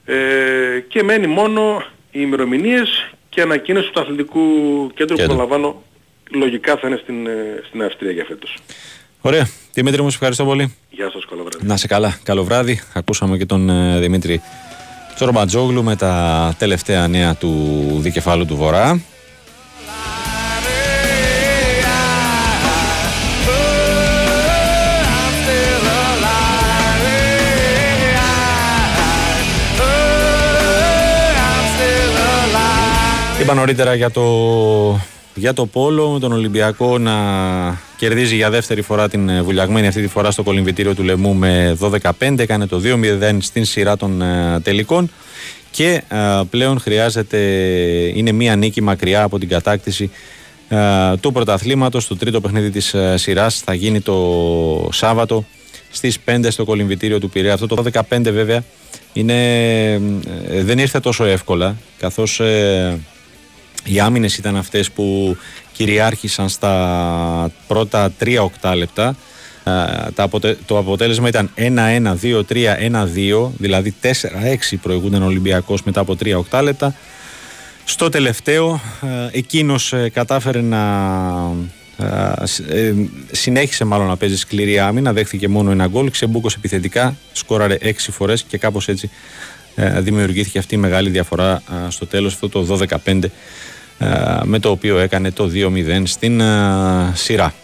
[0.05, 4.41] ε, και μένει μόνο οι ημερομηνίες και ανακοίνωση του αθλητικού
[4.95, 5.37] κέντρου που Κέντρο.
[5.37, 5.83] παραλαμβάνω
[6.31, 8.57] λογικά θα είναι στην, ε, στην Αυστρία για φέτος.
[9.21, 9.49] Ωραία.
[9.73, 10.75] Δημήτρη μου, σε ευχαριστώ πολύ.
[10.91, 11.67] Γεια σας, καλό βράδυ.
[11.67, 12.19] Να σε καλά.
[12.23, 12.81] Καλό βράδυ.
[12.95, 14.41] Ακούσαμε και τον ε, Δημήτρη
[15.15, 17.53] Τσορμπατζόγλου με τα τελευταία νέα του
[18.01, 19.01] δικεφάλου του Βορρά.
[33.49, 34.25] Είπα νωρίτερα για το,
[35.35, 37.15] για το Πόλο με τον Ολυμπιακό να
[37.97, 41.77] κερδίζει για δεύτερη φορά την ε, βουλιαγμένη αυτή τη φορά στο κολυμβητήριο του Λεμού με
[41.81, 42.39] 12-5.
[42.39, 45.11] Έκανε το 2-0 στην σειρά των ε, τελικών
[45.71, 47.39] και ε, πλέον χρειάζεται,
[48.15, 50.11] είναι μία νίκη μακριά από την κατάκτηση
[50.69, 50.77] ε,
[51.21, 52.07] του πρωταθλήματος.
[52.07, 55.45] Το τρίτο παιχνίδι της ε, σειράς θα γίνει το Σάββατο
[55.91, 57.53] στις 5 στο κολυμβητήριο του Πειραιά.
[57.53, 58.65] Αυτό το 15 βέβαια
[59.13, 62.99] είναι, ε, δεν ήρθε τόσο εύκολα καθώς ε,
[63.89, 65.37] οι άμυνες ήταν αυτές που
[65.73, 69.17] κυριάρχησαν στα πρώτα 3 οκτάλεπτα.
[69.65, 69.71] Ε,
[70.15, 76.17] τα αποτε- το αποτέλεσμα ήταν 1-1, 2-3, 1-2, δηλαδή 4-6 προηγούνταν ο Ολυμπιακός μετά από
[76.17, 76.95] 3 οκτάλεπτα.
[77.85, 78.81] Στο τελευταίο,
[79.33, 80.83] ε, εκείνος ε, κατάφερε να
[81.99, 82.95] ε, σ- ε,
[83.31, 88.43] συνέχισε μάλλον να παίζει σκληρή άμυνα, δέχθηκε μόνο ένα γκολ, ξεμπούκωσε επιθετικά, σκόραρε 6 φορές
[88.49, 89.11] και κάπως έτσι
[89.75, 93.29] ε, δημιουργήθηκε αυτή η μεγάλη διαφορά α, στο τέλος αυτό το 12-15 α,
[94.45, 97.55] με το οποίο έκανε το 2-0 στην α, σειρά.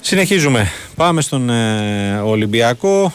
[0.00, 0.70] Συνεχίζουμε.
[0.96, 3.12] Πάμε στον ε, Ολυμπιακό.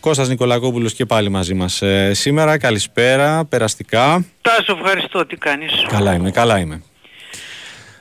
[0.00, 2.58] Κώστας Νικολακόπουλος και πάλι μαζί μας ε, σήμερα.
[2.58, 4.24] Καλησπέρα, περαστικά.
[4.40, 5.26] Τάσο, ευχαριστώ.
[5.26, 6.82] Τι κάνεις; Καλά είμαι, καλά είμαι.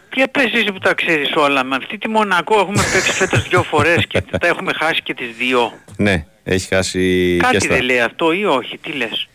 [0.10, 1.64] Και πες εσύ που τα ξέρεις όλα.
[1.64, 5.36] Με αυτή τη Μονακό έχουμε παίξει φέτος δύο φορές και τα έχουμε χάσει και τις
[5.38, 5.74] δύο.
[5.98, 7.76] Ναι, έχει χάσει και Κάτι στα...
[7.76, 9.28] δεν λέει αυτό ή όχι, τι λες;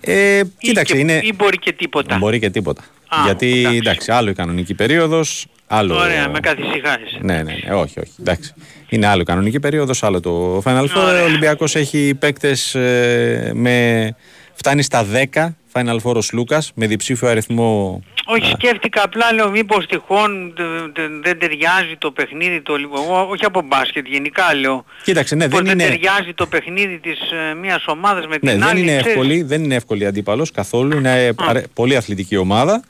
[0.00, 1.20] Ε, κοίταξε, και- είναι...
[1.22, 2.16] Ή μπορεί και τίποτα.
[2.18, 2.82] Μπορεί και τίποτα.
[3.08, 3.76] Α, Γιατί εντάξει.
[3.76, 4.12] εντάξει.
[4.12, 5.96] άλλο η κανονική περίοδος, άλλο...
[5.96, 7.16] Ωραία, με καθησυχάζεις.
[7.20, 8.12] Ναι, ναι, ναι, όχι, όχι.
[8.20, 8.54] Εντάξει.
[8.88, 11.04] Είναι άλλο η κανονική περίοδος, άλλο το Final Four.
[11.06, 11.22] Ωραία.
[11.22, 14.16] Ο Ολυμπιακός έχει παίκτες ε, με...
[14.54, 19.86] Φτάνει στα 10 Final Four ο Λούκας με διψήφιο αριθμό Όχι, σκέφτηκα απλά, λέω μήπως
[19.86, 22.94] τυχόν τε- τε- δεν ταιριάζει το παιχνίδι το λίγο.
[23.04, 24.84] Εγώ, όχι από μπάσκετ, γενικά λέω.
[25.04, 28.60] Κοίταξε, ναι, Πως δεν είναι, ταιριάζει το παιχνίδι της ε, μιας ομάδας με ναι, την
[28.60, 28.80] δεν άλλη.
[28.80, 29.06] είναι ξέρεις.
[29.10, 30.96] εύκολη, δεν είναι εύκολη αντίπαλος καθόλου.
[30.96, 32.82] Είναι ε, παρε- πολύ αθλητική ομάδα.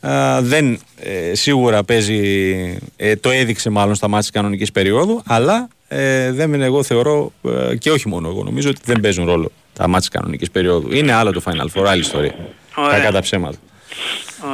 [0.00, 2.20] Α, δεν ε, σίγουρα παίζει,
[2.96, 7.32] ε, το έδειξε μάλλον στα μάτια της κανονικής περίοδου, αλλά ε, δεν είναι, εγώ θεωρώ,
[7.70, 10.92] ε, και όχι μόνο εγώ, νομίζω ότι δεν παίζουν ρόλο τα μάτια της κανονικής περίοδου.
[10.94, 12.34] Είναι άλλο το Final Four, άλλη ιστορία.
[12.76, 12.98] Ωραία.
[12.98, 13.56] Κακά τα ψέματα.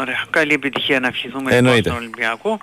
[0.00, 0.24] Ωραία.
[0.30, 1.76] Καλή επιτυχία να ευχηθούμε Εννοείται.
[1.76, 2.58] λοιπόν στον Ολυμπιακό.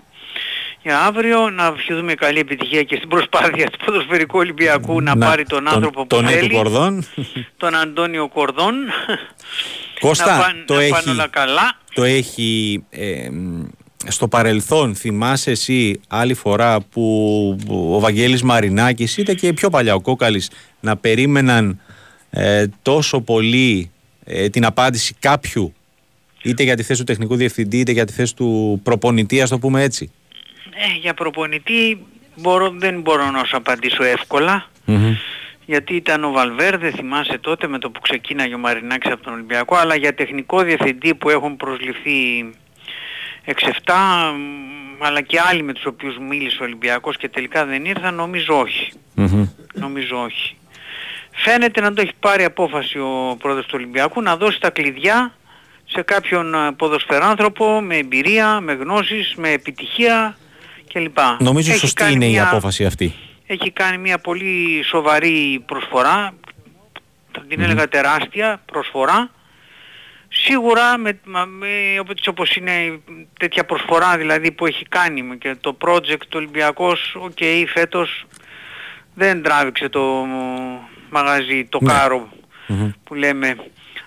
[0.82, 5.68] Για αύριο να ευχηθούμε καλή επιτυχία και στην προσπάθεια του ποδοσφαιρικού Ολυμπιακού να, πάρει τον
[5.68, 7.06] άνθρωπο που τον ναι θέλει, του Κορδόν.
[7.58, 8.74] τον Αντώνιο Κορδόν.
[10.00, 11.78] Κώστα, να πάνε, το να έχει- πάνε όλα καλά.
[11.94, 13.64] Το έχει ε, μ,
[14.08, 17.04] στο παρελθόν, θυμάσαι εσύ άλλη φορά που
[17.70, 21.82] ο Βαγγέλης Μαρινάκης είτε και πιο παλιά ο Κόκαλης να περίμεναν
[22.30, 23.92] ε, τόσο πολύ
[24.26, 25.74] ε, την απάντηση κάποιου
[26.44, 29.60] είτε για τη θέση του τεχνικού διευθυντή είτε για τη θέση του προπονητή ας το
[29.60, 30.12] πούμε έτσι.
[30.64, 32.06] Ε, για προπονητή
[32.36, 34.70] μπορώ, δεν μπορώ να σου απαντήσω εύκολα.
[35.66, 39.76] Γιατί ήταν ο Βαλβέρδε, θυμάσαι τότε με το που ξεκίναγε ο Μαρινάκης από τον Ολυμπιακό,
[39.76, 42.50] αλλά για τεχνικό διευθυντή που έχουν προσληφθεί
[43.46, 43.52] 6-7,
[45.00, 48.60] μ, αλλά και άλλοι με τους οποίους μίλησε ο Ολυμπιακός και τελικά δεν ήρθαν, νομίζω
[48.60, 48.92] όχι.
[49.74, 50.56] Νομίζω όχι.
[51.44, 55.34] Φαίνεται να το έχει πάρει απόφαση ο πρόεδρος του Ολυμπιακού να δώσει τα κλειδιά
[55.86, 60.38] σε κάποιον ε, ποδοσφαιράνθρωπο με εμπειρία, με γνώσεις, με επιτυχία
[60.94, 61.18] κλπ.
[61.40, 63.14] Νομίζω Έχει σωστή κάνει είναι η μια- απόφαση αυτή.
[63.48, 66.34] έχει κάνει μια πολύ σοβαρή προσφορά,
[67.32, 69.30] θα την έλεγα τεράστια προσφορά.
[70.30, 71.68] Σίγουρα με, μα- με,
[72.00, 73.00] όπως- όπως είναι
[73.40, 77.38] τέτοια προσφορά δηλαδή που έχει κάνει με και το project του Ολυμπιακός, οκ,
[77.74, 78.26] φέτος
[79.14, 80.26] δεν τράβηξε το
[81.10, 81.94] μαγαζί, το Ναι.
[81.94, 82.30] κάρο
[83.04, 83.56] που λέμε.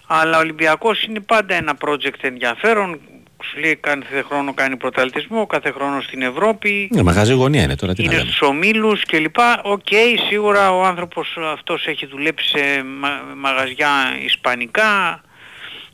[0.07, 3.01] Αλλά ο Ολυμπιακός είναι πάντα ένα project ενδιαφέρον.
[3.45, 7.95] Σου λέει κάθε χρόνο κάνει πρωταθλητισμό, κάθε χρόνο στην Ευρώπη Ναι, μαγαζί γωνία είναι τώρα
[7.95, 8.31] τι να είναι λέμε.
[8.31, 9.61] στους ομίλους και λοιπά.
[9.65, 9.87] Οκ,
[10.29, 13.91] σίγουρα ο άνθρωπος αυτός έχει δουλέψει σε μα- μαγαζιά
[14.25, 15.21] ισπανικά,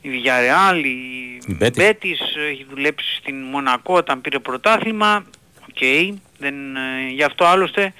[0.00, 0.88] η Villarreal, η
[1.48, 1.78] Η Betis.
[1.80, 2.20] Betis,
[2.50, 5.24] έχει δουλέψει στην Μονακό όταν πήρε πρωτάθλημα.
[5.70, 5.78] Οκ,
[6.38, 7.92] δεν, ε, γι' αυτό άλλωστε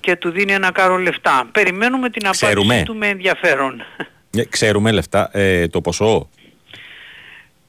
[0.00, 1.48] και του δίνει ένα κάρο λεφτά.
[1.52, 2.82] Περιμένουμε την απάντηση Ξέρουμε.
[2.84, 3.82] του με ενδιαφέρον.
[4.36, 6.28] Ε, Ξέρουμε λεφτά, ε, το ποσό;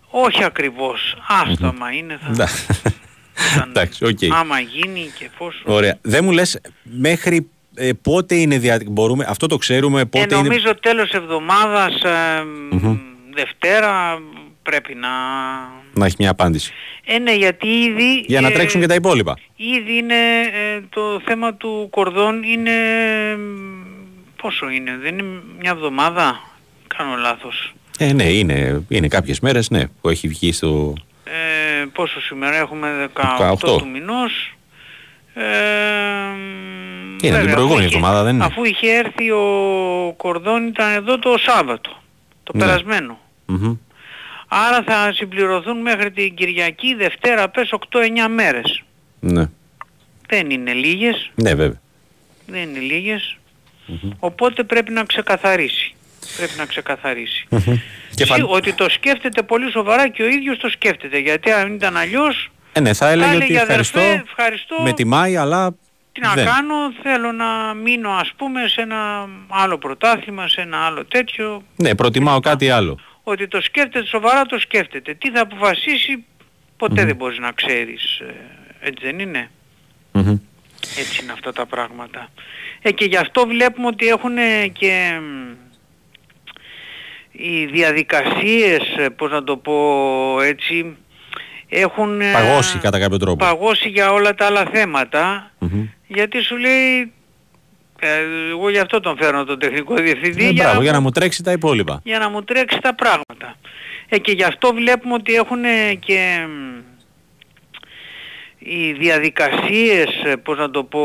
[0.10, 1.16] Όχι ακριβώς.
[1.28, 2.30] Άστο άμα είναι θα...
[2.30, 2.46] Ναι.
[3.68, 4.20] Εντάξει, οκ.
[4.40, 5.62] Άμα γίνει και εφόσον...
[5.66, 5.98] Ωραία.
[6.02, 8.80] Δεν μου λες μέχρι ε, πότε είναι δια...
[8.88, 10.36] μπορούμε, αυτό το ξέρουμε Ε, πότε είναι...
[10.44, 12.98] νομίζω τέλος εβδομάδας, ε, Μμμ.
[13.34, 14.20] Δευτέρα
[14.70, 15.10] πρέπει να...
[15.94, 16.74] να έχει μια απάντηση.
[17.06, 18.24] Ε, ναι, γιατί ήδη...
[18.28, 19.38] Για να ε, τρέξουν και τα υπόλοιπα.
[19.56, 20.16] Ήδη είναι
[20.54, 22.72] ε, το θέμα του κορδόν είναι...
[22.72, 23.38] ε,
[24.42, 26.40] Πόσο είναι, δεν είναι μια εβδομάδα,
[26.88, 27.74] κάνω λάθος.
[27.98, 30.94] Ε, ναι, είναι, είναι κάποιες μέρες ναι, που έχει βγει στο...
[31.24, 33.58] Ε, πόσο σήμερα έχουμε 18, 18.
[33.60, 34.56] του μηνός.
[35.34, 35.44] Ε,
[37.18, 41.20] την βέβαια, προηγούμενη αφού είχε- εβδομάδα, δεν είναι; Αφού είχε έρθει ο Κορδόν ήταν εδώ
[41.20, 42.02] το Σάββατο,
[42.44, 42.66] το Ναι.
[42.66, 43.20] περασμένο.
[43.46, 43.74] Μμμ.
[44.48, 48.84] Άρα θα συμπληρωθούν μέχρι την Κυριακή, Δευτέρα, πες 8-9 μέρες.
[49.20, 49.46] Ναι.
[50.28, 51.82] Δεν είναι λίγες, ναι, βέβαια.
[52.48, 53.38] δεν είναι λίγες.
[54.20, 55.96] Οπότε πρέπει να ξεκαθαρίσει.
[56.38, 57.48] Πρέπει να ξεκαθαρίσει.
[58.16, 61.18] Και Σι- φαν- Ότι το σκέφτεται πολύ σοβαρά και ο ίδιος το σκέφτεται.
[61.20, 64.94] Γιατί αν ήταν αλλιώς, Ε, ναι, θα έλεγε θα ότι έλεγε, ευχαριστώ, «Αδερφέ, ευχαριστώ, με
[64.94, 65.76] τιμάει, αλλά
[66.12, 66.46] τι να δεν.
[66.46, 71.64] κάνω, θέλω να μείνω ας πούμε σε ένα άλλο πρωτάθλημα, σε ένα άλλο τέτοιο.
[71.76, 73.00] Ναι, προτιμάω κάτι άλλο.
[73.30, 75.14] Ότι το σκέφτεται σοβαρά, το σκέφτεται.
[75.14, 76.26] Τι θα αποφασίσει,
[76.78, 78.20] ποτέ δεν μπορείς να ξέρεις.
[78.20, 78.34] ε,
[78.80, 79.50] Έτσι δεν είναι;
[80.12, 80.38] Μμμ.
[81.00, 82.30] Έτσι είναι αυτά τα πράγματα.
[82.82, 84.36] Ε, και γι' αυτό βλέπουμε ότι έχουν
[84.74, 85.52] και μ,
[87.32, 89.76] οι διαδικασίες, ε, πώς να το πω
[90.42, 90.96] έτσι,
[91.70, 93.46] έχουν ε, Παγώσει κατά κάποιο τρόπο.
[93.46, 95.88] παγώσει για όλα τα άλλα θέματα, Μμμ.
[96.08, 97.08] γιατί σου λέει Ε,
[98.52, 100.46] εγώ γι' αυτό τον φέρνω τον τεχνικό διευθυντή.
[100.46, 102.02] Ε, για, μπράβο, να, για να μου τρέξει τα υπόλοιπα.
[102.04, 103.56] για να μου τρέξει τα πράγματα.
[104.10, 105.62] Ε, και γι' αυτό βλέπουμε ότι έχουν
[106.00, 106.76] και μ,
[108.60, 111.04] οι διαδικασίες, ε, πώς να το πω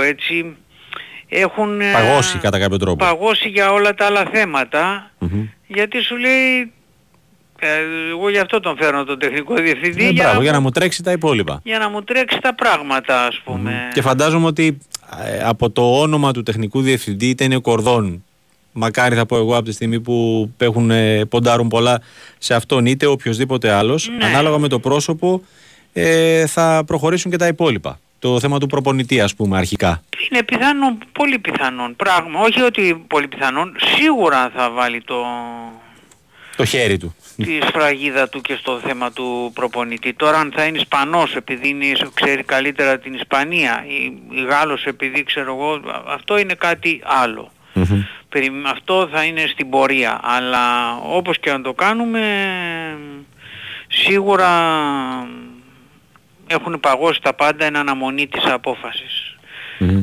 [0.00, 0.56] έτσι,
[1.28, 2.96] έχουν ε, Παγώσει κατά κάποιο τρόπο.
[3.04, 5.48] παγώσει για όλα τα άλλα θέματα, Μμμ.
[5.66, 6.68] γιατί σου λέει, ε,
[8.12, 10.64] εγώ γι' αυτό τον φέρνω τον τεχνικό διευθυντή, Ε, για, μπράβο, να, για να μου-
[10.64, 11.60] μου τρέξει τα υπόλοιπα.
[11.64, 13.88] για να μου τρέξει τα πράγματα, ας πούμε.
[13.92, 14.78] Και φαντάζομαι ότι
[15.24, 18.24] ε, από το όνομα του τεχνικού διευθυντή είτε είναι κορδόν.
[18.72, 22.00] Μακάρι θα πω εγώ από τη στιγμή που έχουν, ε, ποντάρουν πολλά
[22.38, 24.24] σε αυτόν είτε οποιοδήποτε άλλος Ναι.
[24.24, 25.42] ανάλογα με το πρόσωπο
[25.92, 27.98] ε, θα προχωρήσουν και τα υπόλοιπα.
[28.18, 30.02] Το θέμα του προπονητή ας πούμε αρχικά.
[30.30, 32.40] Είναι πιθανόν, πολύ πιθανόν πράγμα.
[32.40, 35.14] Όχι ότι πολύ πιθανόν, σίγουρα θα βάλει το,
[36.56, 37.14] Το χέρι του.
[37.36, 40.12] τη σφραγίδα του και στο θέμα του προπονητή.
[40.12, 45.22] Τώρα αν θα είναι Ισπανός επειδή είναι, ξέρει καλύτερα την Ισπανία ή, ή Γάλλος επειδή
[45.22, 47.52] ξέρω εγώ, α- αυτό είναι κάτι άλλο.
[48.28, 50.20] Περι- Αυτό θα είναι στην πορεία.
[50.22, 52.20] Αλλά όπως και να το κάνουμε
[53.88, 54.50] σίγουρα
[56.46, 59.34] έχουν παγώσει τα πάντα εν αναμονή της απόφασης.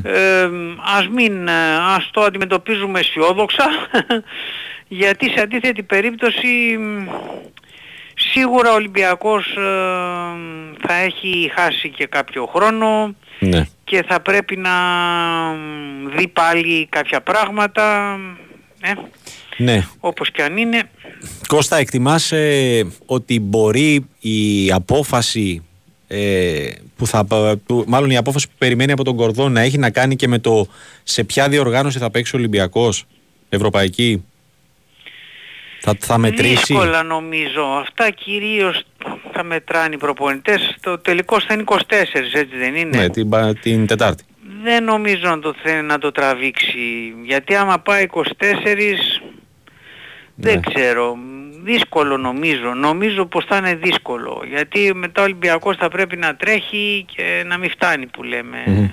[0.04, 0.50] Ε,
[0.98, 3.66] ας μην, ε, ας το αντιμετωπίζουμε αισιόδοξα
[4.88, 7.08] γιατί σε αντίθετη περίπτωση μ,
[8.14, 9.62] σίγουρα ο Ολυμπιακός ε,
[10.88, 13.68] θα έχει χάσει και κάποιο χρόνο Ναι.
[13.84, 14.70] και θα πρέπει να
[15.54, 18.18] μ, δει πάλι κάποια πράγματα
[18.82, 18.94] ε,
[19.58, 19.88] ναι.
[20.00, 20.90] όπως και αν είναι
[21.48, 25.64] Κώστα, εκτιμάς ε, ότι μπορεί η απόφαση
[26.08, 27.26] ε, που θα,
[27.66, 30.40] που, μάλλον η απόφαση που περιμένει από τον Κορδόν να έχει να κάνει και με
[30.40, 30.68] το
[31.04, 33.06] σε ποια διοργάνωση θα παίξει ο Ολυμπιακός,
[33.50, 34.24] Ευρωπαϊκή;
[35.80, 36.56] Θα, θα μετρήσει.
[36.56, 37.64] Δύσκολα νομίζω.
[37.64, 38.84] Αυτά κυρίως
[39.34, 40.76] θα μετράνε οι προπονητές.
[40.82, 41.80] Το τελικό θα είναι 24
[42.34, 44.24] έτσι δεν είναι; Ναι, την, πα- την Τετάρτη.
[44.64, 47.14] Δεν νομίζω να το θέλει να το τραβήξει.
[47.26, 48.24] Γιατί άμα πάει 24
[50.36, 50.60] δεν Ναι.
[50.74, 51.18] ξέρω.
[51.64, 52.74] Δύσκολο νομίζω.
[52.74, 54.44] Νομίζω πως θα είναι δύσκολο.
[54.50, 58.64] Γιατί μετά ο Ολυμπιακός θα πρέπει να τρέχει και να μην φτάνει που λέμε.
[58.66, 58.90] Μμμ.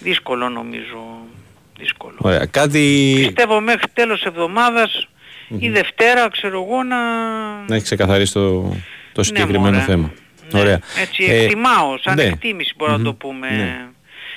[0.00, 1.18] Δύσκολο νομίζω.
[1.78, 2.14] Δύσκολο.
[2.18, 2.46] Ωραία.
[2.46, 5.08] Κάτι Πιστεύω μέχρι τέλος εβδομάδας
[5.58, 6.96] ή Δευτέρα ξέρω εγώ να...
[7.68, 8.76] να έχει ξεκαθαρίσει το,
[9.12, 9.84] το συγκεκριμένο Ναι, μωρέ.
[9.84, 10.12] θέμα.
[10.54, 10.80] Ωραία.
[11.00, 12.22] Έτσι Ε, εκτιμάω, σαν ναι.
[12.22, 13.50] εκτίμηση μπορούμε να το πούμε.
[13.50, 13.86] Ναι.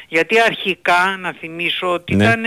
[0.08, 2.24] Γιατί αρχικά να θυμίσω ότι Ναι.
[2.24, 2.44] ήταν,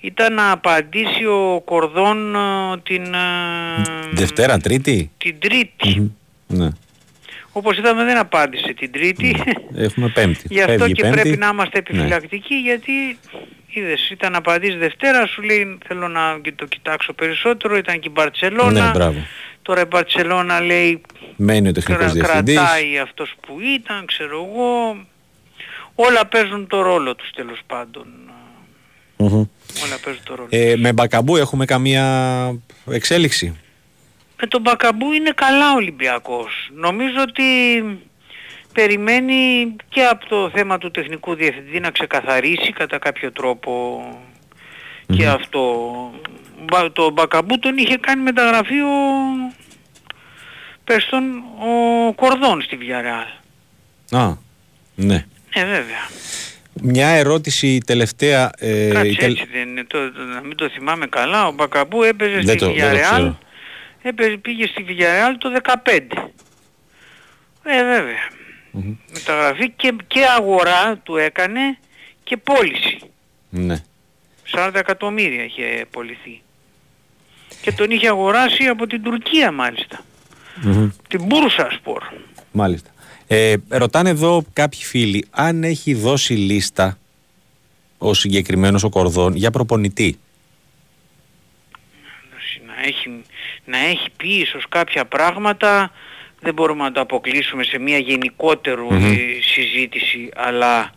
[0.00, 2.38] ήταν να απαντήσει ο Κορδόν ε,
[2.82, 3.18] την, ε,
[4.12, 6.00] Δευτέρα, Τρίτη; την Τρίτη.
[6.00, 6.08] Μμμ.
[6.46, 6.68] Ναι.
[7.52, 9.36] Όπως είδαμε δεν απάντησε την Τρίτη.
[9.74, 10.46] Έχουμε Πέμπτη.
[10.50, 11.20] Γι' αυτό Φεύγει και Πέμπτη.
[11.20, 11.96] πρέπει να είμαστε Ναι.
[11.98, 12.92] επιφυλακτικοί γιατί
[13.72, 18.12] είδες ήταν να απαντήσεις Δευτέρα σου λέει θέλω να το κοιτάξω περισσότερο ήταν και η
[18.14, 19.26] Μπαρτσελώνα Ναι, μπράβο.
[19.62, 21.00] τώρα η Μπαρτσελώνα λέει
[21.36, 22.54] Μένει ο τεχνικός κρα- διευθυντής.
[22.54, 24.96] κρατάει αυτός που ήταν ξέρω εγώ
[25.94, 28.06] όλα παίζουν το ρόλο τους τέλος πάντων
[29.16, 29.32] Μμμ.
[29.84, 32.04] όλα παίζουν το ρόλο Ε, με Μπακαμπού έχουμε καμία
[32.90, 33.56] εξέλιξη;
[34.40, 36.70] Με τον Μπακαμπού είναι καλά ο Ολυμπιακός.
[36.74, 37.42] Νομίζω ότι
[38.72, 44.02] περιμένει και από το θέμα του τεχνικού διευθυντή να ξεκαθαρίσει κατά κάποιο τρόπο
[45.16, 45.90] και αυτό.
[46.64, 48.88] Μπα- Το Μπακαμπού τον είχε κάνει μεταγραφή ο,
[50.84, 51.22] πες τον,
[51.58, 53.40] ο Κορδόν στη Villarreal.
[54.18, 54.32] Α,
[54.94, 55.24] ναι.
[55.54, 56.08] Ε, βέβαια.
[56.82, 58.50] Μια ερώτηση τελευταία.
[58.58, 59.84] Ε, Κάτσε η τελ- έτσι δεν είναι.
[59.84, 61.46] Το, το- να μην το θυμάμαι καλά.
[61.46, 63.00] Ο Μπακαμπού έπαιζε Δεν στη το- δεν το Villarreal.
[63.14, 63.38] ξέρω.
[64.02, 66.30] Έπαιζε, πήγε στη Villarreal το 15.
[67.64, 68.28] Ε, βέβαια.
[69.12, 71.78] Μεταγραφή και, και αγορά του έκανε
[72.24, 72.98] και πώληση.
[73.50, 73.84] Ναι.
[74.54, 76.42] 40 εκατομμύρια είχε πωληθεί.
[77.62, 80.04] Και τον είχε αγοράσει από την Τουρκία μάλιστα.
[80.62, 80.90] Μμμ.
[81.08, 82.02] Την Μπούρσα Σπορ.
[82.52, 82.90] Μάλιστα.
[83.26, 86.98] Ε, ρωτάνε εδώ κάποιοι φίλοι αν έχει δώσει λίστα
[87.98, 90.18] ο συγκεκριμένος ο Κορδόν για προπονητή.
[92.66, 93.22] να έχει,
[93.64, 95.90] να έχει πει ίσως κάποια πράγματα
[96.42, 99.04] δεν μπορούμε να το αποκλείσουμε σε μια γενικότερου Μμμ.
[99.12, 99.16] ε,
[99.54, 100.90] συζήτηση αλλά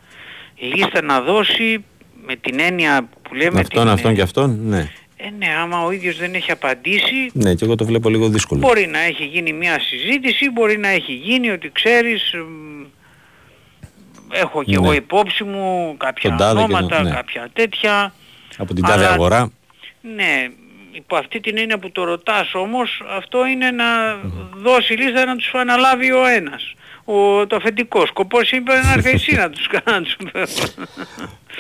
[0.60, 1.84] λίστα να δώσει
[2.26, 4.92] με την έννοια που λέμε αυτόν, την, αυτόν και αυτόν, ναι.
[5.18, 8.60] ε, ναι, άμα ο ίδιος δεν έχει απαντήσει Ναι, και εγώ το βλέπω λίγο δύσκολο.
[8.60, 12.84] μπορεί να έχει γίνει μια συζήτηση μπορεί να έχει γίνει ότι ξέρεις μ,
[14.32, 14.86] έχω και Ναι.
[14.86, 17.10] εγώ υπόψη μου κάποια Τον τάδε και τον- ονόματα, ναι.
[17.10, 18.14] κάποια τέτοια
[18.58, 19.52] Από την τάδε Αλλά- αγορά.
[20.16, 20.48] ναι,
[20.96, 23.86] υπό αυτή την έννοια που το ρωτάς όμως, αυτό είναι να
[24.56, 26.74] δώσει λίστα να τους αναλάβει ο ένας.
[27.06, 28.08] Ο, το αφεντικός.
[28.10, 30.16] Σκοπός είπε να έρθει εσύ να τους κάνεις.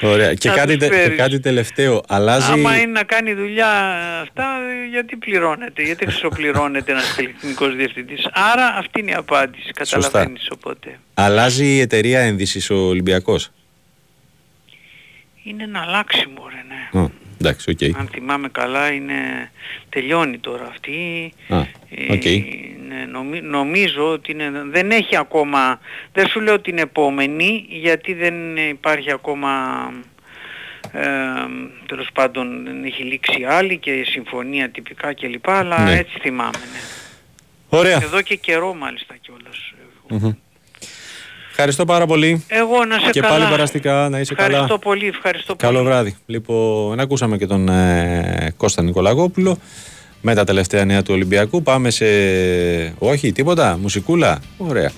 [0.02, 0.34] Ωραία.
[0.34, 1.18] Και Να κάτι, τους τε- και φέρεις.
[1.18, 2.02] κάτι τελευταίο.
[2.07, 2.52] Αλλάζει.
[2.52, 3.70] Άμα είναι να κάνει δουλειά
[4.22, 4.45] αυτά,
[4.90, 8.28] γιατί πληρώνεται, γιατί χρυσοπληρώνεται ένας τεχνικός διευθυντής.
[8.34, 10.99] Άρα αυτή είναι η απάντηση, καταλαβαίνεις οπότε.
[11.14, 13.52] Αλλάζει η εταιρεία ένδυσης ο Ολυμπιακός;
[15.44, 17.02] Είναι ένα αλλάξιμο ρε ναι.
[17.02, 17.10] Α,
[17.48, 17.98] εντάξει, οκ.
[18.00, 19.52] Αν θυμάμαι καλά είναι...
[19.90, 21.32] τελειώνει τώρα αυτή.
[21.48, 21.58] Α,
[21.90, 22.24] Ε, οκ.
[22.88, 25.80] ναι, νομι- νομίζω ότι είναι, δεν έχει ακόμα,
[26.14, 29.50] δεν σου λέω την επόμενη γιατί δεν υπάρχει ακόμα
[30.92, 31.10] ε,
[31.86, 35.50] τέλος πάντων δεν έχει λήξει άλλη και συμφωνία τυπικά κλπ.
[35.50, 35.98] Αλλά Ναι.
[35.98, 36.52] έτσι θυμάμαι.
[36.74, 36.80] Ναι.
[37.70, 38.00] Ωραία.
[38.04, 39.74] Εδώ και καιρό μάλιστα κιόλας.
[40.10, 40.32] Μμμ.
[41.57, 42.44] Ευχαριστώ πάρα πολύ.
[42.48, 43.34] Εγώ να σε και καλά.
[43.38, 44.80] πάλι περαστικά, να είσαι Ευχαριστώ καλά.
[44.80, 45.90] πολύ, ευχαριστώ Καλό πολύ.
[45.90, 46.15] βράδυ.
[46.26, 49.57] Λοιπόν, ακούσαμε και τον ε, Κώστα Νικολαγόπουλο
[50.22, 51.61] με τα τελευταία νέα του Ολυμπιακού.
[51.64, 52.06] Πάμε σε...
[52.98, 53.77] Όχι, τίποτα.
[53.82, 54.40] Μουσικούλα.
[54.57, 54.91] Ωραία.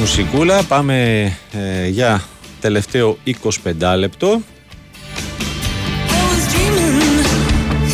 [0.00, 0.62] Μουσικούλα.
[0.62, 2.22] Πάμε ε, για
[2.60, 4.42] τελευταίο 25 λεπτό.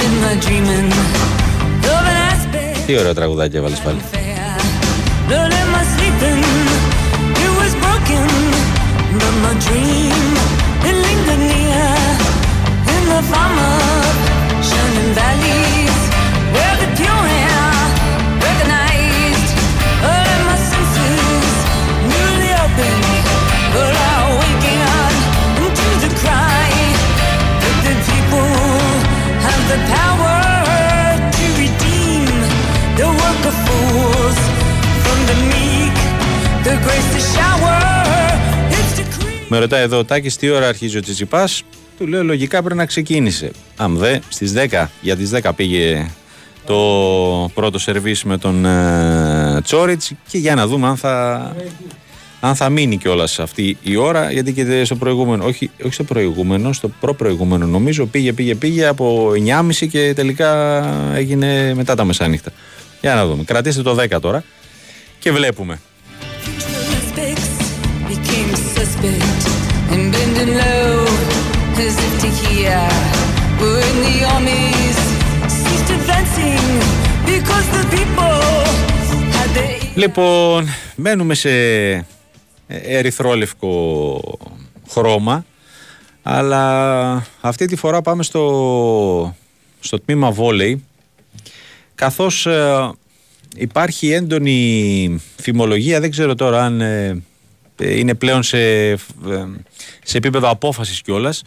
[0.05, 0.89] In my dreaming
[1.93, 3.99] of an aspect Τι ωραίο τραγουδάκι έβαλες πάλι.
[9.11, 10.08] But my dream,
[39.49, 41.63] Με ρωτάει εδώ ο Τάκης τι ώρα αρχίζει ο Τσιτσιπάς;
[41.99, 43.51] Του λέω λογικά πρέπει να ξεκίνησε.
[43.77, 46.11] Αν δε, στις 10, για τις 10 πήγε
[46.67, 51.57] το πρώτο σερβίς με τον ε, Τσόριτς και για να δούμε αν θα,
[52.41, 54.33] αν θα μείνει κιόλας αυτή η ώρα.
[54.33, 59.33] Γιατί και στο προηγούμενο, όχι, όχι στο προηγούμενο, στο προ-προηγούμενο νομίζω πήγε, πήγε, πήγε από
[59.47, 60.83] 9.30 και τελικά
[61.15, 62.53] έγινε μετά τα μεσάνυχτα.
[63.01, 63.45] Για να δούμε.
[63.45, 64.45] Κρατήστε το 10 τώρα
[65.19, 65.81] και βλέπουμε.
[70.49, 71.05] Suspects became suspect and bending low
[71.85, 72.89] as if to hear.
[73.61, 74.99] When the armies
[75.49, 76.67] ceased advancing
[77.25, 78.41] because the people
[79.33, 80.67] had their Λοιπόν,
[80.97, 82.07] μένουμε σε ε,
[82.67, 84.21] ερυθρόλευκο
[84.89, 85.45] χρώμα
[86.23, 89.37] αλλά αυτή τη φορά πάμε στο,
[89.81, 90.85] στο τμήμα βόλεϊ
[91.95, 92.91] καθώς ε,
[93.57, 97.23] υπάρχει έντονη φημολογία δεν ξέρω τώρα αν ε,
[97.81, 98.59] ε, είναι πλέον σε,
[98.91, 98.99] ε,
[100.09, 101.43] σε επίπεδο απόφασης κιόλας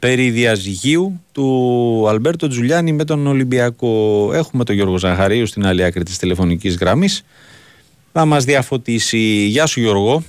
[0.00, 4.30] περί διαζυγίου του Αλμπέρτο Τζουλιάνη με τον Ολυμπιακό.
[4.34, 7.24] Έχουμε τον Γιώργο Ζαχαρίου στην άλλη άκρη της τηλεφωνικής γραμμής
[8.12, 9.18] θα μας διαφωτίσει.
[9.46, 10.22] Γεια σου Γιώργο.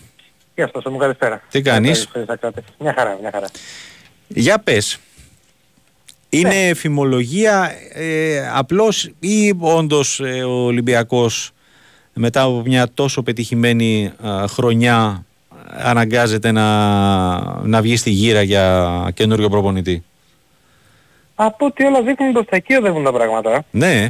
[0.55, 1.41] Γεια σας, μου καλησπέρα.
[1.49, 2.63] Τι κάνεις; Ευχαριστώ, κράτε.
[2.79, 3.47] Μια χαρά, μια χαρά.
[4.27, 4.99] Για πες.
[6.29, 11.51] Είναι φημολογία ε, απλώς ή όντως ε, ο Ολυμπιακός
[12.13, 15.25] μετά από μια τόσο πετυχημένη α, χρονιά
[15.77, 16.65] αναγκάζεται να,
[17.63, 20.03] να βγει στη γύρα για καινούριο προπονητή.
[21.35, 23.63] Από ό,τι όλα δείχνουν προς τα εκεί οδεύουν τα πράγματα.
[23.71, 24.07] Ναι,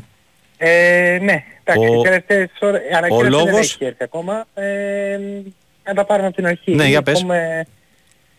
[0.58, 4.46] Ε, ναι, εντάξει, Ο- οι τελευταίες ώρες, η ανακοίνωση δεν λόγος- έχει έρθει ακόμα.
[4.54, 5.20] Ε,
[5.88, 6.76] να τα πάρουμε από την αρχή.
[6.76, 7.20] Ναι, για πες.
[7.20, 7.66] Έχουμε,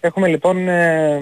[0.00, 1.20] έχουμε λοιπόν ε,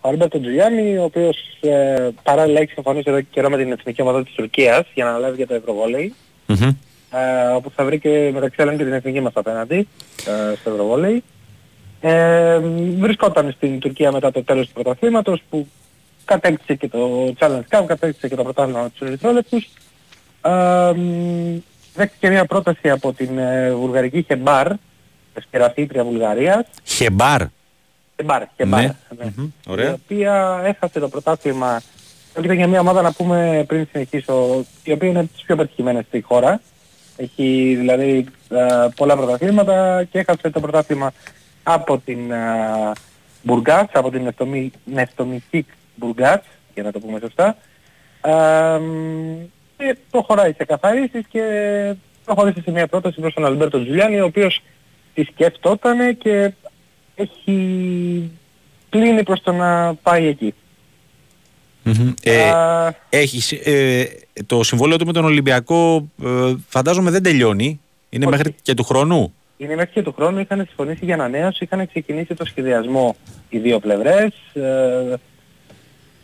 [0.00, 4.02] ο Αλμπέρτο Τζουλιάνι, ο οποίος ε, παράλληλα έχει συμφωνήσει εδώ και καιρό με την εθνική
[4.02, 6.14] ομάδα της Τουρκίας για να αναλάβει για το Ευρωβόλεϊ.
[6.46, 6.70] Μμμ.
[7.10, 9.88] Ε, όπου θα βρει και μεταξύ άλλων και την εθνική μας απέναντι
[10.26, 11.22] ε, στο Ευρωβόλεϊ.
[12.00, 12.58] Ε,
[12.98, 15.68] βρισκόταν στην Τουρκία μετά το τέλος του πρωταθλήματος που
[16.24, 19.68] κατέκτησε και το Challenge Cup, κατέκτησε και το πρωτάθλημα τους Ερυθρόλεπτους.
[20.42, 20.50] Ε,
[20.96, 21.60] μ,
[21.94, 24.72] δέχτηκε μια πρόταση από την ε, βουλγαρική Χεμπάρ,
[25.34, 26.66] εσκεραθήτρια Βουλγαρίας.
[26.84, 27.42] Χεμπάρ.
[28.16, 28.82] Χεμπάρ, Χεμπάρ.
[28.82, 28.94] Ναι.
[29.18, 29.32] ναι.
[29.36, 29.44] Μμμ.
[29.44, 29.92] Η Ωραία.
[29.92, 31.80] οποία έχασε το πρωτάθλημα.
[32.32, 36.04] Πρόκειται για μια ομάδα να πούμε πριν συνεχίσω, η οποία είναι από τις πιο πετυχημένες
[36.08, 36.60] στη χώρα.
[37.20, 41.12] Έχει δηλαδή ε, πολλά πρωταθλήματα και έχασε το πρωτάθλημα
[41.62, 42.92] από την ε,
[43.42, 47.56] Μπουργκάτς, από την Νευτομι- Νευτομική Μπουργκάτς, για να το πούμε σωστά.
[48.20, 49.36] Ε, μ,
[49.76, 51.42] και προχωράει σε καθαρίσεις και
[52.24, 54.62] προχωρήσει σε μια πρόταση προς τον Αλμπέρτο Τζουλιάνι, ο οποίος
[55.14, 56.52] τη σκεφτότανε και
[57.14, 58.30] έχει
[58.90, 60.54] κλείνει προς το να πάει εκεί.
[61.88, 62.12] Μμμ.
[62.22, 64.06] Ε, Α, έχεις, ε,
[64.46, 67.80] το συμβόλαιο του με τον Ολυμπιακό ε, φαντάζομαι δεν τελειώνει.
[68.10, 68.36] Είναι Όχι.
[68.36, 69.32] μέχρι και του χρόνου.
[69.56, 73.16] Είναι μέχρι και του χρόνου, είχαν συμφωνήσει για ανανέωση, είχαν ξεκινήσει το σχεδιασμό
[73.48, 74.32] οι δύο πλευρές.
[74.52, 75.14] Ε,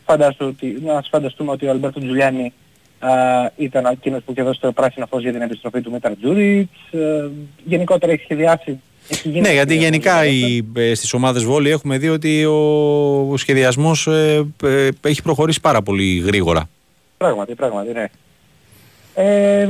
[0.04, 2.52] φαντάσου ότι, να ας φανταστούμε ότι ο Αλμπέρτο Τζουλιάνι
[2.98, 3.10] α,
[3.56, 6.92] ήταν εκείνος που είχε δώσει το πράσινο φως για την επιστροφή του Μίταρ Τζούριτς.
[6.92, 7.30] Ε,
[7.64, 8.80] γενικότερα έχει σχεδιάσει.
[9.08, 12.44] Έχει γίνει Ναι, γιατί σχεδιασμός γενικά για οι, ε, στις ομάδες βόλη έχουμε δει ότι
[12.44, 12.54] ο,
[13.30, 16.68] ο σχεδιασμός ε, ε, έχει προχωρήσει πάρα πολύ γρήγορα.
[17.16, 18.06] Πράγματι, πράγματι, ναι.
[19.14, 19.68] Ε,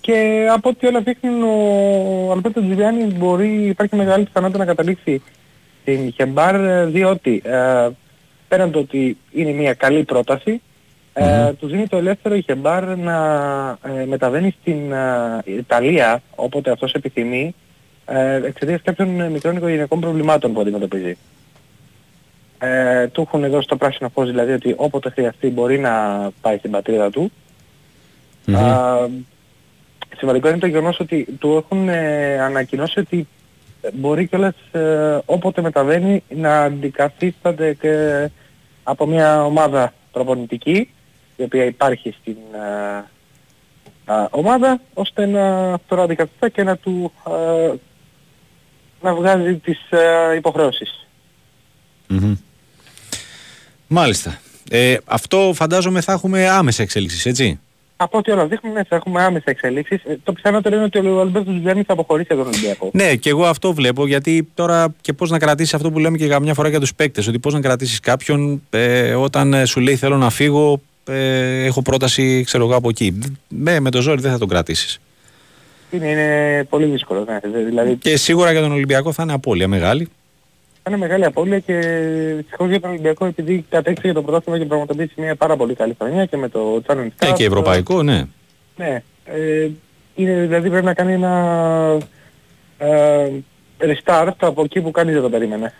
[0.00, 5.22] και από ό,τι όλα δείχνουν ο Αλμπέρτο Τζουλιάνι μπορεί, υπάρχει μεγάλη πιθανότητα να καταλήξει
[5.82, 7.88] στην Χεμπάρ ε, διότι ε,
[8.48, 10.60] πέραν το ότι είναι μια καλή πρόταση,
[11.12, 13.16] ε, του δίνει το ελεύθερο η Χεμπάρ να
[13.82, 17.54] ε, μεταβαίνει στην ε, Ιταλία όποτε αυτός επιθυμεί
[18.08, 21.16] ε, εξαιτίας κάποιων ε, μικρών οικογενειακών προβλημάτων που αντιμετωπίζει.
[22.58, 25.92] Ε, του έχουν δώσει το πράσινο φως δηλαδή ότι όποτε χρειαστεί μπορεί να
[26.40, 27.32] πάει στην πατρίδα του.
[28.54, 29.08] Α,
[30.16, 33.28] σημαντικό είναι το γεγονός ότι του έχουν ε, ανακοινώσει ότι
[33.92, 38.28] μπορεί κιόλας ε, όποτε μεταβαίνει να αντικαθίσταται και
[38.82, 40.90] από μια ομάδα προπονητική
[41.36, 47.72] η οποία υπάρχει στην ε, α, ομάδα ώστε να τον αντικαθιστά και να του ε,
[49.00, 51.06] να βγάζει τις ε, υποχρεώσεις.
[52.06, 52.34] Μμμ.
[53.86, 54.38] Μάλιστα.
[54.70, 57.60] Ε, αυτό φαντάζομαι θα έχουμε άμεσα εξέλιξεις, έτσι;
[57.96, 60.02] Από ό,τι όλα δείχνουν ναι, θα έχουμε άμεσα εξελίξεις.
[60.04, 62.90] Ε, το πιθανότερο είναι ότι ο Αλμπέρτος Ζουλιάννης θα αποχωρήσει από τον Ολυμπιακό.
[62.92, 66.28] Ναι, και εγώ αυτό βλέπω γιατί τώρα και πώς να κρατήσεις αυτό που λέμε και
[66.28, 67.26] καμιά φορά για τους παίκτες.
[67.26, 71.82] Ότι πώς να κρατήσεις κάποιον ε, όταν ε, σου λέει θέλω να φύγω, ε, έχω
[71.82, 73.18] πρόταση ξέρω εγώ από εκεί.
[73.48, 75.00] Ναι, με το ζόρι δεν θα τον κρατήσεις.
[75.90, 77.24] Είναι, είναι πολύ δύσκολο.
[77.28, 77.38] Ναι.
[77.52, 80.04] Δε- Δηλαδή Και σίγουρα για τον Ολυμπιακό θα είναι απώλεια μεγάλη.
[80.82, 81.74] θα είναι μεγάλη απώλεια και
[82.36, 85.94] δυστυχώς για τον Ολυμπιακό επειδή κατέξε για το πρωτάθλημα και πραγματοποιήσει μια πάρα πολύ καλή
[85.98, 88.22] χρονιά και με το Challenge Ναι, Cup, και ευρωπαϊκό, ναι.
[88.76, 89.02] Ναι.
[89.24, 89.68] Ε,
[90.14, 91.96] είναι, δηλαδή πρέπει να κάνει ένα
[92.78, 93.28] ε,
[93.78, 95.72] restart από εκεί που κανείς δεν το περίμενε.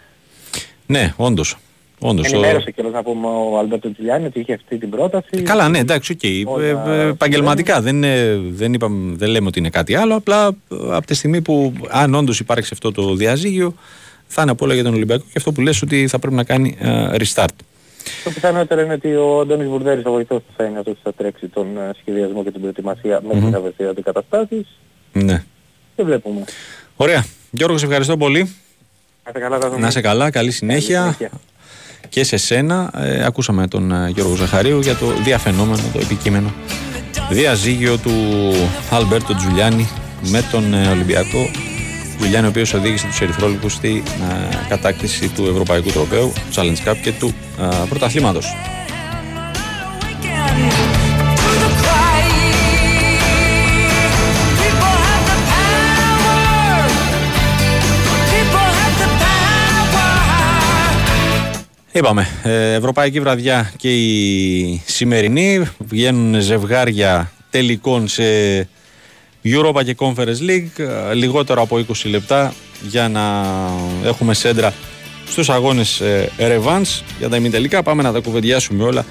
[0.87, 1.57] Ναι, όντως.
[1.99, 5.43] Όντως, Ενημέρωσε κιόλας να πούμε ο Αλμπέρτο Τζιλιάννη ότι είχε αυτή την πρόταση.
[5.43, 6.49] Καλά, ναι, εντάξει, οκ.
[6.55, 10.15] Όλα Ε, ε, Επαγγελματικά δεν, είναι, δεν, είπαμε, δεν λέμε ότι είναι κάτι άλλο.
[10.15, 13.75] Απλά ε, από τη στιγμή που αν όντως υπάρξει αυτό το διαζύγιο,
[14.27, 16.45] θα είναι απ' όλα για τον Ολυμπιακό και αυτό που λες ότι θα πρέπει να
[16.45, 17.47] κάνει ε, restart.
[18.25, 21.13] Το πιθανότερο είναι ότι ο Αντώνης Βουρδέρης, ο βοηθός του, θα είναι αυτός που θα
[21.13, 23.51] τρέξει τον ε, σχεδιασμό και την προετοιμασία μέχρι Μμμ.
[23.51, 24.67] να βρεθεί αντικαταστάσεις.
[25.13, 25.45] Ναι.
[25.97, 26.45] Και βλέπουμε.
[26.97, 27.25] Ωραία.
[27.51, 28.39] Γιώργο, σε ευχαριστώ πολύ.
[28.41, 28.49] Να
[29.27, 31.17] είστε καλά, τα Να είσαι καλά, καλή συνέχεια.
[32.09, 32.91] Και σε σένα.
[32.97, 36.53] Ε, ακούσαμε τον ε, Γιώργο Ζαχαρίου για το διαφαινόμενο, το επικείμενο
[37.31, 38.13] διαζύγιο του
[38.91, 39.89] Αλμπέρτο Τζουλιάνι
[40.23, 41.51] με τον ε, Ολυμπιακό.
[42.19, 47.13] Τζουλιάνι, ο οποίος οδήγησε τους Ερυθρόλυπους στη ε, κατάκτηση του Ευρωπαϊκού Τροπέου, Challenge Cup και
[47.13, 47.87] του ε,
[61.93, 68.23] Είπαμε, ε, ευρωπαϊκή βραδιά και η σημερινή βγαίνουν ζευγάρια τελικών σε
[69.45, 70.79] Europa και Conference League
[71.11, 73.45] ε, λιγότερο από 20 λεπτά για να
[74.05, 74.73] έχουμε σέντρα
[75.27, 79.05] στους αγώνες ε, Revanche για τα ημιτελικά πάμε να τα κουβεντιάσουμε όλα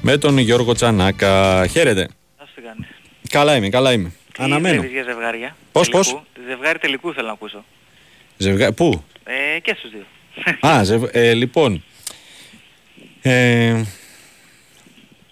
[0.00, 2.86] με τον Γιώργο Τσανάκα χαίρετε Ας τι κάνεις.
[3.28, 6.10] καλά είμαι, καλά είμαι Τι αναμένω βλέπεις για ζευγάρια; Πώς, Τελικού.
[6.12, 7.64] πώς; Ζευγάρι τελικού θέλω να ακούσω.
[8.36, 8.72] Ζευγά...
[8.72, 10.04] πού; Ε, και στους δύο.
[10.70, 11.02] Α, ζευ...
[11.12, 11.84] ε, λοιπόν.
[13.22, 13.82] Ε,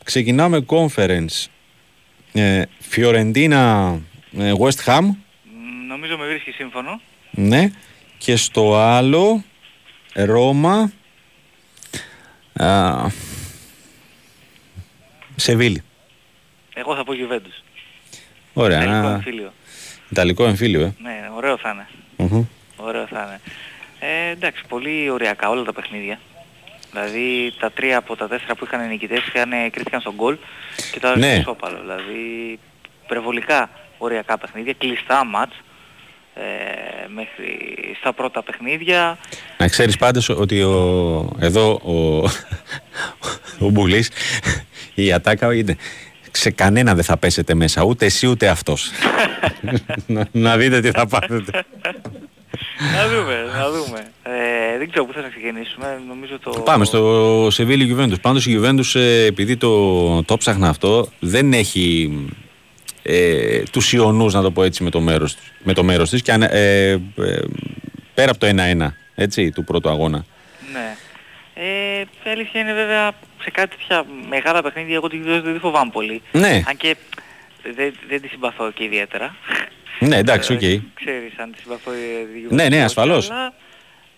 [0.04, 1.44] ξεκινάμε conference.
[2.32, 3.98] Ε, Φιωρεντίνα
[4.38, 5.00] ε, West Ham.
[5.02, 7.00] Μ, Νομίζω με βρίσκεις σύμφωνο.
[7.30, 7.70] Ναι.
[8.18, 9.44] Και στο άλλο
[10.14, 10.92] Ρώμα.
[12.52, 13.06] Α,
[15.36, 15.82] Σεβίλη.
[16.74, 17.62] Εγώ θα πω Juventus.
[18.52, 18.78] Ωραία.
[18.78, 19.52] Τελικό να- εμφύλιο.
[20.10, 20.94] Ιταλικό εμφύλιο, ε.
[21.02, 21.86] Ναι, ωραίο θα είναι.
[22.30, 22.44] Μμμ.
[22.76, 23.40] Ωραίο θα είναι.
[24.12, 26.20] Ε, εντάξει, πολύ ωριακά όλα τα παιχνίδια.
[26.90, 30.36] Δηλαδή τα τρία από τα τέσσερα που είχαν οι νικητές είχαν, κρίθηκαν στον γκολ
[30.92, 31.30] και το άλλο Ναι.
[31.30, 31.78] στο ισόπαλο.
[31.80, 32.58] Δηλαδή
[33.04, 35.56] υπερβολικά ωριακά παιχνίδια, κλειστά μάτς
[36.34, 36.40] ε,
[37.14, 39.18] μέχρι στα πρώτα παιχνίδια.
[39.58, 42.24] Να ξέρεις πάντως ότι ο, εδώ ο,
[43.64, 44.10] ο Μπουλής
[44.94, 45.76] η ατάκα είναι
[46.30, 48.90] σε κανένα δεν θα πέσετε μέσα, ούτε εσύ ούτε αυτός.
[50.06, 51.64] να, να δείτε τι θα πάθετε.
[52.96, 54.06] να δούμε, να δούμε.
[54.22, 56.02] Ε, δεν ξέρω πού θα ξεκινήσουμε.
[56.08, 56.50] Νομίζω το...
[56.50, 58.20] Πάμε στο Σεβίλη Juventus.
[58.20, 62.10] Πάντως η Juventus ε, επειδή το, το ψάχνα αυτό δεν έχει
[63.02, 66.22] ε, τους οιωνούς να το πω έτσι με το μέρος, της- με το μέρος της
[66.22, 66.98] και αν, ε, ε,
[68.14, 70.24] πέρα από το 1-1 έτσι, του πρώτου αγώνα.
[70.72, 70.96] Ναι.
[71.54, 73.12] Ε, η αλήθεια είναι βέβαια
[73.42, 76.22] σε κάτι τέτοια μεγάλα παιχνίδια εγώ τη Juventus δεν τη φοβάμαι πολύ.
[76.32, 76.62] Ναι.
[76.68, 76.96] Αν και
[77.76, 79.34] δεν, δεν τη συμπαθώ και ιδιαίτερα.
[79.98, 80.62] Ναι, εντάξει, οκ.
[80.62, 81.96] Ε, Ξέρεις αν τη συμπαθώ η
[82.46, 83.30] Juventus Ναι, ναι, όχι, ασφαλώς.
[83.30, 83.52] Αλλά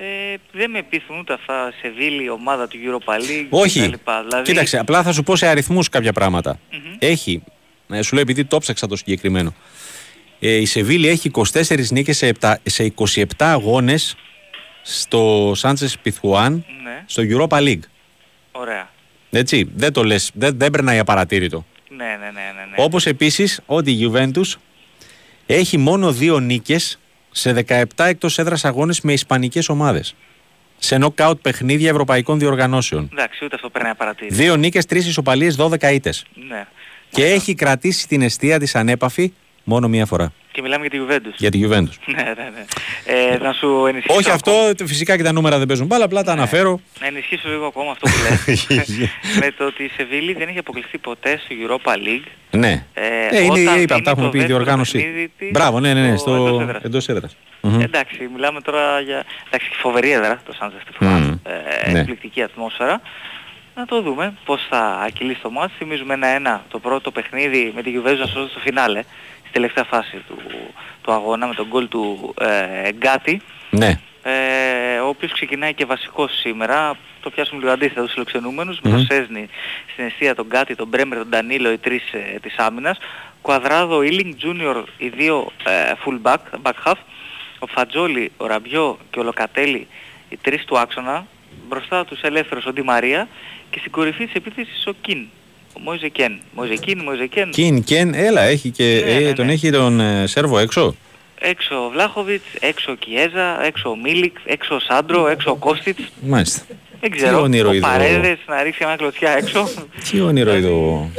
[0.04, 3.80] ε, δεν με πείθουν ούτε αυτά σε Βίλη, ομάδα του Europa League Όχι.
[3.80, 4.10] κτλ.
[4.28, 6.58] Δηλαδή, Κοίταξε, απλά θα σου πω σε αριθμούς κάποια πράγματα.
[6.98, 7.42] Έχει,
[7.88, 9.54] ε, σου λέω επειδή το ψάξα το συγκεκριμένο.
[10.40, 14.16] Ε, η Σεβίλη έχει 24 νίκες σε, 7, σε 27 αγώνες
[14.82, 17.80] στο Σάντσες Πιθουάν Ναι, στο Europa League.
[18.52, 18.90] ωραία.
[19.30, 21.66] Έτσι, δεν το λες, δεν, δεν περνάει απαρατήρητο.
[21.88, 22.64] Ναι, ναι, ναι, ναι.
[22.76, 22.84] ναι.
[22.84, 24.52] Όπως επίσης ότι η Juventus
[25.46, 26.98] έχει μόνο δύο νίκες
[27.32, 30.14] σε 17 εκτός έδρας αγώνες με ισπανικές ομάδες.
[30.78, 33.08] σε νοκάουτ παιχνίδια ευρωπαϊκών διοργανώσεων.
[33.12, 34.42] Εντάξει, ούτε αυτό παίρνει να παρατηρήσει.
[34.42, 36.24] Δύο νίκες, τρεις ισοπαλίες, 12 ήττες.
[36.48, 36.66] Ναι.
[37.10, 39.32] Και έχει κρατήσει την αιστεία της ανέπαφη
[39.64, 40.32] μόνο μία φορά.
[40.52, 41.34] Και μιλάμε για τη Juventus.
[41.36, 41.96] Για τη Juventus.
[42.16, 42.64] ναι, ναι, ναι.
[43.04, 46.22] Ε, να σου ενισχύσω Όχι ακόμα- αυτό, φυσικά και τα νούμερα δεν παίζουν μπάλα, απλά
[46.22, 46.80] τα αναφέρω.
[47.00, 48.14] Να ενισχύσω λίγο ακόμα αυτό που
[48.48, 48.66] λες.
[49.40, 52.26] με το ότι η Σεβίλη δεν έχει αποκλειστεί ποτέ στο Europa League.
[52.50, 52.86] Ναι.
[52.94, 54.92] Ε, Ε, είναι, όταν είπα, δίνει τα έχουμε το πει, δεύτερο διοργάνωση.
[54.98, 56.82] παιχνίδι της Μπράβο, ναι, ναι, ναι, στο εντός στο έδρας.
[56.82, 57.36] εντός έδρας.
[57.60, 57.80] Μμμ.
[57.80, 61.06] Εντάξει, μιλάμε τώρα για εντάξει, φοβερή έδρα το Σάντζες στη France.
[61.20, 61.38] Μμμ.
[61.86, 61.98] Ε, Ναι.
[61.98, 63.00] Εκπληκτική ατμόσφαιρα.
[63.76, 65.72] Να το δούμε πώς θα ακυλήσει το μάτς.
[65.78, 69.02] Θυμίζουμε ένα-ένα το πρώτο παιχνίδι με τη Juventus να σώζει στο φινάλε.
[69.52, 70.36] Στη τελευταία φάση του,
[71.02, 73.40] του αγώνα με τον γκολ του ε, Γκάτι.
[73.70, 74.00] Ναι.
[74.22, 76.96] Ε, ο οποίος ξεκινάει και βασικός σήμερα.
[77.20, 78.80] Το πιάσουμε λίγο αντίθετα τους φιλοξενούμενους.
[78.80, 78.96] Με Μμμ.
[78.96, 79.48] τον Σέσνη
[79.92, 82.98] στην αιστεία, τον Γκάτι, τον Μπρέμερ, τον Ντανίλο, οι τρεις ε, της άμυνας.
[83.42, 86.98] Κουαδράδο, Ήλινγκ, Τζούνιορ, οι δύο ε, full back, back half.
[87.58, 89.86] Ο Φατζόλη, ο Ραμπιό και ο Λοκατέλη,
[90.28, 91.26] οι τρεις του άξονα.
[91.68, 93.28] Μπροστά τους ελεύθερος ο Ντι Μαρία
[93.70, 95.26] και στην κορυφή της επίθεσης ο Κιν.
[95.72, 96.40] Ο Μόιζε Κεν.
[96.54, 97.50] Μόιζε Κιν, Μόιζε Κεν.
[97.50, 99.52] Κιν, Κεν, έλα, έχει και, Ναι, ε, ναι, τον ναι.
[99.52, 100.94] έχει τον ε, Σέρβο έξω.
[101.38, 106.02] Έξω ο Βλάχοβιτς, έξω ο Κιέζα, έξω ο Μίλικ, έξω ο Σάντρο, έξω ο Κώστιτς.
[106.20, 106.62] Μάλιστα.
[107.04, 107.40] Δεν Τι ξέρω.
[107.40, 107.86] όνειρο ο είδω.
[107.86, 109.68] Παρέδες να ρίξει μια κλωτσιά έξω.
[110.10, 111.10] Τι όνειρο είδε ο,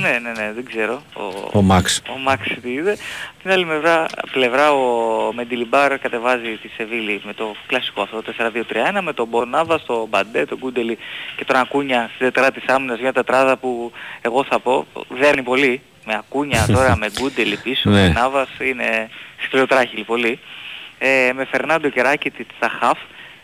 [0.00, 1.02] ναι, ναι, ναι, δεν ξέρω.
[1.14, 2.02] Ο, ο Μαξ.
[2.14, 2.96] ο Μάξ τι είδε.
[3.42, 9.12] Την άλλη πλευρά, πλευρά ο Μεντιλιμπάρ κατεβάζει τη Σεβίλη με το κλασικό αυτό 4-2-3-1 με
[9.12, 10.98] τον Μπορνάβα, τον Μπαντέ, τον Κούντελη
[11.36, 15.80] και τον Ακούνια στη τετρά της άμυνας μια τετράδα που εγώ θα πω δέρνει πολύ.
[16.06, 18.00] Με Ακούνια τώρα με Κούντελη πίσω, Ναι.
[18.02, 19.08] με Νάβας είναι
[19.44, 20.38] σκληροτράχυλη πολύ.
[20.98, 22.98] Ε, με Φερνάντο και Ράκιτιτ στα χαφ.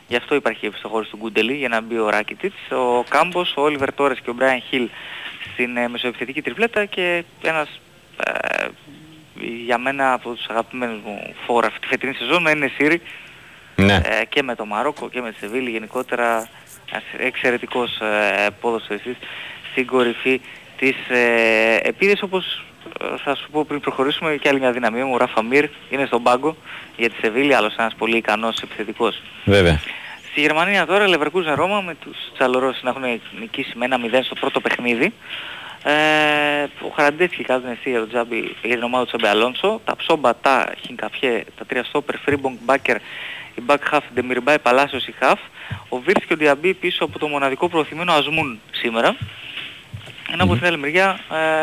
[0.08, 2.56] Γι' αυτό υπάρχει επιστοχώρηση του Γκούντελη για να μπει ο Ράκιτιτς.
[2.70, 4.88] Ο Κάμπος, ο Όλιβερ Τόρες και ο Μπράιν Χιλ
[5.52, 7.80] στην ε, μεσοεπιθετική τριπλέτα και ένας
[8.24, 8.66] ε,
[9.64, 13.02] για μένα από τους αγαπημένους μου φόρα αυτή τη φετινή σεζόν να είναι Σύρι
[13.76, 13.94] Ναι.
[13.94, 16.48] ε, και με το Μαρόκο και με τη Σεβίλη γενικότερα
[16.90, 19.16] ένας εξαιρετικός ε, ποδοσφαιριστής
[19.70, 20.40] στην κορυφή
[20.76, 22.62] της ε, επίδεσης όπως ε,
[23.24, 26.22] θα σου πω πριν προχωρήσουμε και άλλη μια δυναμία μου, ο Ράφα Μίρ είναι στον
[26.22, 26.56] πάγκο
[26.96, 29.22] για τη Σεβίλη, άλλος ένας πολύ ικανός επιθετικός.
[29.44, 29.80] Βέβαια.
[30.30, 34.34] Στη Γερμανία τώρα Leverkusen Ρώμα με τους Τζαλορόσι να έχουν νικήσει με ένα 0 στο
[34.34, 35.12] πρώτο παιχνίδι.
[35.82, 39.80] Ε, ο Χαραντέτσκι κάνει την εστία για, τον Τζάμπι, για την ομάδα του Τζάμπι Αλόνσο.
[39.84, 42.96] Ταψόμπα, Τα, Χινκαπιέ, τα τρία στόπερ, Φρίμπονγκ, Μπάκερ,
[43.54, 45.40] οι μπακ χαφ, Ντεμιρμπάι, Παλάσιος, οι χαφ.
[45.88, 49.16] Ο Βίρτς και ο Διαμπή πίσω από το μοναδικό προωθημένο Αζμούν σήμερα.
[50.32, 51.18] Ενώ από την άλλη μεριά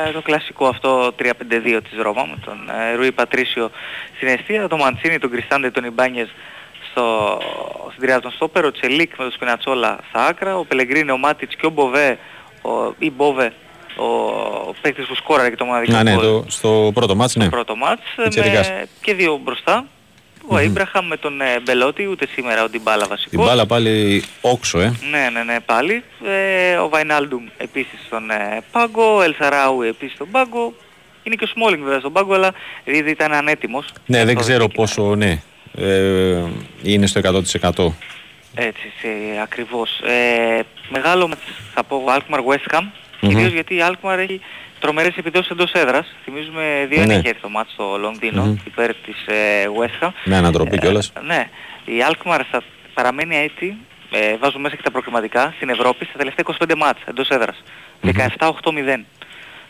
[0.07, 3.72] ε, το κλασικό αυτό 3-5-2 της Ρώμα με τον ε, Ρουί Πατρίσιο
[4.15, 6.30] στην αιστεία, τον Μαντσίνη, τον Κριστάντε, τον Ιμπάνιες
[6.91, 7.38] στο,
[7.90, 11.56] στην τριάδα των στόπερ, ο Τσελίκ με τον Σπινατσόλα στα άκρα, ο Πελεγκρίνη, ο Μάτιτς
[11.56, 12.18] και ο Μποβέ,
[12.61, 13.53] ο, ή Μπόβε,
[13.95, 17.44] ο παίκτης που σκόραρε και το μοναδικό Να, ναι, γκολ το, στο πρώτο μάτς, ναι.
[17.44, 18.69] στο πρώτο μάτς, ε, Πιτσιρικάς.
[18.69, 19.85] με, και δύο μπροστά.
[20.48, 23.30] Ο Ήμπραχαμ με τον ε, Μπελότη, ούτε σήμερα ο Ντιμπάλα βασικός.
[23.30, 24.94] Την μπάλα πάλι όξο, ε.
[25.11, 26.03] Ναι, ναι, ναι, πάλι.
[26.26, 30.74] Ε, ο Βαϊνάλντουμ επίσης στον ε, πάγκο, ο Ελσαράου επίσης στον πάγκο.
[31.24, 32.52] Είναι και ο Σμόλινγκ βέβαια στον πάγκο, αλλά
[32.84, 33.86] ήδη ήταν ανέτοιμος.
[34.06, 35.41] Ναι, δεν ξέρω πόσο, ναι,
[35.78, 36.44] ε,
[36.82, 37.91] είναι στο 100%.
[38.56, 39.07] Έτσι, σε,
[39.41, 39.99] ακριβώς.
[39.99, 40.60] Ε,
[40.90, 41.41] μεγάλο μάτς,
[41.74, 42.84] θα πω Alkmaar West Ham,
[43.22, 43.30] Μμμ.
[43.30, 44.41] κυρίως γιατί η Alkmaar έχει
[44.84, 46.15] τρομερές επιδόσεις εντός έδρας.
[46.23, 47.14] Θυμίζουμε 2-1 Ναι.
[47.14, 48.55] έχει έρθει το μάτς στο Λονδίνο Μμμ.
[48.65, 50.10] υπέρ της ε, West Ham.
[50.23, 51.11] Με ανατροπή κιόλας.
[51.26, 51.49] Ναι,
[51.85, 52.61] η Alkmaar θα
[52.93, 53.76] παραμένει έτσι,
[54.11, 57.64] ε, βάζω μέσα και τα προκριματικά, στην Ευρώπη στα τελευταία 25 μάτς εντός έδρας.
[58.01, 59.05] 17-8-0.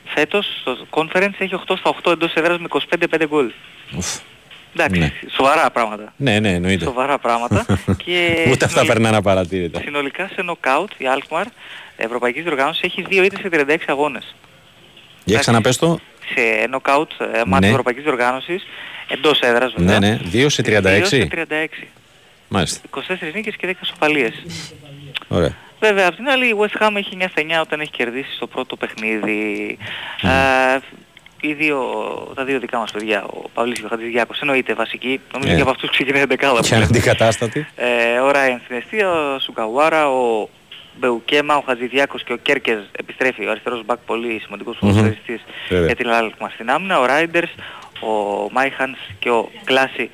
[0.05, 3.51] Φέτος στο Conference έχει 8 στα 8 εντός έδρας με 25-5 γκολ.
[3.97, 4.17] Ουφ.
[4.75, 5.11] Εντάξει, Ναι.
[5.35, 6.13] σοβαρά πράγματα.
[6.17, 6.85] Ναι, ναι, εννοείται.
[6.85, 7.65] Σοβαρά πράγματα.
[8.05, 9.79] και Ούτε αυτά συνολικά- περνάνε απαρατήρητα.
[9.83, 11.45] Συνολικά σε νοκάουτ η Alkmaar
[11.97, 14.35] Ευρωπαϊκής Διοργάνωσης έχει 2 ήττες σε 36 αγώνες.
[15.25, 15.99] Για ξαναπες το.
[16.35, 17.71] Σε νοκάουτ ε, μάτς Ναι.
[17.71, 18.63] Ευρωπαϊκής Διοργάνωσης
[19.07, 19.99] εντός έδρας βέβαια.
[19.99, 20.19] Ναι, ναι.
[20.33, 21.01] 2 σε 36.
[21.01, 21.87] 2 σε 36.
[22.47, 22.79] Μάλιστα.
[22.89, 22.99] 24
[23.33, 24.33] νίκες και 10 ισοπαλίες.
[25.27, 25.55] Ωραία.
[25.79, 28.47] Βέβαια, απ' την άλλη η West Ham έχει 9 στα 9 όταν έχει κερδίσει στο
[28.47, 29.77] πρώτο παιχνίδι.
[30.21, 30.77] Ε,
[31.41, 31.79] οι δύο,
[32.35, 35.19] τα δύο δικά μας παιδιά, ο Παυλής και ο Χατζηδιάκος, εννοείται βασικοί.
[35.33, 35.55] Νομίζω Ε.
[35.55, 36.55] και από αυτούς ξεκινάει η δεκάδα.
[36.59, 36.85] που Και λέμε.
[36.85, 37.67] αντικατάστατη.
[37.75, 40.49] Ε, ο Ράιαν στην εστία, ο Σουγκαουάρα, ο
[40.99, 43.45] Μπεουκέμα, ο Χατζηδιάκος και ο Κέρκεζ επιστρέφει.
[43.45, 44.89] Ο αριστερός μπακ πολύ σημαντικός Μμμ.
[44.89, 45.85] ποδοσφαιριστής Βέβαια.
[45.85, 46.99] για την Alkmaar στην άμυνα.
[46.99, 47.51] Ο Ράιντερς,
[48.01, 50.09] ο Μάινανς και ο Κλάσι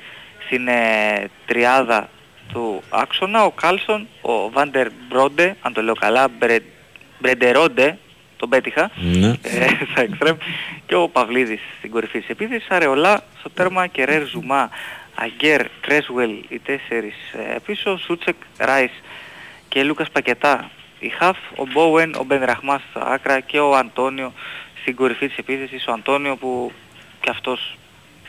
[0.46, 2.08] στην ε, τριάδα
[2.52, 3.44] του άξονα.
[3.44, 6.56] Ο Κάρλσον, ο Βάντερ Μπρόντε, αν το λέω καλά, Μπρε,
[7.18, 7.98] Μπρεντερόντε,
[8.36, 9.26] τον πέτυχα, Ναι.
[9.28, 10.36] ε, στα εξτρέμ,
[10.86, 14.70] και ο Παυλίδης στην κορυφή της επίθεσης, Αρεολά στο τέρμα, Κερέρ, Ζουμά,
[15.14, 18.90] Αγκέρντ, Κρέσουελ, οι τέσσερις ε, πίσω, Σούτσεκ, Ράις
[19.70, 20.70] και Λούκας Πακετά.
[20.98, 24.32] Οι χαφ, ο Μπόουεν, ο Μπεν Ραχμάς στα άκρα και ο Αντώνιο
[24.80, 25.86] στην κορυφή της επίθεσης.
[25.86, 26.72] Ο Αντώνιο που
[27.20, 27.78] και αυτός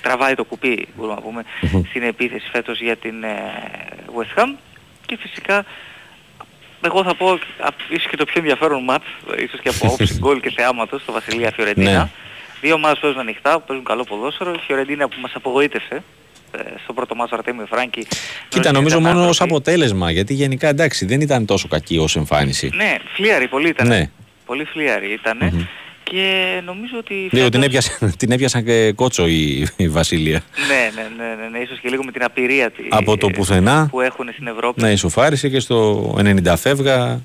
[0.02, 1.44] τραβάει το κουπί, μπορούμε να πούμε,
[1.90, 3.38] στην επίθεση φέτος για την ε,
[4.18, 4.56] West Ham.
[5.06, 5.66] Και φυσικά
[6.82, 9.06] εγώ θα πω α, ίσως και το πιο ενδιαφέρον μάτς,
[9.38, 11.92] ίσως και από όψη γκολ και θεάματος, στο Βασιλεία Φιωρεντίνα.
[11.92, 12.10] Ναι.
[12.62, 14.54] Δύο ομάδες παίζουν ανοιχτά, παίζουν καλό ποδόσφαιρο.
[14.54, 16.02] Η Φιωρεντίνα που μας απογοήτευσε ε,
[16.84, 18.08] στο πρώτο μάτς Αρτέμι Φράγκη.
[18.48, 22.70] Κοίτα, νομίζω μόνο ως αποτέλεσμα, γιατί γενικά εντάξει δεν ήταν τόσο κακή ως εμφάνιση.
[22.74, 23.88] Ναι, φλίαρη πολύ ήταν.
[23.88, 24.10] Ναι.
[24.46, 25.68] Πολύ φλίαρη ήτανε.
[26.04, 27.14] Και νομίζω ότι...
[27.14, 30.42] Λίγο φέτος- την έπιασαν, την έπιασαν και κότσο η, η Βασίλεια.
[30.68, 33.88] Ναι, ναι, ναι, ναι, ναι, ίσως και λίγο με την απειρία τη, Από το πουθενά
[33.92, 34.82] που έχουν στην Ευρώπη.
[34.82, 37.22] να ισοφάρισε και στο 90 φεύγα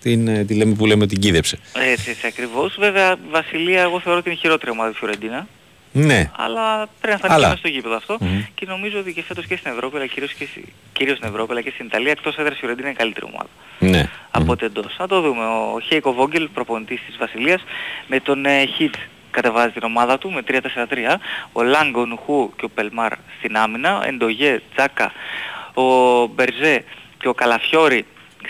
[0.00, 1.58] την, ε, τη λέμε που λέμε την κίδεψε.
[1.92, 2.76] Έτσι, έτσι ακριβώς.
[2.78, 5.46] Βέβαια, η Βασιλεία εγώ θεωρώ ότι είναι η χειρότερη ομάδα της Φιωρεντίνα.
[5.98, 6.30] Ναι.
[6.36, 7.46] Αλλά πρέπει να φανεί και Αλλά.
[7.46, 8.16] μέσα στο γήπεδο αυτό.
[8.20, 8.44] Μμμ.
[8.54, 11.52] Και νομίζω ότι και φέτος και στην Ευρώπη, αλλά κυρίως, και, στη- κυρίως στην Ευρώπη,
[11.52, 13.48] αλλά και στην Ιταλία, εκτός έδρας η Φιωρεντίνα είναι η καλύτερη ομάδα.
[13.78, 14.10] Ναι.
[14.30, 14.96] Από ό,τι εντός.
[14.98, 15.44] Να το δούμε.
[15.44, 17.64] Ο Χέικο Φόγκελ, προπονητής της Βασιλείας,
[18.06, 18.94] με τον ε, Χιτ
[19.30, 20.60] κατεβάζει την ομάδα του με 3-4-3.
[21.52, 24.02] Ο Λάγκο, ο Νουχού και ο Πελμάρ στην άμυνα.
[24.06, 25.12] Εντογέ, Τζάκα,
[25.74, 26.84] ο Μπερζέ
[27.18, 28.04] και ο Καλαφιόρη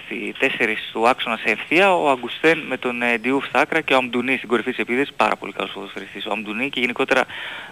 [0.06, 3.94] στη 4 του άξονας σε ευθεία, ο Αγκουστέν με τον ε, Ντιούφ στα άκρα και
[3.94, 6.26] ο Αμντουνί στην κορυφή της επίθεσης, πάρα πολύ καλός ποδοσφαιριστής.
[6.26, 7.24] Ο Αμντουνί και γενικότερα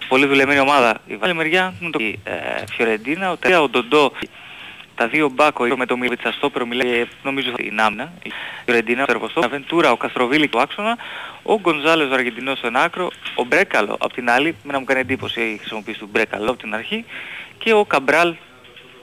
[0.08, 1.00] πολύ δουλεμένη ομάδα.
[1.06, 2.14] Η άλλη μεριά με το ε,
[2.76, 4.12] Φιωρεντίνα, ο Τερέας, ο Ντοντό,
[4.94, 8.12] τα δύο μπάκο με το Μιλίτσα Στόπερο μιλάει και νομίζω στην άμυνα.
[8.22, 8.30] Η
[8.64, 10.96] Φιωρεντίνα, ο Τερβοστό, ο Αβεντούρα, ο Καστροβίλη του άξονα,
[11.42, 15.00] ο Γκονζάλες ο Αργεντινός στον άκρο, ο Μπρέκαλο από την άλλη, με να μου κάνει
[15.00, 17.04] εντύπωση η χρησιμοποίηση του Μπρέκαλο από την αρχή
[17.58, 18.34] και ο Καμπράλ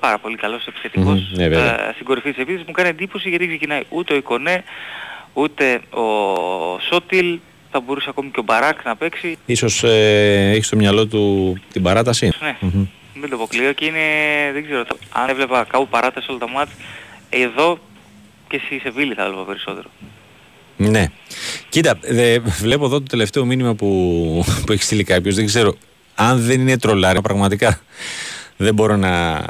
[0.02, 1.88] πάρα πολύ καλός επιθετικός Μμμ, ναι, βέβαια.
[1.90, 4.64] ε, στην κορυφή της επίθεσης μου κάνει εντύπωση γιατί δεν ξεκινάει ούτε ο Ικονέ
[5.34, 6.04] ούτε ο
[6.90, 7.40] Σότιλ
[7.72, 11.82] θα μπορούσε ακόμη και ο Μπαράκ να παίξει Ίσως ε, έχεις στο μυαλό του την
[11.84, 12.86] παράταση; ναι, Μμμ.
[13.20, 14.00] δεν το αποκλείω και είναι,
[14.54, 16.72] δεν ξέρω, θα- αν έβλεπα κάπου παράταση όλα τα μάτς,
[17.30, 17.80] εδώ
[18.48, 19.90] και στη Σεβίλη θα έβλεπα περισσότερο.
[20.78, 21.06] Ναι.
[21.70, 23.88] Κοίτα, δε, βλέπω εδώ το τελευταίο μήνυμα που,
[24.66, 25.36] που έχει στείλει κάποιος.
[25.36, 25.76] Δεν ξέρω
[26.16, 27.22] αν δεν είναι τρολάρι.
[27.22, 27.80] Πραγματικά
[28.58, 29.42] δεν μπορώ να,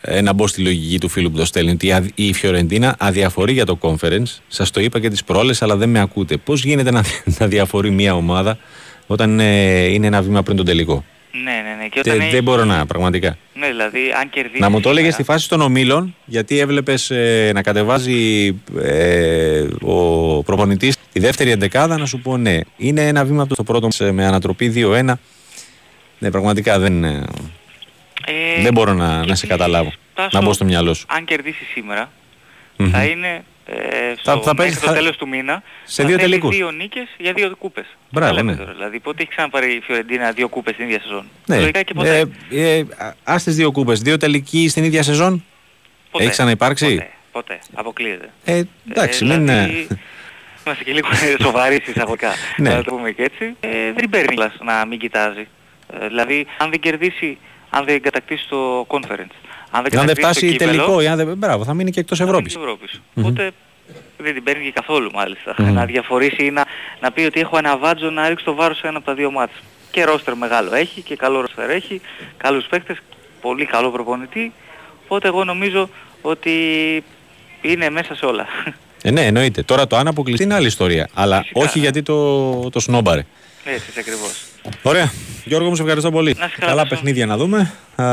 [0.00, 1.70] ε, να μπω στη λογική του φίλου που το στέλνει.
[1.70, 4.38] Ότι η αδ- η Φιωρεντίνα αδιαφορεί για το conference.
[4.48, 6.36] Σας το είπα και τις προάλλε, αλλά δεν με ακούτε.
[6.36, 7.04] Πώς γίνεται να,
[7.38, 8.58] να διαφορεί μια ομάδα
[9.06, 11.04] όταν ε, είναι ένα βήμα πριν τον τελικό;
[11.44, 11.88] Ναι, ναι, ναι.
[11.88, 13.36] Και Τε- όταν έχει- δεν μπορώ να, πραγματικά.
[13.54, 14.60] Ναι, δηλαδή αν κερδίσει...
[14.60, 17.12] Να μου το έλεγε σήμερα- στη φάση των ομίλων, γιατί έβλεπες
[17.52, 18.46] να κατεβάζει
[18.82, 19.94] ε, ο
[20.42, 22.58] προπονητής τη δεύτερη εντεκάδα, να σου πω ναι.
[22.76, 25.12] Είναι ένα βήμα από το πρώτο ε, με ανατροπή 2-1.
[26.18, 27.04] Ναι, πραγματικά δεν,
[28.30, 29.92] ε, Ε, δεν μπορώ να, να σε καταλάβω.
[30.14, 31.06] Τάσο, Να μπω στο μυαλό σου.
[31.08, 32.10] Αν κερδίσει σήμερα,
[32.76, 32.90] Μμμ.
[32.90, 33.74] θα είναι ε,
[34.18, 36.56] στο, Θα- θα μέχρι παίζει- το θα- τέλος του μήνα σε θα δύο θέλει τελικούς.
[36.56, 37.84] δύο νίκες για δύο κούπες.
[38.10, 38.58] Μπράβο, Τα λέμε ναι.
[38.58, 41.58] τώρα, δηλαδή πότε έχει ξαναπάρει η Φιωρεντίνα δύο κούπες την ίδια σεζόν; Ναι.
[41.60, 42.24] Λογικά και ποτέ.
[42.50, 42.84] Ε, ε,
[43.24, 45.44] α τις δύο κούπες, δύο τελικοί στην ίδια σεζόν;
[46.10, 46.24] ποτέ.
[46.24, 47.58] Έχει ξαναυπάρξει; Ποτέ, ποτέ.
[47.74, 48.30] Αποκλείεται.
[48.44, 49.46] Ε, εντάξει, Ε, μην...
[49.46, 49.86] δηλαδή,
[50.66, 51.08] Είμαστε και λίγο
[51.42, 52.32] σοβαροί εισαγωγικά.
[52.56, 52.68] Ναι.
[52.74, 53.56] Να το πούμε και έτσι.
[53.60, 55.46] Ε, δεν την παίρνει κλας να μην κοιτάζει.
[56.00, 57.38] Ε, δηλαδή, αν δεν κερδίσει,
[57.70, 59.34] αν δεν κατακτήσει το conference,
[59.70, 61.90] αν δεν, Αν δεν κατακτήσει φτάσει το κύπελο, τελικό, ή αν δεν, μπράβο, θα μείνει
[61.90, 62.52] και εκτός Ευρώπης.
[62.52, 63.00] της Ευρώπης.
[63.14, 63.24] Μμμ.
[63.24, 63.50] Οπότε
[64.18, 65.54] δεν την παίρνει και καθόλου μάλιστα.
[65.58, 65.72] Μμμ.
[65.72, 66.64] Να διαφορήσει ή να,
[67.00, 69.30] να πει ότι έχω ένα βάτζο να ρίξει το βάρος σε ένα από τα δύο
[69.30, 69.52] μάτς.
[69.90, 72.00] Και ρόστερ μεγάλο έχει και καλό ρόστερ έχει,
[72.36, 72.98] καλούς παίκτες,
[73.40, 74.52] πολύ καλό προπονητή.
[75.04, 75.88] Οπότε εγώ νομίζω
[76.22, 76.54] ότι
[77.60, 78.46] είναι μέσα σε όλα.
[79.02, 79.62] Ε, ναι, εννοείται.
[79.62, 81.08] Τώρα το αν αποκλειστεί είναι άλλη ιστορία.
[81.14, 83.24] Αλλά όχι γιατί το, το σνόμπαρε.
[83.64, 84.44] Έτσι, έτσι ακριβώς.
[84.82, 85.12] Ωραία.
[85.44, 86.36] Γιώργο μου, σε ευχαριστώ πολύ.
[86.38, 86.96] Να είσαι καλά, Καλά Χριστό.
[86.96, 87.72] παιχνίδια να δούμε.
[87.94, 88.04] Α,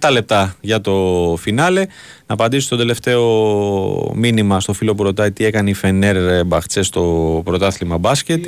[0.00, 0.94] 7 λεπτά για το
[1.40, 1.80] φινάλε.
[2.26, 6.82] Να απαντήσω στο τελευταίο μήνυμα στο φίλο που ρωτάει τι έκανε η Φενέρ ε, Μπαχτσέ
[6.82, 8.46] στο πρωτάθλημα μπάσκετ.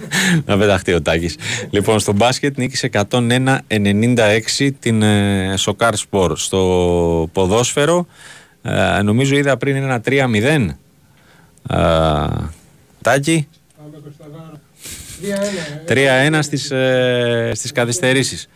[0.00, 1.36] Η- να πεταχτεί ο Τάκης.
[1.70, 6.38] λοιπόν, στο μπάσκετ νίκησε 101-96 την ε, Σοκάρ Σπορ.
[6.38, 8.06] Στο ποδόσφαιρο,
[8.62, 10.68] ε, νομίζω είδα πριν ένα 3-0.
[11.66, 12.28] Α,
[13.02, 13.48] Τάκη.
[15.86, 18.48] 3-1 στις, ε, στις καθυστερήσεις.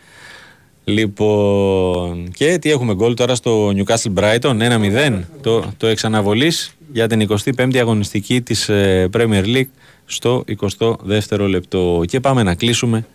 [0.83, 7.27] Λοιπόν, και τι έχουμε γκολ τώρα στο Newcastle Brighton, 1-0, το, το εξαναβολής για την
[7.57, 9.69] 25η αγωνιστική της ε, Premier League
[10.05, 12.03] στο 22ο λεπτό.
[12.07, 13.05] Και πάμε να κλείσουμε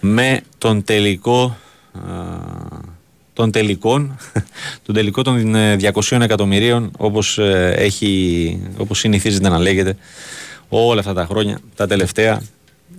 [0.00, 1.56] με τον τελικό
[1.92, 2.00] α,
[3.32, 4.18] των τελικών,
[4.86, 9.96] τον τελικό των ε, 200 εκατομμυρίων όπως, ε, έχει, όπως συνηθίζεται να λέγεται
[10.68, 12.42] όλα αυτά τα χρόνια, τα τελευταία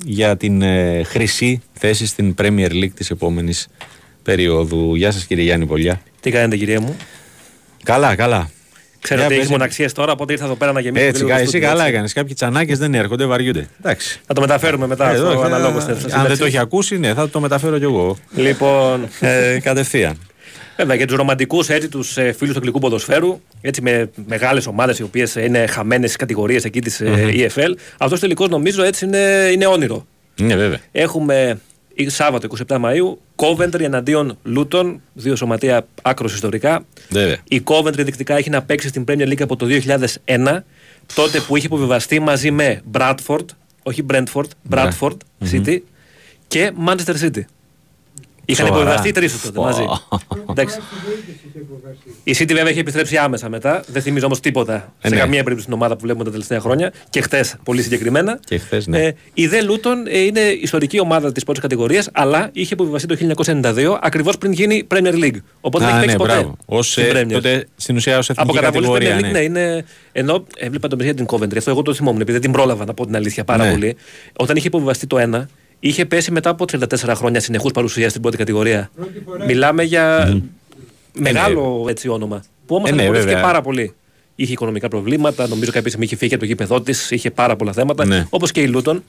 [0.05, 3.67] για την ε, χρυσή θέση στην Premier League της επόμενης
[4.23, 4.95] περίοδου.
[4.95, 6.01] Γεια σας κύριε Γιάννη Πολιά.
[6.19, 6.95] Τι κάνετε, κυρία μου;
[7.83, 8.49] Καλά, καλά.
[9.01, 9.57] Ξέρω Για ότι έχεις πες.
[9.57, 11.03] μοναξίες τώρα, οπότε ήρθα εδώ πέρα να γεμίσω.
[11.05, 11.93] Έτσι, λίγο κα- το εσύ στούντιο, καλά έτσι.
[11.93, 12.09] έκανε.
[12.13, 13.67] Κάποιοι τσανάκες δεν έρχονται, βαριούνται.
[13.79, 14.19] Εντάξει.
[14.27, 17.13] Θα το μεταφέρουμε μετά Ε, στο εδώ, αναλόγως ε, Αν δεν το έχει ακούσει, ναι,
[17.13, 18.17] θα το μεταφέρω κι εγώ.
[18.35, 19.07] Λοιπόν.
[19.19, 20.17] Ε, κατευθείαν.
[20.77, 25.03] Βέβαια, για τους ρομαντικούς τους ε, φίλους του αγγλικού ποδοσφαίρου, έτσι με μεγάλες ομάδες οι
[25.03, 27.13] οποίες είναι χαμένες στι κατηγορίες εκεί της Μμμ.
[27.33, 30.05] EFL, αυτός τελικώ νομίζω έτσι είναι, είναι όνειρο.
[30.41, 30.77] Ναι, βέβαια.
[30.91, 31.68] Έχουμε η-
[32.07, 36.85] Σάββατο 27 Μαΐου, Coventry εναντίον Λούτων, δύο σωματεία άκρος ιστορικά.
[37.09, 37.37] Βέβαια.
[37.47, 39.65] Η Coventry δεικτικά έχει να παίξει στην Premier League από το
[40.25, 40.63] 2001,
[41.13, 43.45] τότε που είχε υποβιβαστεί μαζί με Bradford,
[43.83, 45.17] όχι Brentford, Bradford
[45.51, 45.77] City
[46.47, 47.41] και Manchester City.
[48.51, 48.81] Είχαν Σοβαρά.
[48.83, 49.63] υποβιβαστεί τρεις τότε Πω.
[49.63, 49.83] μαζί.
[50.49, 50.79] Εντάξει.
[52.23, 53.83] Η City βέβαια έχει επιστρέψει άμεσα μετά.
[53.87, 55.19] Δεν θυμίζω όμως τίποτα Ε, σε ναι.
[55.19, 56.93] καμία περίπτωση την ομάδα που βλέπουμε τα τελευταία χρόνια.
[57.09, 58.39] Και χτε πολύ συγκεκριμένα.
[58.45, 59.03] Και χθες, ναι.
[59.05, 63.15] Ε, η Δε Λούτον ε, είναι ιστορική ομάδα της πρώτης κατηγορίας, αλλά είχε υποβιβαστεί το
[63.45, 65.37] 1992 ακριβώς πριν γίνει Premier League.
[65.61, 66.33] Οπότε δεν Α, έχει παίξει ναι, ποτέ.
[66.33, 66.57] μπράβο.
[66.65, 67.31] Ως, στην ε, Premier.
[67.31, 69.29] τότε στην ουσία ως Από εθνική καταβολής στην κατηγορία.
[69.29, 69.59] Premier League, ναι.
[69.61, 69.85] είναι.
[70.11, 72.93] Ενώ έβλεπα το για την Coventry, αυτό εγώ το θυμόμουν, επειδή δεν την πρόλαβα να
[72.93, 73.71] πω την αλήθεια πάρα Ναι.
[73.71, 73.95] πολύ.
[74.35, 75.45] Όταν είχε υποβιβαστεί το 1,
[75.79, 76.85] είχε πέσει μετά από 34
[77.15, 78.91] χρόνια συνεχούς παρουσία στην πρώτη κατηγορία.
[79.45, 80.33] Μιλάμε για
[81.13, 82.43] μεγάλο έτσι όνομα.
[82.65, 83.49] Που όμως Ε, ναι, αναγνωρίστηκε βέβαια.
[83.51, 83.93] πάρα πολύ.
[84.35, 87.73] Είχε οικονομικά προβλήματα, νομίζω κάποια στιγμή είχε φύγει από το γήπεδό της, είχε πάρα πολλά
[87.73, 88.05] θέματα.
[88.05, 88.25] Ναι.
[88.29, 89.03] Όπως και η Λούτον.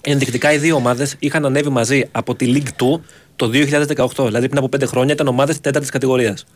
[0.00, 3.00] Ενδεικτικά οι δύο ομάδες είχαν ανέβει μαζί από τη League 2
[3.36, 4.26] το 2018.
[4.26, 6.46] Δηλαδή πριν από 5 χρόνια ήταν ομάδες τέταρτης κατηγορίας.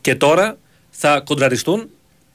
[0.00, 0.56] Και τώρα
[0.90, 1.88] θα κοντραριστούν,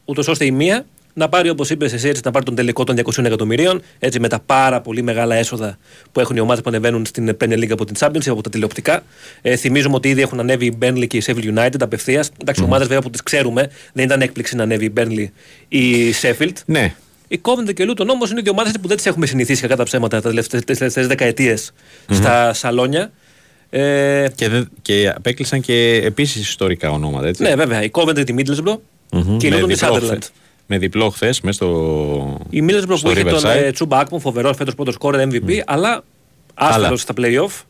[0.05, 0.85] ούτως ώστε η μία
[1.17, 4.27] να πάρει, όπως είπες εσύ, έτσι, να πάρει τον τελικό των 200 εκατομμυρίων, έτσι με
[4.27, 5.77] τα πάρα πολύ μεγάλα έσοδα
[6.11, 9.03] που έχουν οι ομάδες που ανεβαίνουν στην Premier League από την Championship, από τα τηλεοπτικά.
[9.41, 12.29] Ε, θυμίζουμε ότι ήδη έχουν ανέβει η Burnley και η Sheffield United απευθείας.
[12.41, 15.25] Εντάξει, ομάδες βέβαια που τις ξέρουμε, δεν ήταν έκπληξη να ανέβει η Burnley
[15.67, 16.51] ή η Sheffield.
[16.65, 16.95] Ναι.
[17.27, 19.75] Η Coventry και η Luton όμως είναι δύο ομάδες που δεν τις έχουμε συνηθίσει κατά
[19.75, 21.71] τα ψέματα τα τελευταίες δεκαετίες
[22.11, 23.11] στα σαλόνια.
[23.69, 27.27] Ε, Και, δεν- και απέκλεισαν και επίσης ιστορικά ονόματα.
[27.27, 27.43] Έτσι.
[27.43, 27.83] ναι, βέβαια.
[27.83, 28.77] Η Coventry τη Middlesbrough
[29.11, 29.37] Μμμ.
[29.37, 30.27] και η Με Luton τη διπλό Sunderland.
[30.67, 32.37] Χθε- Με διπλό χθες μέσα στο.
[32.49, 33.55] Η Middlesbrough στο που είχε τον Riverside.
[33.63, 36.03] ε, Τσούμπα Άκμον, φοβερό φέτος πρώτος σκόρερ MVP, αλλά
[36.53, 36.97] άσχετος Αλλά.
[36.97, 37.63] στα playoff.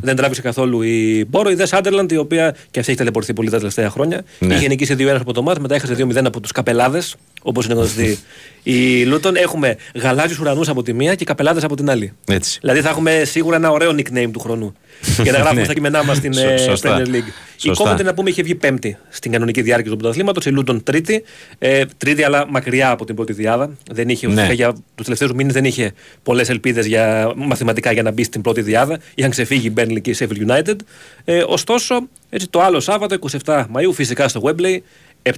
[0.00, 1.50] Δεν τράβηξε καθόλου η Μπόρο.
[1.50, 4.22] Η Δε Σάντερλαντ, η οποία και αυτή έχει ταλαιπωρηθεί πολύ τα τελευταία χρόνια.
[4.38, 4.54] Ναι.
[4.54, 7.14] Είχε νικήσει 2-1 από το μάτς, μετά έχασε 2-0 από τους Καπελάδες,
[7.46, 8.18] όπως είναι γνωστοί.
[8.62, 12.12] η Λούτον έχουμε γαλάζιους ουρανούς από τη μία και καπελάδες από την άλλη.
[12.28, 12.58] Έτσι.
[12.60, 14.74] Δηλαδή θα έχουμε σίγουρα ένα ωραίο nickname του χρόνου.
[15.22, 15.64] για να γράφουμε Ναι.
[15.64, 16.96] στα κείμενά μας στην Σω- ε, σωστά.
[17.02, 17.30] Premier League.
[17.56, 17.90] Σωστά.
[17.90, 20.46] Η Coventry να πούμε είχε βγει πέμπτη στην κανονική διάρκεια του πρωταθλήματος.
[20.46, 21.24] Η Λούτον τρίτη.
[21.58, 23.70] Ε, τρίτη αλλά μακριά από την πρώτη διάδα.
[23.90, 24.32] Δεν είχε, Ναι.
[24.32, 25.92] ουσιαστικά για τους τελευταίους μήνες δεν είχε
[26.22, 28.98] πολλές ελπίδες για, μαθηματικά για να μπει στην πρώτη διάδα.
[29.14, 30.76] Είχαν ξεφύγει η Burnley και η Sheffield United.
[31.24, 34.78] Ε, ωστόσο, έτσι, το άλλο Σάββατο, 27 Μαου, φυσικά στο Wembley,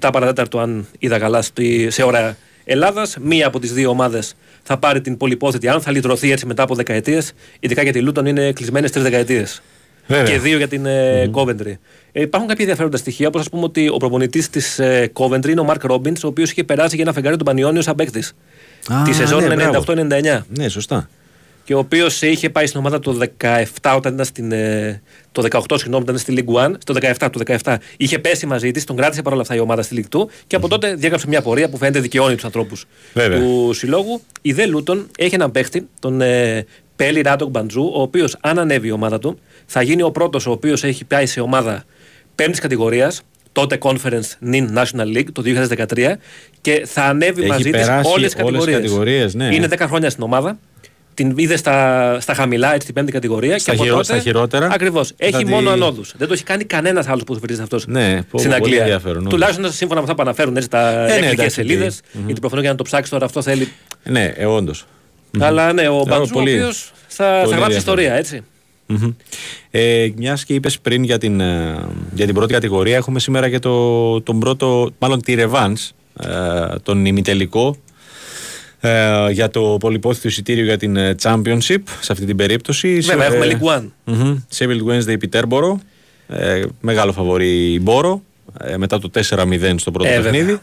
[0.01, 2.37] 7 παρατέταρτο, αν είδα καλά, στη, σε ώρα
[2.69, 3.17] Ελλάδας.
[3.21, 6.75] Μία από τις δύο ομάδες θα πάρει την πολυπόθετη, αν θα λυτρωθεί έτσι μετά από
[6.75, 7.33] δεκαετίες.
[7.61, 9.63] Ειδικά γιατί η Λούτον είναι κλεισμένες τρεις δεκαετίες.
[10.07, 10.25] Βέβαια.
[10.33, 11.75] Και δύο για την ε, Coventry.
[12.13, 15.61] Ε, υπάρχουν κάποια ενδιαφέροντα στοιχεία, όπως ας πούμε ότι ο προπονητής της ε, Coventry είναι
[15.61, 18.33] ο Mark Robbins, ο οποίος είχε περάσει για ένα φεγγάρι του Πανιόνιο σαν παίκτης.
[18.93, 19.85] Α, Τη σεζόν ναι, μπράβο.
[19.87, 20.41] 98-99.
[20.49, 21.09] Ναι, σωστά.
[21.66, 24.52] Και ο οποίος είχε πάει στην ομάδα το 17 όταν ήταν στην.
[24.52, 25.02] ε,
[25.32, 26.74] το 18, συγγνώμη, όταν ήταν στη League One.
[26.78, 30.06] Στο 17, το 17 είχε πέσει μαζί της, τον κράτησε παρόλα αυτά η ομάδα στη
[30.10, 33.38] League 2 και από τότε διέγραψε μια πορεία που φαίνεται δικαιώνει τους ανθρώπους Βέβαια.
[33.38, 34.20] του συλλόγου.
[34.43, 36.64] Η Δε Λούτον έχει έναν παίχτη, τον ε,
[36.97, 40.51] Πέλι Ράτοκ Μπαντζού, ο οποίος αν ανέβει η ομάδα του, θα γίνει ο πρώτος ο
[40.51, 41.84] οποίος έχει πάει σε ομάδα
[42.34, 43.22] πέμπτης κατηγορίας,
[43.52, 45.43] τότε Conference NIN National League το
[45.94, 46.18] 2013
[46.60, 48.76] και θα ανέβει Έχει μαζί της περάσει όλες τις όλες τις κατηγορίες.
[48.76, 49.55] κατηγορίες, ναι.
[49.55, 50.59] Είναι 10 χρόνια στην ομάδα.
[51.16, 53.59] Την είδε στα, στα χαμηλά, έτσι, την πέμπτη κατηγορία.
[53.59, 54.68] Στα και από χειρό- τότε, στα χειρότερα.
[54.72, 55.12] Ακριβώς.
[55.16, 56.02] Έχει Θα τη- μόνο ανόδου.
[56.16, 58.80] Δεν το έχει κάνει κανένας άλλος ποδοσφαιριστή αυτός Ναι, πω, στην πολύ Αγγλία.
[58.80, 59.32] ενδιαφέρον, όντως.
[59.32, 61.97] Τουλάχιστον σύμφωνα με αυτά που αναφέρουν έτσι, τα ναι, εκκλητικέ εντάξει, σελίδες.
[62.01, 62.24] τι- μμμ.
[62.24, 63.68] Γιατί προφανώς για να το ψάξεις τώρα αυτό θέλει.
[64.05, 64.84] Ναι, ε, όντως.
[65.38, 67.76] Αλλά ναι, ο Μπαντζού, ο πολύ- οποίος θα, θα πολύ γράψει ενδιαφέρον.
[67.78, 68.43] ιστορία, έτσι.
[68.86, 69.10] Μμμ.
[69.70, 71.76] Ε, Μιας και είπες πριν για την, ε,
[72.14, 75.90] για την πρώτη κατηγορία, έχουμε σήμερα και το, τον πρώτο, μάλλον τη Revans,
[76.20, 77.76] ε, τον ημιτελικό
[78.87, 82.99] ε, για το πολυπόθητο εισιτήριο για την ε, Championship σε αυτή την περίπτωση.
[83.01, 83.89] Βέβαια, Σε- έχουμε ε, League One.
[84.05, 84.39] μμμ.
[84.57, 85.77] Sheffield Wednesday Peterborough.
[86.29, 88.23] Ε, μεγάλο φαβορή η Μπόρο
[88.61, 90.31] ε, μετά το 4-0 στο πρώτο Ε, βέβαια.
[90.33, 90.61] παιχνίδι.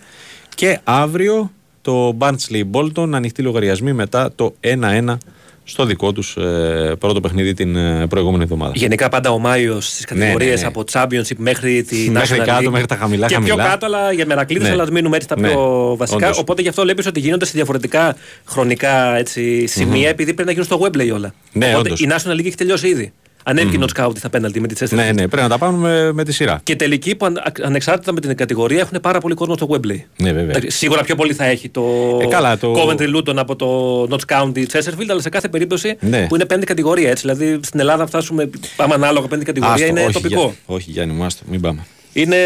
[0.56, 1.52] Και αύριο
[1.82, 5.18] το Barnsley Bolton ανοιχτή λογαριασμή μετά το 1-1
[5.65, 8.72] στο δικό τους ε, πρώτο παιχνίδι την ε, προηγούμενη εβδομάδα.
[8.76, 10.68] Γενικά πάντα ο Μάιος στις κατηγορίες ναι, ναι.
[10.68, 12.72] από Championship μέχρι τη Μέχρι National κάτω, League.
[12.72, 13.56] μέχρι τα χαμηλά, Και χαμηλά.
[13.56, 14.72] πιο κάτω, αλλά για μερακλείδε, Ναι.
[14.72, 16.26] αλλά ας μείνουμε έτσι τα Ναι, πιο βασικά.
[16.26, 16.40] όντως.
[16.40, 18.15] Οπότε γι' αυτό βλέπει ότι γίνονται σε διαφορετικά
[18.45, 21.34] χρονικά έτσι, σημεία, επειδή πρέπει να γίνουν στο Webley όλα.
[21.52, 21.99] Ναι, Οπότε όντως.
[22.02, 23.14] η National League έχει τελειώσει ήδη.
[23.44, 24.95] Ανέβηκε η Not Scout στα πέναλτι με τη Chester.
[24.95, 26.60] Ναι, ναι, πρέπει να τα πάμε με, με τη σειρά.
[26.64, 29.99] Και τελική που αν- ανεξάρτητα με την κατηγορία έχουν πάρα πολύ κόσμο στο Webley.
[30.18, 30.41] Ναι, βέβαια.
[30.41, 31.84] Εντάξει, Σίγουρα πιο πολύ θα έχει το,
[32.22, 36.26] Ε, καλά, το- Coventry Luton από το Notts County Chesterfield, αλλά σε κάθε περίπτωση Ναι.
[36.28, 37.10] που είναι πέμπτη κατηγορία.
[37.10, 37.22] Έτσι.
[37.28, 40.36] Δηλαδή στην Ελλάδα φτάσουμε, άμα ανάλογα πέμπτη κατηγορία, Άστο, είναι όχι, τοπικό.
[40.40, 41.86] Γιάννη, όχι Γιάννη μου, άστο, μην πάμε.
[42.14, 42.38] Είναι,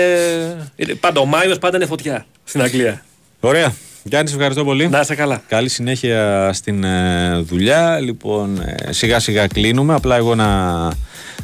[0.75, 3.05] είναι πάντα ο Μάιος πάντα είναι φωτιά στην Αγγλία.
[3.39, 3.73] Ωραία.
[4.07, 4.89] Γιάννης, σε ευχαριστώ πολύ.
[4.89, 5.41] Να είσαι καλά.
[5.47, 7.99] Καλή συνέχεια στην ε, δουλειά.
[7.99, 9.93] Λοιπόν, ε, σιγά σιγά κλείνουμε.
[9.93, 10.47] Απλά εγώ να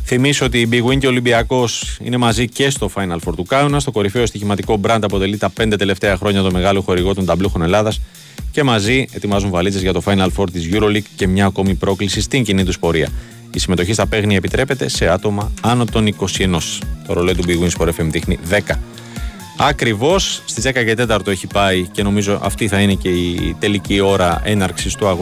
[0.04, 3.44] θυμίσω ότι η Big Win και ο Ολυμπιακός είναι μαζί και στο Final Four του
[3.44, 3.80] Κάουνα.
[3.80, 8.02] Στο κορυφαίο στοιχηματικό brand αποτελεί τα πέντε τελευταία χρόνια το μεγάλο χορηγό των ταμπλούχων Ελλάδας.
[8.52, 12.44] Και μαζί ετοιμάζουν βαλίτσες για το Final Four της Euroleague και μια ακόμη πρόκληση στην
[12.44, 13.10] κοινή τους πορεία.
[13.54, 16.82] Η συμμετοχή στα παίγνια επιτρέπεται σε άτομα άνω των 21.
[17.08, 18.60] Το ρολέ του Big Wins Sport FM δείχνει 10.
[19.58, 24.00] Ακριβώς στις 10 και 4 έχει πάει και νομίζω αυτή θα είναι και η τελική
[24.00, 25.22] ώρα έναρξης του αγώνα.